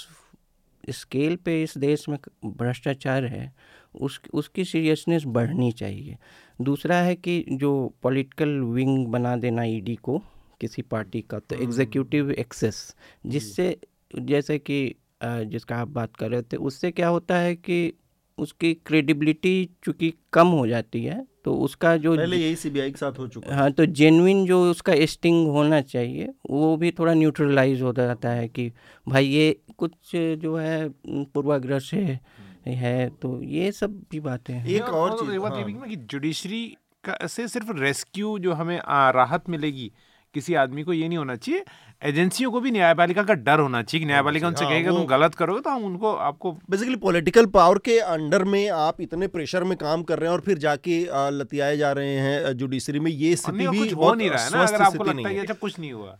[0.89, 3.51] स्केल पे इस देश में भ्रष्टाचार है
[3.95, 6.17] उस उसकी सीरियसनेस बढ़नी चाहिए
[6.61, 7.71] दूसरा है कि जो
[8.03, 10.21] पॉलिटिकल विंग बना देना ईडी को
[10.61, 13.75] किसी पार्टी का तो एग्जीक्यूटिव हम्म। एक्सेस जिससे
[14.13, 17.93] जैसे कि जिसका आप बात कर रहे थे उससे क्या होता है कि
[18.37, 23.19] उसकी क्रेडिबिलिटी चूँकि कम हो जाती है तो उसका जो पहले यही सीबीआई के साथ
[23.19, 27.93] हो चुका हाँ तो जेनविन जो उसका स्टिंग होना चाहिए वो भी थोड़ा न्यूट्रलाइज हो
[27.93, 28.71] जाता है कि
[29.07, 32.19] भाई ये कुछ जो है पूर्वाग्रह से
[32.67, 36.65] है तो ये सब भी बातें हैं एक और चीज़ हाँ। कि जुडिशरी
[37.03, 38.79] का से सिर्फ़ रेस्क्यू जो हमें
[39.13, 39.91] राहत मिलेगी
[40.33, 41.63] किसी आदमी को ये नहीं होना चाहिए
[42.01, 45.35] एजेंसियों को भी न्यायपालिका का डर होना चाहिए कि न्यायपालिका उनसे हाँ, कहेगा तुम गलत
[45.35, 49.77] करोगे तो हम उनको आपको बेसिकली पॉलिटिकल पावर के अंडर में आप इतने प्रेशर में
[49.77, 50.99] काम कर रहे हैं और फिर जाके
[51.37, 54.81] लतियाए जा रहे हैं जुडिशरी में ये स्थिति भी हो नहीं रहा है ना अगर
[54.81, 56.15] आपको लगता है अच्छा कुछ नहीं हुआ।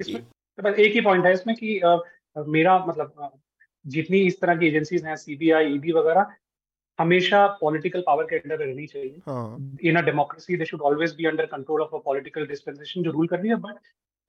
[0.70, 1.80] एक ही पॉइंट है इसमें कि
[2.52, 3.32] मेरा मतलब
[3.86, 6.36] जितनी इस तरह की एजेंसीज हैं सीबीआई ईडी वगैरह
[7.00, 11.46] हमेशा पॉलिटिकल पावर के अंडर रहनी चाहिए। In a democracy they should always be under
[11.46, 13.76] control of a political dispensation जो रूल कर रही है बट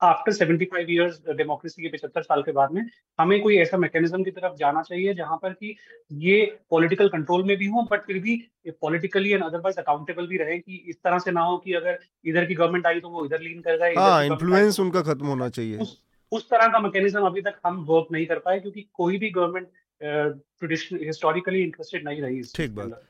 [0.01, 2.81] आफ्टर 75 इयर्स डेमोक्रेसी के 75 साल के बाद में
[3.19, 5.75] हमें कोई ऐसा मैकेनिज्म की तरफ़ जाना चाहिए जहाँ पर कि
[6.11, 6.39] ये
[6.69, 8.35] पॉलिटिकल कंट्रोल में भी हो बट फिर भी
[8.81, 12.45] पॉलिटिकली एंड अदरवाइज़ अकाउंटेबल भी रहे कि इस तरह से ना हो कि अगर इधर
[12.45, 15.77] की गवर्नमेंट आई तो वो इधर लीन कर जाए हाँ, इन्फ्लुएंस उनका खत्म होना चाहिए।
[15.77, 16.01] उस,
[16.31, 19.67] उस तरह का मैकेनिज्म अभी तक हम वर्क नहीं कर पाए क्योंकि कोई भी गवर्नमेंट
[20.01, 23.01] हिस्टोरिकली इंटरेस्टेड नहीं रही ठीक बात।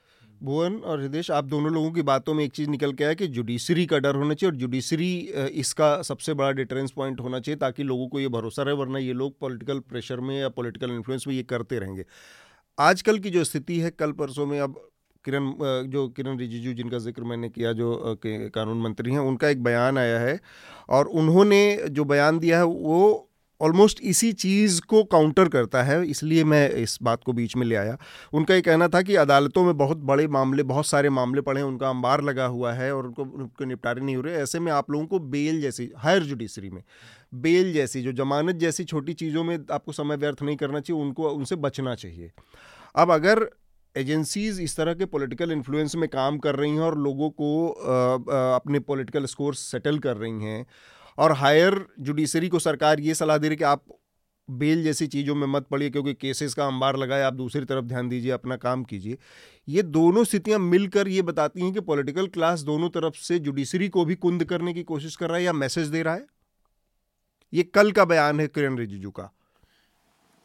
[0.42, 3.28] भुवन और हृदय आप दोनों लोगों की बातों में एक चीज़ निकल के आया कि
[3.30, 5.14] जुडिशरी का डर होना चाहिए और जुडिशरी
[5.56, 9.14] इसका सबसे बड़ा डिटरेंस पॉइंट होना चाहिए ताकि लोगों को ये भरोसा रहे वरना ये
[9.14, 12.06] लोग पॉलिटिकल प्रेशर में या पॉलिटिकल इन्फ्लुएंस में ये करते रहेंगे।
[12.78, 14.76] आजकल की जो स्थिति है कल परसों में अब
[15.26, 15.52] किरण
[15.90, 20.20] जो किरण रिजिजू जिनका ज़िक्र मैंने किया जो कानून मंत्री हैं उनका एक बयान आया
[20.20, 20.40] है
[20.90, 23.30] और उन्होंने जो बयान दिया है वो
[23.62, 27.76] ऑलमोस्ट इसी चीज़ को काउंटर करता है, इसलिए मैं इस बात को बीच में ले
[27.76, 27.98] आया।
[28.34, 31.68] उनका ये कहना था कि अदालतों में बहुत बड़े मामले, बहुत सारे मामले पड़े हैं,
[31.68, 34.92] उनका अंबार लगा हुआ है और उनको, उनके निपटारे नहीं हो रहे। ऐसे में आप
[34.92, 36.84] लोगों को बेल जैसी, हायर जुडिशरी में,
[37.36, 41.30] बेल जैसी, जो जमानत जैसी छोटी चीज़ों में आपको समय व्यर्थ नहीं करना चाहिए, उनको,
[41.30, 42.32] उनसे बचना चाहिए।
[42.96, 43.50] अब अगर
[43.96, 47.68] एजेंसीज इस तरह के पॉलिटिकल इन्फ्लुएंस में काम कर रही हैं और लोगों को
[48.56, 50.66] अपने पॉलिटिकल स्कोर सेटल कर रही हैं
[51.18, 53.84] और हायर जुडिशरी को सरकार ये सलाह दे रही कि आप
[54.50, 58.10] बेल जैसी चीज़ों में मत पड़िए, क्योंकि केसेस का अंबार लगाए, आप दूसरी तरफ़ ध्यान
[58.10, 59.18] दीजिए, अपना काम कीजिए।
[59.68, 64.06] ये दोनों स्थितियाँ मिलकर ये बताती हैं कि पॉलिटिकल क्लास दोनों तरफ़ से जुडिशरी को
[64.06, 66.26] भी कुंद करने की कोशिश कर रहा है या मैसेज दे रहा है?
[67.54, 69.32] ये कल का बयान है किरण रिजिजू का।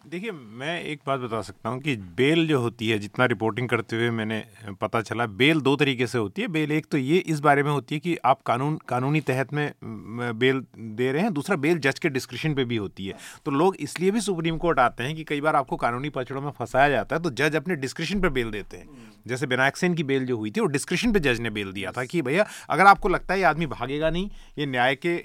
[0.04, 3.96] देखिए, मैं एक बात बता सकता हूँ कि बेल जो होती है, जितना रिपोर्टिंग करते
[3.96, 4.42] हुए मैंने
[4.80, 7.70] पता चला, बेल दो तरीके से होती है। बेल एक तो ये इस बारे में
[7.70, 11.98] होती है कि आप कानून, कानूनी तहत में बेल दे रहे हैं। दूसरा, बेल जज
[11.98, 15.24] के डिस्क्रिप्शन पे भी होती है। तो लोग इसलिए भी सुप्रीम कोर्ट आते हैं कि
[15.24, 18.50] कई बार आपको कानूनी पचड़ों में फंसाया जाता है तो जज अपने डिस्क्रिप्शन पर बेल
[18.50, 18.88] देते हैं।
[19.26, 21.92] जैसे विनायक सेन की बेल जो हुई थी, वो डिस्क्रिप्शन पर जज ने बेल दिया
[21.92, 25.16] था कि भैया, अगर आपको लगता है ये आदमी भागेगा नहीं, ये न्याय के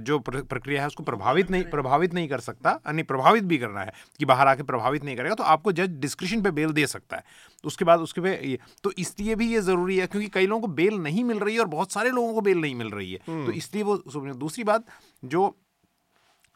[0.00, 3.92] जो प्रक्रिया है, उसको प्रभावित नहीं प्रभावित नहीं कर सकता यानी प्रभावित भी करना है
[4.20, 7.24] कि बाहर आके प्रभावित नहीं करेगा तो आपको जज डिस्क्रिप्शन पे बेल दे सकता है।
[7.64, 10.94] उसके बाद उसके पे तो इसलिए भी ये ज़रूरी है क्योंकि कई लोगों को बेल
[11.00, 13.52] नहीं मिल रही है और बहुत सारे लोगों को बेल नहीं मिल रही है। तो
[13.52, 13.96] इसलिए वो
[14.36, 14.86] दूसरी बात
[15.24, 15.54] जो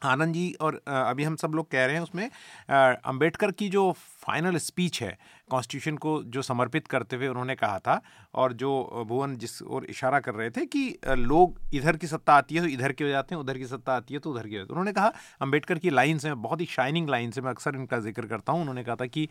[0.01, 2.29] आनंद जी और अभी हम सब लोग कह रहे हैं उसमें
[2.69, 3.91] अंबेडकर की जो
[4.21, 5.17] फाइनल स्पीच है
[5.49, 7.99] कॉन्स्टिट्यूशन को जो समर्पित करते हुए उन्होंने कहा था
[8.33, 12.55] और जो भुवन जिस और इशारा कर रहे थे कि लोग इधर की सत्ता आती
[12.55, 14.49] है तो इधर के हो जाते हैं, उधर की सत्ता आती है तो उधर के
[14.49, 17.75] हो जाते उन्होंने कहा अंबेडकर की लाइन्स हैं, बहुत ही शाइनिंग लाइन्स है, मैं अक्सर
[17.75, 19.27] इनका ज़िक्र करता हूँ। उन्होंने कहा था कि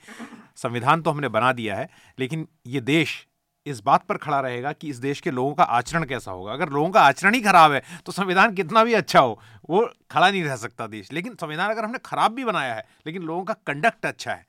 [0.59, 1.89] संविधान तो हमने बना दिया है,
[2.19, 3.25] लेकिन ये देश
[3.67, 6.69] इस बात पर खड़ा रहेगा कि इस देश के लोगों का आचरण कैसा होगा। अगर
[6.71, 9.39] लोगों का आचरण ही खराब है तो संविधान कितना भी अच्छा हो,
[9.71, 13.23] वो खड़ा नहीं रह सकता देश। लेकिन संविधान अगर हमने खराब भी बनाया है, लेकिन
[13.23, 14.47] लोगों का कंडक्ट अच्छा है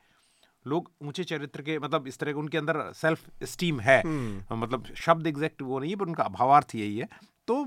[0.70, 4.94] लोग ऊँचे चरित्र के मतलब इस तरह के उनके अंदर सेल्फ स्टीम है। हम्म। मतलब
[4.98, 7.08] शब्द एग्जैक्ट वो नहीं है पर उनका अभावार्थ यही है।
[7.48, 7.64] तो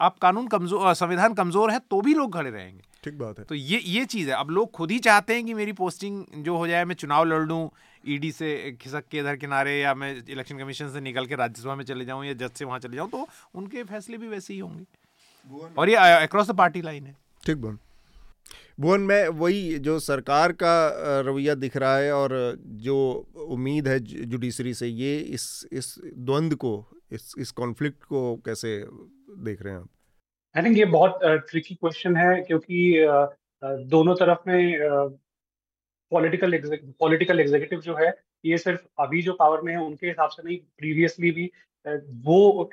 [0.00, 3.54] आप कानून कमज़ोर संविधान कमज़ोर है तो भी लोग खड़े रहेंगे। ठीक बात है। तो
[3.54, 6.66] ये ये चीज़ है। अब लोग खुद ही चाहते हैं कि मेरी पोस्टिंग जो हो
[6.66, 7.68] जाए मैं चुनाव लड़ लूँ
[8.04, 11.84] ईडी से खिसक के इधर किनारे या मैं इलेक्शन कमीशन से निकल के राज्यसभा में
[11.84, 15.70] चले जाऊँ या जज से वहाँ चले जाऊँ तो उनके फैसले भी वैसे ही होंगे।
[15.78, 17.78] और ये अक्रॉस द पार्टी लाइन है। ठीक बोल
[18.82, 20.74] भुवन, में वही जो सरकार का
[21.26, 22.32] रवैया दिख रहा है और
[22.82, 22.96] जो
[23.48, 26.72] उम्मीद है जुडिशरी से ये इस इस द्वंद्व को,
[27.12, 28.76] इस इस कॉन्फ्लिक्ट को कैसे
[29.44, 29.88] देख रहे हैं आप?
[30.54, 31.18] आई थिंक ये बहुत
[31.50, 32.78] ट्रिकी क्वेश्चन है क्योंकि
[33.90, 34.78] दोनों तरफ़ में
[36.12, 36.58] पॉलिटिकल
[37.00, 38.12] पॉलिटिकल एग्जीक्यूटिव जो है,
[38.44, 41.50] ये सिर्फ़ अभी जो पावर में है, उनके हिसाब से नहीं प्रीवियसली भी
[42.24, 42.70] वो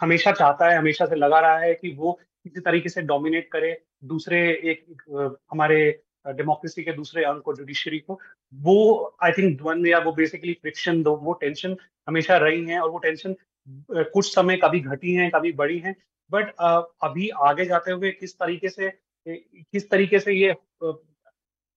[0.00, 2.12] हमेशा चाहता है, हमेशा से लगा रहा है कि वो
[2.44, 3.72] किसी तरीके से डोमिनेट करे
[4.02, 4.40] दूसरे
[4.70, 4.84] एक
[5.52, 5.78] हमारे
[6.26, 8.18] डेमोक्रेसी के दूसरे अंग को जुडिशरी को
[8.54, 11.76] वो आई थिंक द्वंद या वो बेसिकली फ्रिक्शन दो वो टेंशन
[12.08, 13.36] हमेशा रही है और वो टेंशन
[13.92, 15.94] कुछ समय कभी घटी हैं कभी बढ़ी हैं।
[16.30, 16.50] बट
[17.04, 18.90] अभी आगे जाते हुए किस तरीके से
[19.26, 20.54] किस तरीके से ये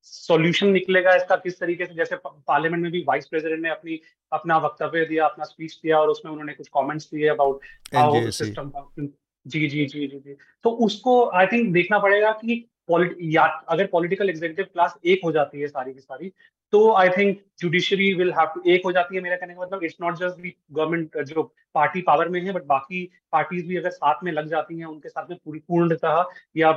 [0.03, 3.99] सॉल्यूशन निकलेगा इसका किस तरीके से जैसे पार्लियामेंट में भी वाइस प्रेसिडेंट ने अपनी
[4.31, 7.61] अपना वक्तव्य दिया अपना स्पीच दिया और उसमें उन्होंने कुछ कमेंट्स दिए अबाउट
[7.95, 8.71] हाउ सिस्टम
[9.49, 10.35] जी जी जी जी जी।
[10.65, 15.61] तो उसको आई थिंक देखना पड़ेगा कि या अगर पॉलिटिकल एग्जीक्यूटिव क्लास एक हो जाती
[15.61, 16.31] है सारी की सारी
[16.73, 19.83] तो I think judiciary will have to एक हो जाती है मेरा कहने का मतलब
[19.83, 21.43] it's not just the government जो
[21.75, 25.09] पार्टी पावर में है बट बाकी पार्टीज़ भी अगर साथ में लग जाती हैं, उनके
[25.09, 26.23] साथ में पूरी पूर्णतः
[26.57, 26.71] या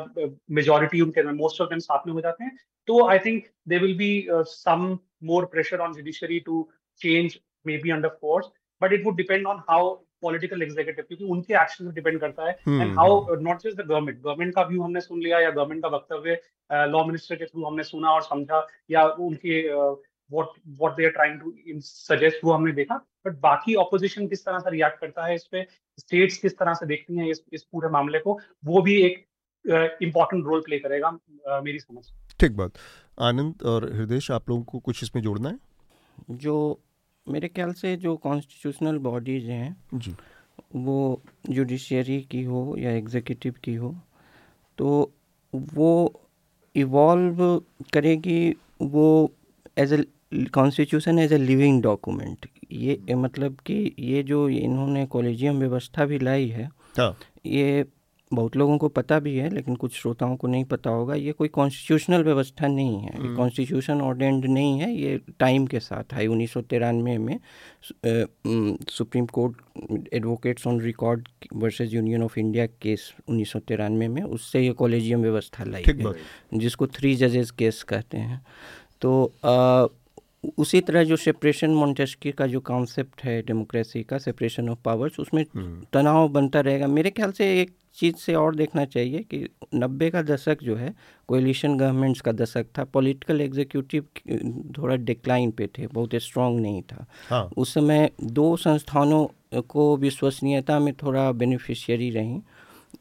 [0.51, 2.57] मेजोरिटी उनके मोस्ट ऑफ़ देम साथ में हो जाते हैं
[2.89, 6.69] तो I think they will be some more pressure on judiciary to
[7.01, 7.39] change
[7.79, 8.47] maybe under force
[8.83, 12.53] but it would depend on how political executive क्योंकि उनके एक्शन पर डिपेंड करता है।
[12.69, 15.89] And how not just the government government का view हमने सुन लिया या गवर्नमेंट का
[15.89, 16.41] वक्तव्य
[16.89, 21.41] लॉ मिनिस्टर के थ्रू हमने सुना और समझा या उनके what what they are trying
[21.41, 22.95] to suggest वो हमने देखा।
[23.27, 25.67] बट बाकी ऑपोजिशन किस तरह से रिएक्ट करता है इस पे
[25.99, 29.27] स्टेट्स किस तरह से देखती हैं इस इस पूरे मामले को वो भी एक
[30.03, 32.05] इम्पोर्टेंट रोल प्ले करेगा uh, मेरी समझ
[32.41, 32.79] ठीक बात।
[33.21, 35.59] आनंद और हृदय आप लोगों को कुछ इसमें जोड़ना है?
[36.31, 36.55] जो
[37.27, 40.15] मेरे ख्याल से जो कॉन्स्टिट्यूशनल बॉडीज़ हैं जी
[40.77, 43.95] वो जुडिशरी की हो या एग्जीक्यूटिव की हो
[44.79, 45.13] तो
[45.75, 45.91] वो
[46.75, 47.45] इवॉल्व
[47.95, 49.07] करेगी वो
[49.79, 50.05] as a
[50.55, 56.49] constitution as a living document ये मतलब कि ये जो इन्होंने कॉलेजियम व्यवस्था भी लाई
[56.49, 56.69] है
[56.99, 57.17] हाँ।
[57.47, 57.85] ये
[58.35, 61.49] बहुत लोगों को पता भी है लेकिन कुछ श्रोताओं को नहीं पता होगा ये कोई
[61.49, 66.57] कॉन्स्टिट्यूशनल व्यवस्था नहीं है। कॉन्स्टिट्यूशन हम्म। ऑर्डेंड नहीं है ये टाइम के साथ है। उन्नीस
[66.57, 67.39] में
[68.89, 69.57] Supreme Court
[70.13, 75.23] advocates on record versus Union of India case उन्नीस सौ तिरानवे में उससे ये कॉलेजियम
[75.23, 76.15] व्यवस्था लाई है
[76.55, 78.47] जिसको थ्री जजेस केस कहते हैं।
[79.01, 79.87] तो आ,
[80.59, 85.45] उसी तरह जो सेपरेशन मोन्टेस्की का जो कॉन्सेप्ट है डेमोक्रेसी का सेपरेशन ऑफ़ पावर्स उसमें
[85.45, 90.11] हम्म। तनाव बनता रहेगा मेरे ख्याल से एक चीज़ से और देखना चाहिए कि नब्बे
[90.11, 90.95] का दशक जो है
[91.29, 94.05] कोलिशन गवर्नमेंट्स का दशक था पॉलिटिकल एग्जीक्यूटिव
[94.79, 99.27] थोड़ा डिक्लाइन पे थे बहुत स्ट्रांग नहीं था हाँ। उस समय दो संस्थानों
[99.63, 102.41] को विश्वसनीयता में थोड़ा बेनिफिशियरी रहीं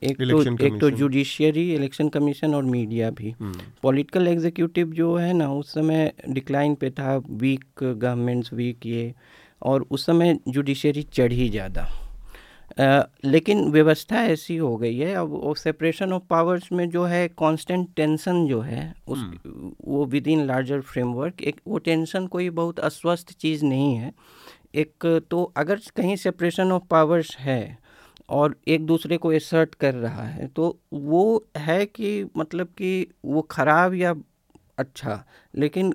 [0.01, 3.33] एक तो एक तो जुडिशियरी इलेक्शन कमीशन और मीडिया भी।
[3.83, 9.13] पॉलिटिकल एग्जीक्यूटिव जो है ना उस समय डिक्लाइन पे था वीक गवर्नमेंट्स वीक ये
[9.61, 11.87] और उस समय जुडिशरी चढ़ी ज़्यादा।
[13.25, 17.87] लेकिन व्यवस्था ऐसी हो गई है अब वो सेपरेशन ऑफ़ पावर्स में जो है कांस्टेंट
[17.95, 22.79] टेंशन जो है उस हम्म। वो विद इन लार्जर फ्रेमवर्क एक वो टेंशन कोई बहुत
[22.81, 24.13] अस्वस्थ चीज़ नहीं है।
[24.75, 27.77] एक तो अगर कहीं सेपरेशन ऑफ़ पावर्स है
[28.31, 31.23] और एक दूसरे को एसर्ट कर रहा है। तो वो
[31.57, 32.91] है कि मतलब कि
[33.25, 34.15] वो ख़राब या
[34.79, 35.93] अच्छा लेकिन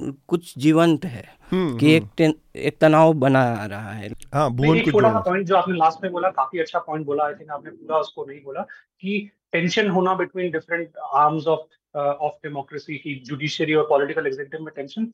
[0.00, 4.92] कुछ जीवंत है हम्म, कि एक हम्म। एक तनाव बना रहा है। हाँ भुवन को
[4.92, 7.98] थोड़ा पॉइंट जो आपने लास्ट में बोला काफ़ी अच्छा पॉइंट बोला आई थिंक आपने पूरा
[7.98, 13.86] उसको नहीं बोला कि टेंशन होना between different arms of of democracy की जुडिशियरी और
[13.88, 15.12] पॉलिटिकल एग्जीक्यूटिव में tension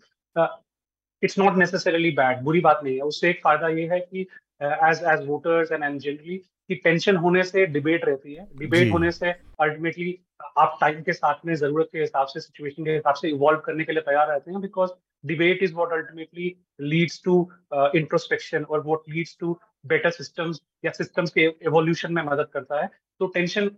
[1.22, 4.26] it's not necessarily bad बुरी बात नहीं है। उससे एक फ़ायदा ये है कि
[4.62, 9.10] as as voters and and generally कि टेंशन होने से डिबेट रहती है। डिबेट होने
[9.12, 9.30] से
[9.60, 10.18] अल्टीमेटली
[10.58, 13.84] आप टाइम के साथ में ज़रूरत के हिसाब से सिचुएशन के हिसाब से इवॉल्व करने
[13.84, 14.90] के लिए तैयार रहते हैं because
[15.24, 17.36] debate is what ultimately leads to
[17.74, 22.88] introspection और what leads to better systems या सिस्टम्स के एवोल्यूशन में मदद करता है।
[23.20, 23.70] तो टेंशन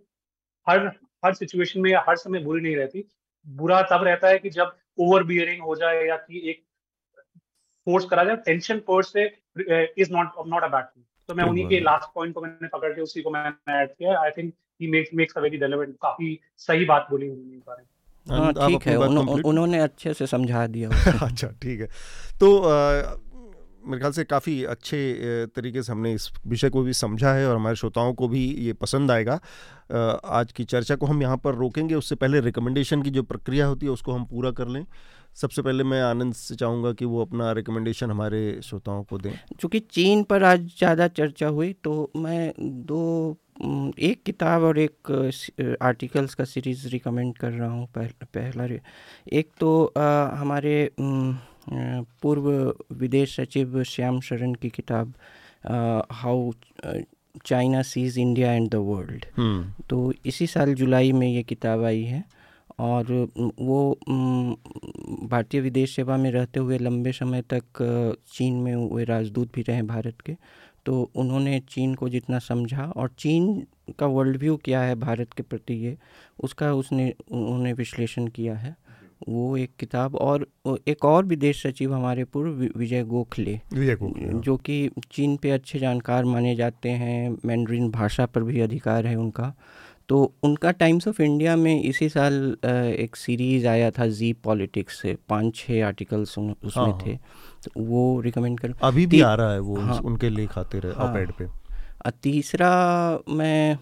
[0.67, 0.87] हर
[1.25, 3.05] हर सिचुएशन में या हर समय बुरी नहीं रहती।
[3.47, 6.63] बुरा तब रहता है कि जब ओवर बियरिंग हो जाए या कि एक
[7.87, 9.25] फोर्स करा जाए। टेंशन फोर्स से
[9.99, 12.93] is not not a bad thing तो मैं उन्हीं के लास्ट पॉइंट को मैंने पकड़
[12.93, 16.39] के उसी को मैंने ऐड किया। I think he makes makes a very relevant काफ़ी
[16.59, 17.89] सही बात बोली उन्होंने इस बारे में।
[18.27, 20.89] हाँ ठीक है उन्होंने अच्छे से समझा दिया
[21.27, 21.87] अच्छा ठीक है।
[22.41, 22.51] तो
[23.87, 27.57] मेरे ख्याल से काफ़ी अच्छे तरीके से हमने इस विषय को भी समझा है और
[27.57, 29.39] हमारे श्रोताओं को भी ये पसंद आएगा।
[30.39, 33.87] आज की चर्चा को हम यहाँ पर रोकेंगे। उससे पहले रिकमेंडेशन की जो प्रक्रिया होती
[33.87, 34.85] है उसको हम पूरा कर लें।
[35.37, 39.79] सबसे पहले मैं आनंद से चाहूँगा कि वो अपना रिकमेंडेशन हमारे श्रोताओं को दें। चूँकि
[39.81, 42.53] चीन पर आज ज़्यादा चर्चा हुई तो मैं
[42.87, 43.37] दो
[44.01, 48.65] एक किताब और एक आर्टिकल्स का सीरीज़ रिकमेंड कर रहा हूँ पह, पहला
[49.33, 50.91] एक तो आ, हमारे
[52.23, 52.49] पूर्व
[52.93, 55.13] विदेश सचिव श्याम शरण की किताब
[56.13, 56.51] how
[57.47, 59.25] China sees India and the world
[59.91, 62.25] तो इसी साल जुलाई में ये किताब आई है।
[62.79, 63.13] और
[63.61, 63.99] वो
[65.25, 67.83] भारतीय विदेश सेवा में रहते हुए लंबे समय तक
[68.33, 70.37] चीन में वे राजदूत भी रहे भारत के
[70.87, 73.67] तो उन्होंने चीन को जितना समझा और चीन
[73.99, 75.97] का वर्ल्ड व्यू क्या है भारत के प्रति ये
[76.45, 78.75] उसका उसने उन्होंने विश्लेषण किया है
[79.29, 80.47] वो एक किताब और
[80.89, 85.51] एक और विदेश सचिव हमारे पूर्व विजय गोखले विजय गोखले हाँ। जो कि चीन पे
[85.51, 89.53] अच्छे जानकार माने जाते हैं मैंड्रिन भाषा पर भी अधिकार है उनका
[90.09, 92.57] तो उनका टाइम्स ऑफ़ इंडिया में इसी साल
[92.99, 97.17] एक सीरीज़ आया था जी पॉलिटिक्स से पाँच छः आर्टिकल्स उसमें हाँ, थे।
[97.65, 100.93] तो वो रिकमेंड कर अभी भी आ रहा है वो हाँ, उनके लेख आते रहे
[100.93, 101.49] हाँ, पे।
[102.23, 102.71] तीसरा
[103.29, 103.79] मैं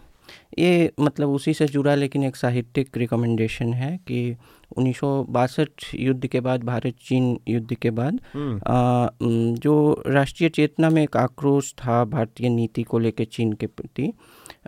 [0.58, 4.36] ये मतलब उसी से जुड़ा लेकिन एक साहित्यिक रिकमेंडेशन है कि
[4.76, 10.90] उन्नीस सौ बासठ युद्ध के बाद भारत चीन युद्ध के बाद हम्म। जो राष्ट्रीय चेतना
[10.90, 14.12] में एक आक्रोश था भारतीय नीति को लेकर चीन के प्रति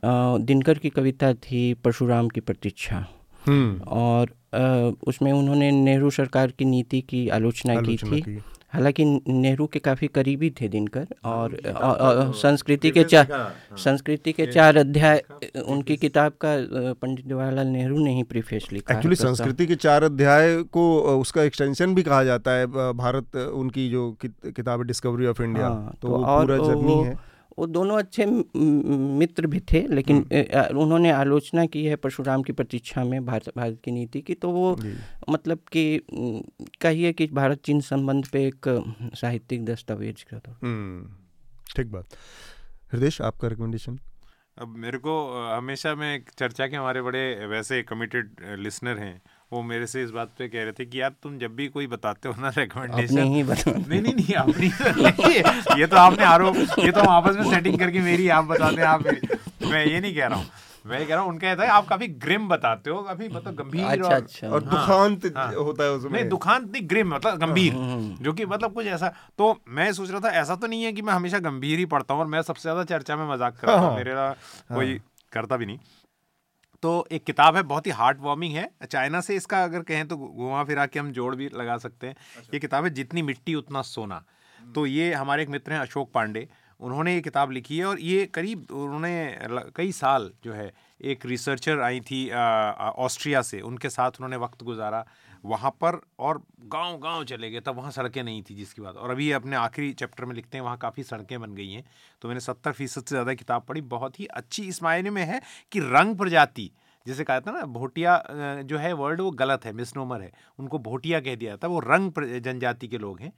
[0.04, 3.06] दिनकर की कविता थी परशुराम की प्रतीक्षा
[3.46, 4.34] हम्म। और
[5.06, 8.42] उसमें उन्होंने नेहरू सरकार की नीति की आलोचना, आलोचना की। थी
[8.72, 14.32] हालाँकि नेहरू के काफ़ी करीबी थे दिनकर हाँ, और तो संस्कृति के चार हाँ। संस्कृति
[14.32, 15.22] के चार अध्याय
[15.66, 16.54] उनकी किताब का
[16.92, 21.94] पंडित जवाहरलाल नेहरू ने ही प्रीफेस लिखा एक्चुअली संस्कृति के चार अध्याय को उसका एक्सटेंशन
[21.94, 27.02] भी कहा जाता है भारत उनकी जो किताब डिस्कवरी ऑफ़ इंडिया तो, तो पूरा जर्नी
[27.04, 27.18] है।
[27.58, 28.26] वो दोनों अच्छे
[29.18, 33.80] मित्र भी थे लेकिन हम्म। उन्होंने आलोचना की है परशुराम की प्रतीक्षा में भारत भारत
[33.84, 34.76] की नीति की तो वो
[35.30, 36.00] मतलब कि
[36.82, 38.68] कहिए कि भारत चीन संबंध पे एक
[39.14, 41.08] साहित्यिक दस्तावेज़ का था हम्म,
[41.76, 42.06] ठीक बात।
[42.92, 43.98] हृदय आपका रिकमेंडेशन
[44.58, 45.14] अब मेरे को
[45.56, 49.20] हमेशा मैं चर्चा के हमारे बड़े वैसे कमिटेड लिसनर हैं।
[49.52, 51.86] वो मेरे से इस बात पे कह रहे थे कि यार तुम जब भी कोई
[51.86, 57.00] बताते हो ना रिकमेंडेशन नहीं नहीं नहीं नहीं अपनी ये तो आपने आरोप ये तो
[57.00, 59.04] हम आपस में सेटिंग करके मेरी आप बताते हैं आप
[59.62, 60.46] मैं ये नहीं कह रहा हूँ।
[60.86, 63.84] मैं कह रहा हूँ उनका कहता है आप काफ़ी ग्रिम बताते हो काफ़ी मतलब गंभीर
[63.84, 67.14] अच्छा, और, अच्छा। और हाँ, दुखांत हाँ, हाँ, होता है उसमें नहीं दुखांत नहीं ग्रिम
[67.14, 70.54] मतलब गंभीर हम्म, हम्म। जो कि मतलब कुछ ऐसा। तो मैं सोच रहा था ऐसा
[70.54, 73.16] तो नहीं है कि मैं हमेशा गंभीर ही पढ़ता हूँ और मैं सबसे ज़्यादा चर्चा
[73.16, 74.30] में मज़ाक कर रहा हूँ। हाँ, मेरा
[74.74, 75.00] कोई
[75.32, 75.78] करता भी नहीं।
[76.86, 80.16] तो एक किताब है बहुत ही हार्ट वार्मिंग है। चाइना से इसका अगर कहें तो
[80.16, 83.54] घुमा फिरा के हम जोड़ भी लगा सकते हैं। अच्छा। ये किताब है जितनी मिट्टी
[83.54, 84.22] उतना सोना।
[84.58, 86.46] हम्म। तो ये हमारे एक मित्र हैं अशोक पांडे।
[86.80, 89.12] उन्होंने ये किताब लिखी है और ये करीब उन्होंने
[89.76, 95.04] कई साल जो है एक रिसर्चर आई थी ऑस्ट्रिया से। उनके साथ उन्होंने वक्त गुजारा।
[95.44, 99.10] वहाँ पर और गाँव गाँव चले गए, तब वहाँ सड़कें नहीं थी जिसकी बात। और
[99.10, 101.84] अभी अपने आखिरी चैप्टर में लिखते हैं, वहाँ काफ़ी सड़कें बन गई हैं।
[102.22, 105.40] तो मैंने सत्तर फ़ीसद से ज़्यादा किताब पढ़ी। बहुत ही अच्छी इस मायने में है
[105.72, 106.70] कि रंग प्रजाति,
[107.06, 108.22] जैसे कहा था ना, भोटिया
[108.62, 112.40] जो है वर्ड वो गलत है, मिसनोमर है। उनको भोटिया कह दिया था वो रंग
[112.40, 113.32] जनजाति के लोग हैं।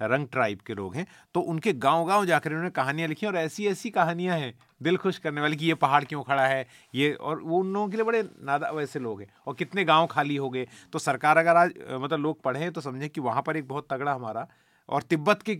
[0.00, 3.66] रंग ट्राइब के लोग हैं तो उनके गाँव गाँव जाकर उन्होंने कहानियाँ लिखी और ऐसी
[3.66, 4.52] ऐसी कहानियाँ हैं
[4.82, 7.88] दिल खुश करने वाली कि ये पहाड़ क्यों खड़ा है ये और वो उन लोगों
[7.88, 11.38] के लिए बड़े नादा वैसे लोग हैं और कितने गाँव खाली हो गए। तो सरकार
[11.38, 14.46] अगर आज मतलब लोग पढ़ें तो समझें कि वहाँ पर एक बहुत तगड़ा हमारा
[14.88, 15.54] और तिब्बत के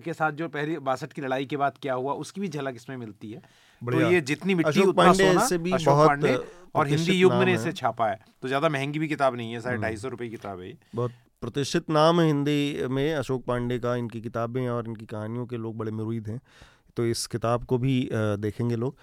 [0.00, 2.96] के साथ जो पहली बासठ की लड़ाई के बाद क्या हुआ उसकी भी झलक इसमें
[2.96, 3.40] मिलती है।
[3.82, 6.34] तो ये जितनी मिट्टी उतना सोना अशोक पांडे
[6.74, 9.76] और हिंदी युग में इसे छापा है। तो ज़्यादा महँगी भी किताब नहीं है साढ़े
[9.76, 11.12] हम्म। ढाई सौ रुपए की किताब है बहुत
[11.42, 15.76] प्रतिष्ठित नाम है हिंदी में अशोक पांडे का इनकी किताबें और इनकी कहानियों के लोग
[15.78, 16.40] बड़े मुरीद हैं।
[16.96, 18.96] तो इस किताब को भी देखेंगे लोग।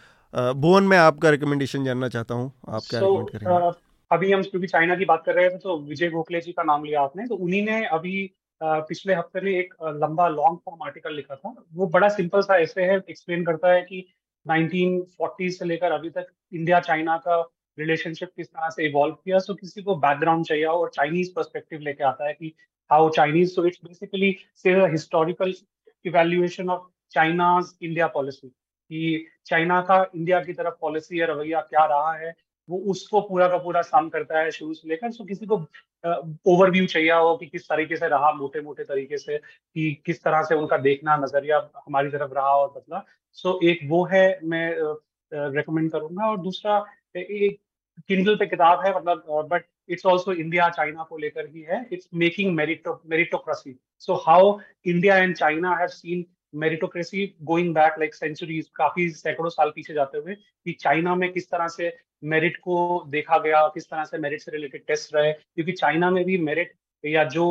[0.57, 3.71] भुवन मैं आपका रिकमेंडेशन जानना चाहता हूँ। आप क्या so, करेंगे?
[4.11, 6.83] अभी हम क्योंकि चाइना की बात कर रहे थे तो विजय गोखले जी का नाम
[6.83, 8.29] लिया आपने तो उन्हीं ने अभी
[8.61, 12.83] पिछले हफ़्ते में एक लंबा लॉन्ग फॉर्म आर्टिकल लिखा था। वो बड़ा सिंपल सा ऐसे
[12.83, 14.05] है एक्सप्लेन करता है कि
[14.45, 17.41] 1940 से लेकर अभी तक इंडिया चाइना का
[17.79, 22.03] रिलेशनशिप किस तरह से इवॉल्व किया सो किसी को बैकग्राउंड चाहिए और चाइनीज़ परस्पेक्टिव लेके
[22.03, 22.53] आता है कि
[22.89, 24.35] how Chinese so it's basically
[24.65, 25.53] historical
[26.05, 31.85] evaluation of China's India policy कि चाइना का इंडिया की तरफ़ पॉलिसी या रवैया क्या
[31.85, 32.33] रहा है,
[32.69, 35.55] वो उसको पूरा का पूरा सम करता है शुरू से लेकर सो किसी को
[36.53, 40.43] ओवरव्यू चाहिए हो कि किस तरीके से रहा मोटे मोटे तरीके से, कि किस तरह
[40.43, 43.03] से उनका देखना, नज़रिया हमारी तरफ़ रहा और बदला
[43.37, 44.67] सो एक वो है, मैं
[45.31, 46.83] रेकमेंड करूँगा और दूसरा
[47.17, 47.59] एक
[48.07, 52.09] किंडल पे किताब है मतलब but it's also India China को लेकर ही है। It's
[52.13, 59.09] making meritocracy so how India and China have seen meritocracy going back like centuries काफ़ी
[59.09, 63.67] सैकड़ों साल पीछे जाते हुए कि चाइना में किस तरह से मेरिट को देखा गया
[63.67, 66.73] किस तरह से मेरिट से रिलेटेड टेस्ट रहे क्योंकि चाइना में भी मेरिट
[67.05, 67.45] या जो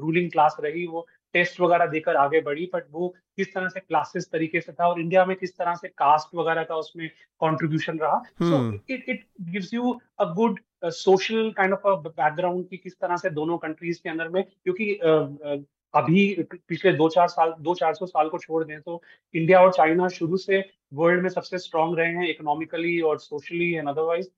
[0.00, 3.80] रूलिंग uh, क्लास रही वो टेस्ट वगैरह देकर आगे बढ़ी बट वो किस तरह से
[3.80, 7.08] क्लासेस तरीके से था और इंडिया में किस तरह से कास्ट वगैरह का उसमें
[7.40, 8.22] कंट्रीब्यूशन रहा?
[8.42, 13.30] So it it gives you a good social kind of background की किस तरह से
[13.30, 15.62] दोनों कंट्रीज़ के अंदर में क्योंकि uh, uh,
[15.94, 16.22] अभी
[16.68, 19.00] पिछले दो चार साल दो चार सौ साल को छोड़ दें तो
[19.34, 20.60] इंडिया और चाइना शुरू से
[20.94, 24.28] वर्ल्ड में सबसे स्ट्रांग रहे हैं इकोनॉमिकली और सोशली एंड अदरवाइज़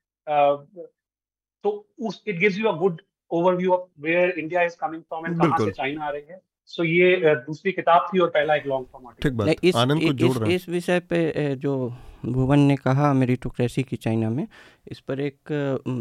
[1.64, 1.70] तो
[2.06, 3.00] उस it gives you a good
[3.30, 6.82] overview of where India is coming from and कहाँ से चाइना आ रही है। सो
[6.82, 10.48] so, ये दूसरी किताब थी और पहला एक लॉन्ग फॉर्म आर्टिकल आनंद को जोड़ रहा
[10.48, 11.94] है। इस विषय पे जो
[12.24, 14.46] भुवन ने कहा मेरिटोक्रेसी की चाइना में।
[14.90, 15.36] इस पर एक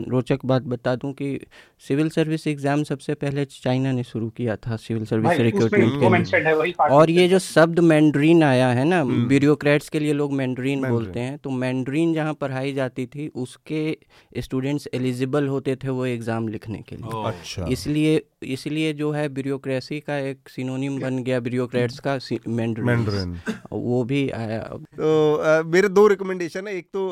[0.10, 1.40] रोचक बात बता दूँ कि
[1.84, 6.74] सिविल सर्विस एग्ज़ाम सबसे पहले चाइना ने शुरू किया था सिविल सर्विस रिक्रूटमेंट के लिए।
[6.90, 11.38] और ये जो शब्द मैंड्रीन आया है ना ब्यूरोक्रेट्स के लिए लोग मैंड्रीन बोलते हैं
[11.38, 13.98] तो मैंड्रीन जहाँ पढ़ाई जाती थी उसके
[14.40, 20.00] स्टूडेंट्स एलिजिबल होते थे वो एग्ज़ाम लिखने के लिए। अच्छा। इसलिए इसलिए जो है ब्यूरोक्रेसी
[20.00, 22.18] का एक सिनोनिम बन गया ब्यूरोक्रेट्स का
[22.48, 23.40] मैंड्रीन।
[23.72, 24.60] वो भी आया।
[24.98, 27.10] तो मेरे दो रिकमेंडेशन है। एक तो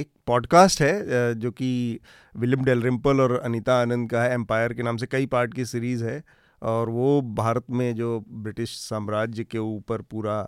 [0.00, 2.00] एक पॉडकास्ट है जो कि
[2.36, 6.04] विलियम डेलरिम्पल और अनीता आनंद का है। एम्पायर के नाम से कई पार्ट की सीरीज़
[6.04, 6.22] है
[6.62, 10.42] और वो भारत में जो ब्रिटिश साम्राज्य के ऊपर पूरा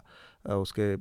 [0.56, 0.94] उसके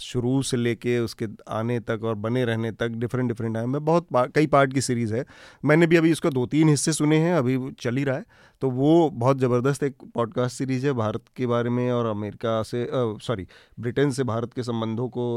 [0.00, 4.06] शुरू से लेके उसके आने तक और बने रहने तक डिफरेंट डिफरेंट टाइम में बहुत
[4.08, 5.24] पा, कई पार्ट की सीरीज़ है।
[5.64, 8.24] मैंने भी अभी उसका दो तीन हिस्से सुने हैं अभी चल ही रहा है।
[8.62, 12.86] तो वो बहुत ज़बरदस्त एक पॉडकास्ट सीरीज़ है भारत के बारे में और अमेरिका से
[12.92, 13.46] सॉरी
[13.80, 15.28] ब्रिटेन से भारत के संबंधों को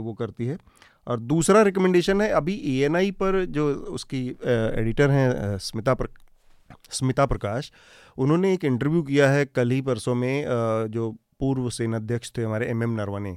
[0.00, 0.58] वो करती है।
[1.06, 6.08] और दूसरा रिकमेंडेशन है अभी एएनआई पर जो उसकी एडिटर हैं स्मिता प्र
[6.90, 7.70] स्मिता प्रकाश
[8.18, 10.44] उन्होंने एक इंटरव्यू किया है कल ही परसों में
[10.90, 11.10] जो
[11.40, 13.36] पूर्व सेनाध्यक्ष थे हमारे एम एम नरवने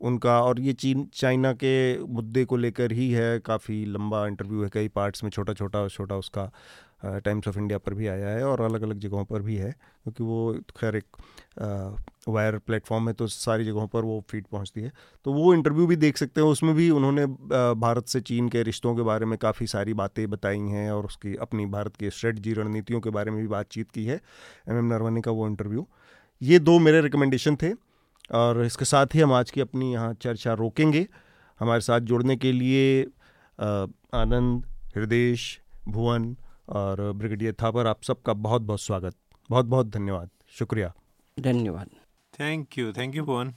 [0.00, 4.68] उनका और ये चीन, चाइना के मुद्दे को लेकर ही है, काफ़ी लंबा इंटरव्यू है,
[4.72, 6.50] कई पार्ट्स में छोटा छोटा छोटा उसका
[7.04, 9.70] टाइम्स ऑफ़ इंडिया पर भी आया है और अलग अलग जगहों पर भी है,
[10.04, 11.16] क्योंकि वो खैर एक
[12.28, 14.92] वायर प्लेटफॉर्म है तो सारी जगहों पर वो फ़ीड पहुँचती है।
[15.26, 17.26] तो वो इंटरव्यू भी देख सकते हैं, उसमें भी उन्होंने
[17.76, 21.34] भारत से चीन के रिश्तों के बारे में काफ़ी सारी बातें बताई हैं और उसकी
[21.38, 24.20] अपनी भारत की स्ट्रेटजी रणनीतियों के बारे में भी बातचीत की है
[24.68, 25.86] एम एम नरवने का वो इंटरव्यू
[26.40, 27.72] ये दो मेरे रिकमेंडेशन थे।
[28.34, 31.06] और इसके साथ ही हम आज की अपनी यहाँ चर्चा रोकेंगे।
[31.60, 33.02] हमारे साथ जुड़ने के लिए
[34.14, 34.64] आनंद
[34.96, 35.34] हृदय
[35.88, 36.36] भुवन
[36.68, 39.14] और ब्रिगेडियर थापर आप सबका बहुत बहुत स्वागत।
[39.50, 40.92] बहुत बहुत धन्यवाद। शुक्रिया।
[41.36, 41.88] धन्यवाद।
[42.34, 43.52] Thank you thank you Bhuvan.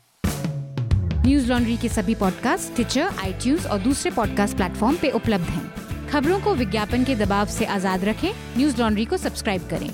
[1.49, 6.53] Newslaundry के सभी पॉडकास्ट ट्विटर आई और दूसरे पॉडकास्ट प्लेटफॉर्म पे उपलब्ध हैं। खबरों को
[6.55, 9.89] विज्ञापन के दबाव से आज़ाद रखें। न्यूज़ लॉन्ड्री को सब्सक्राइब करें।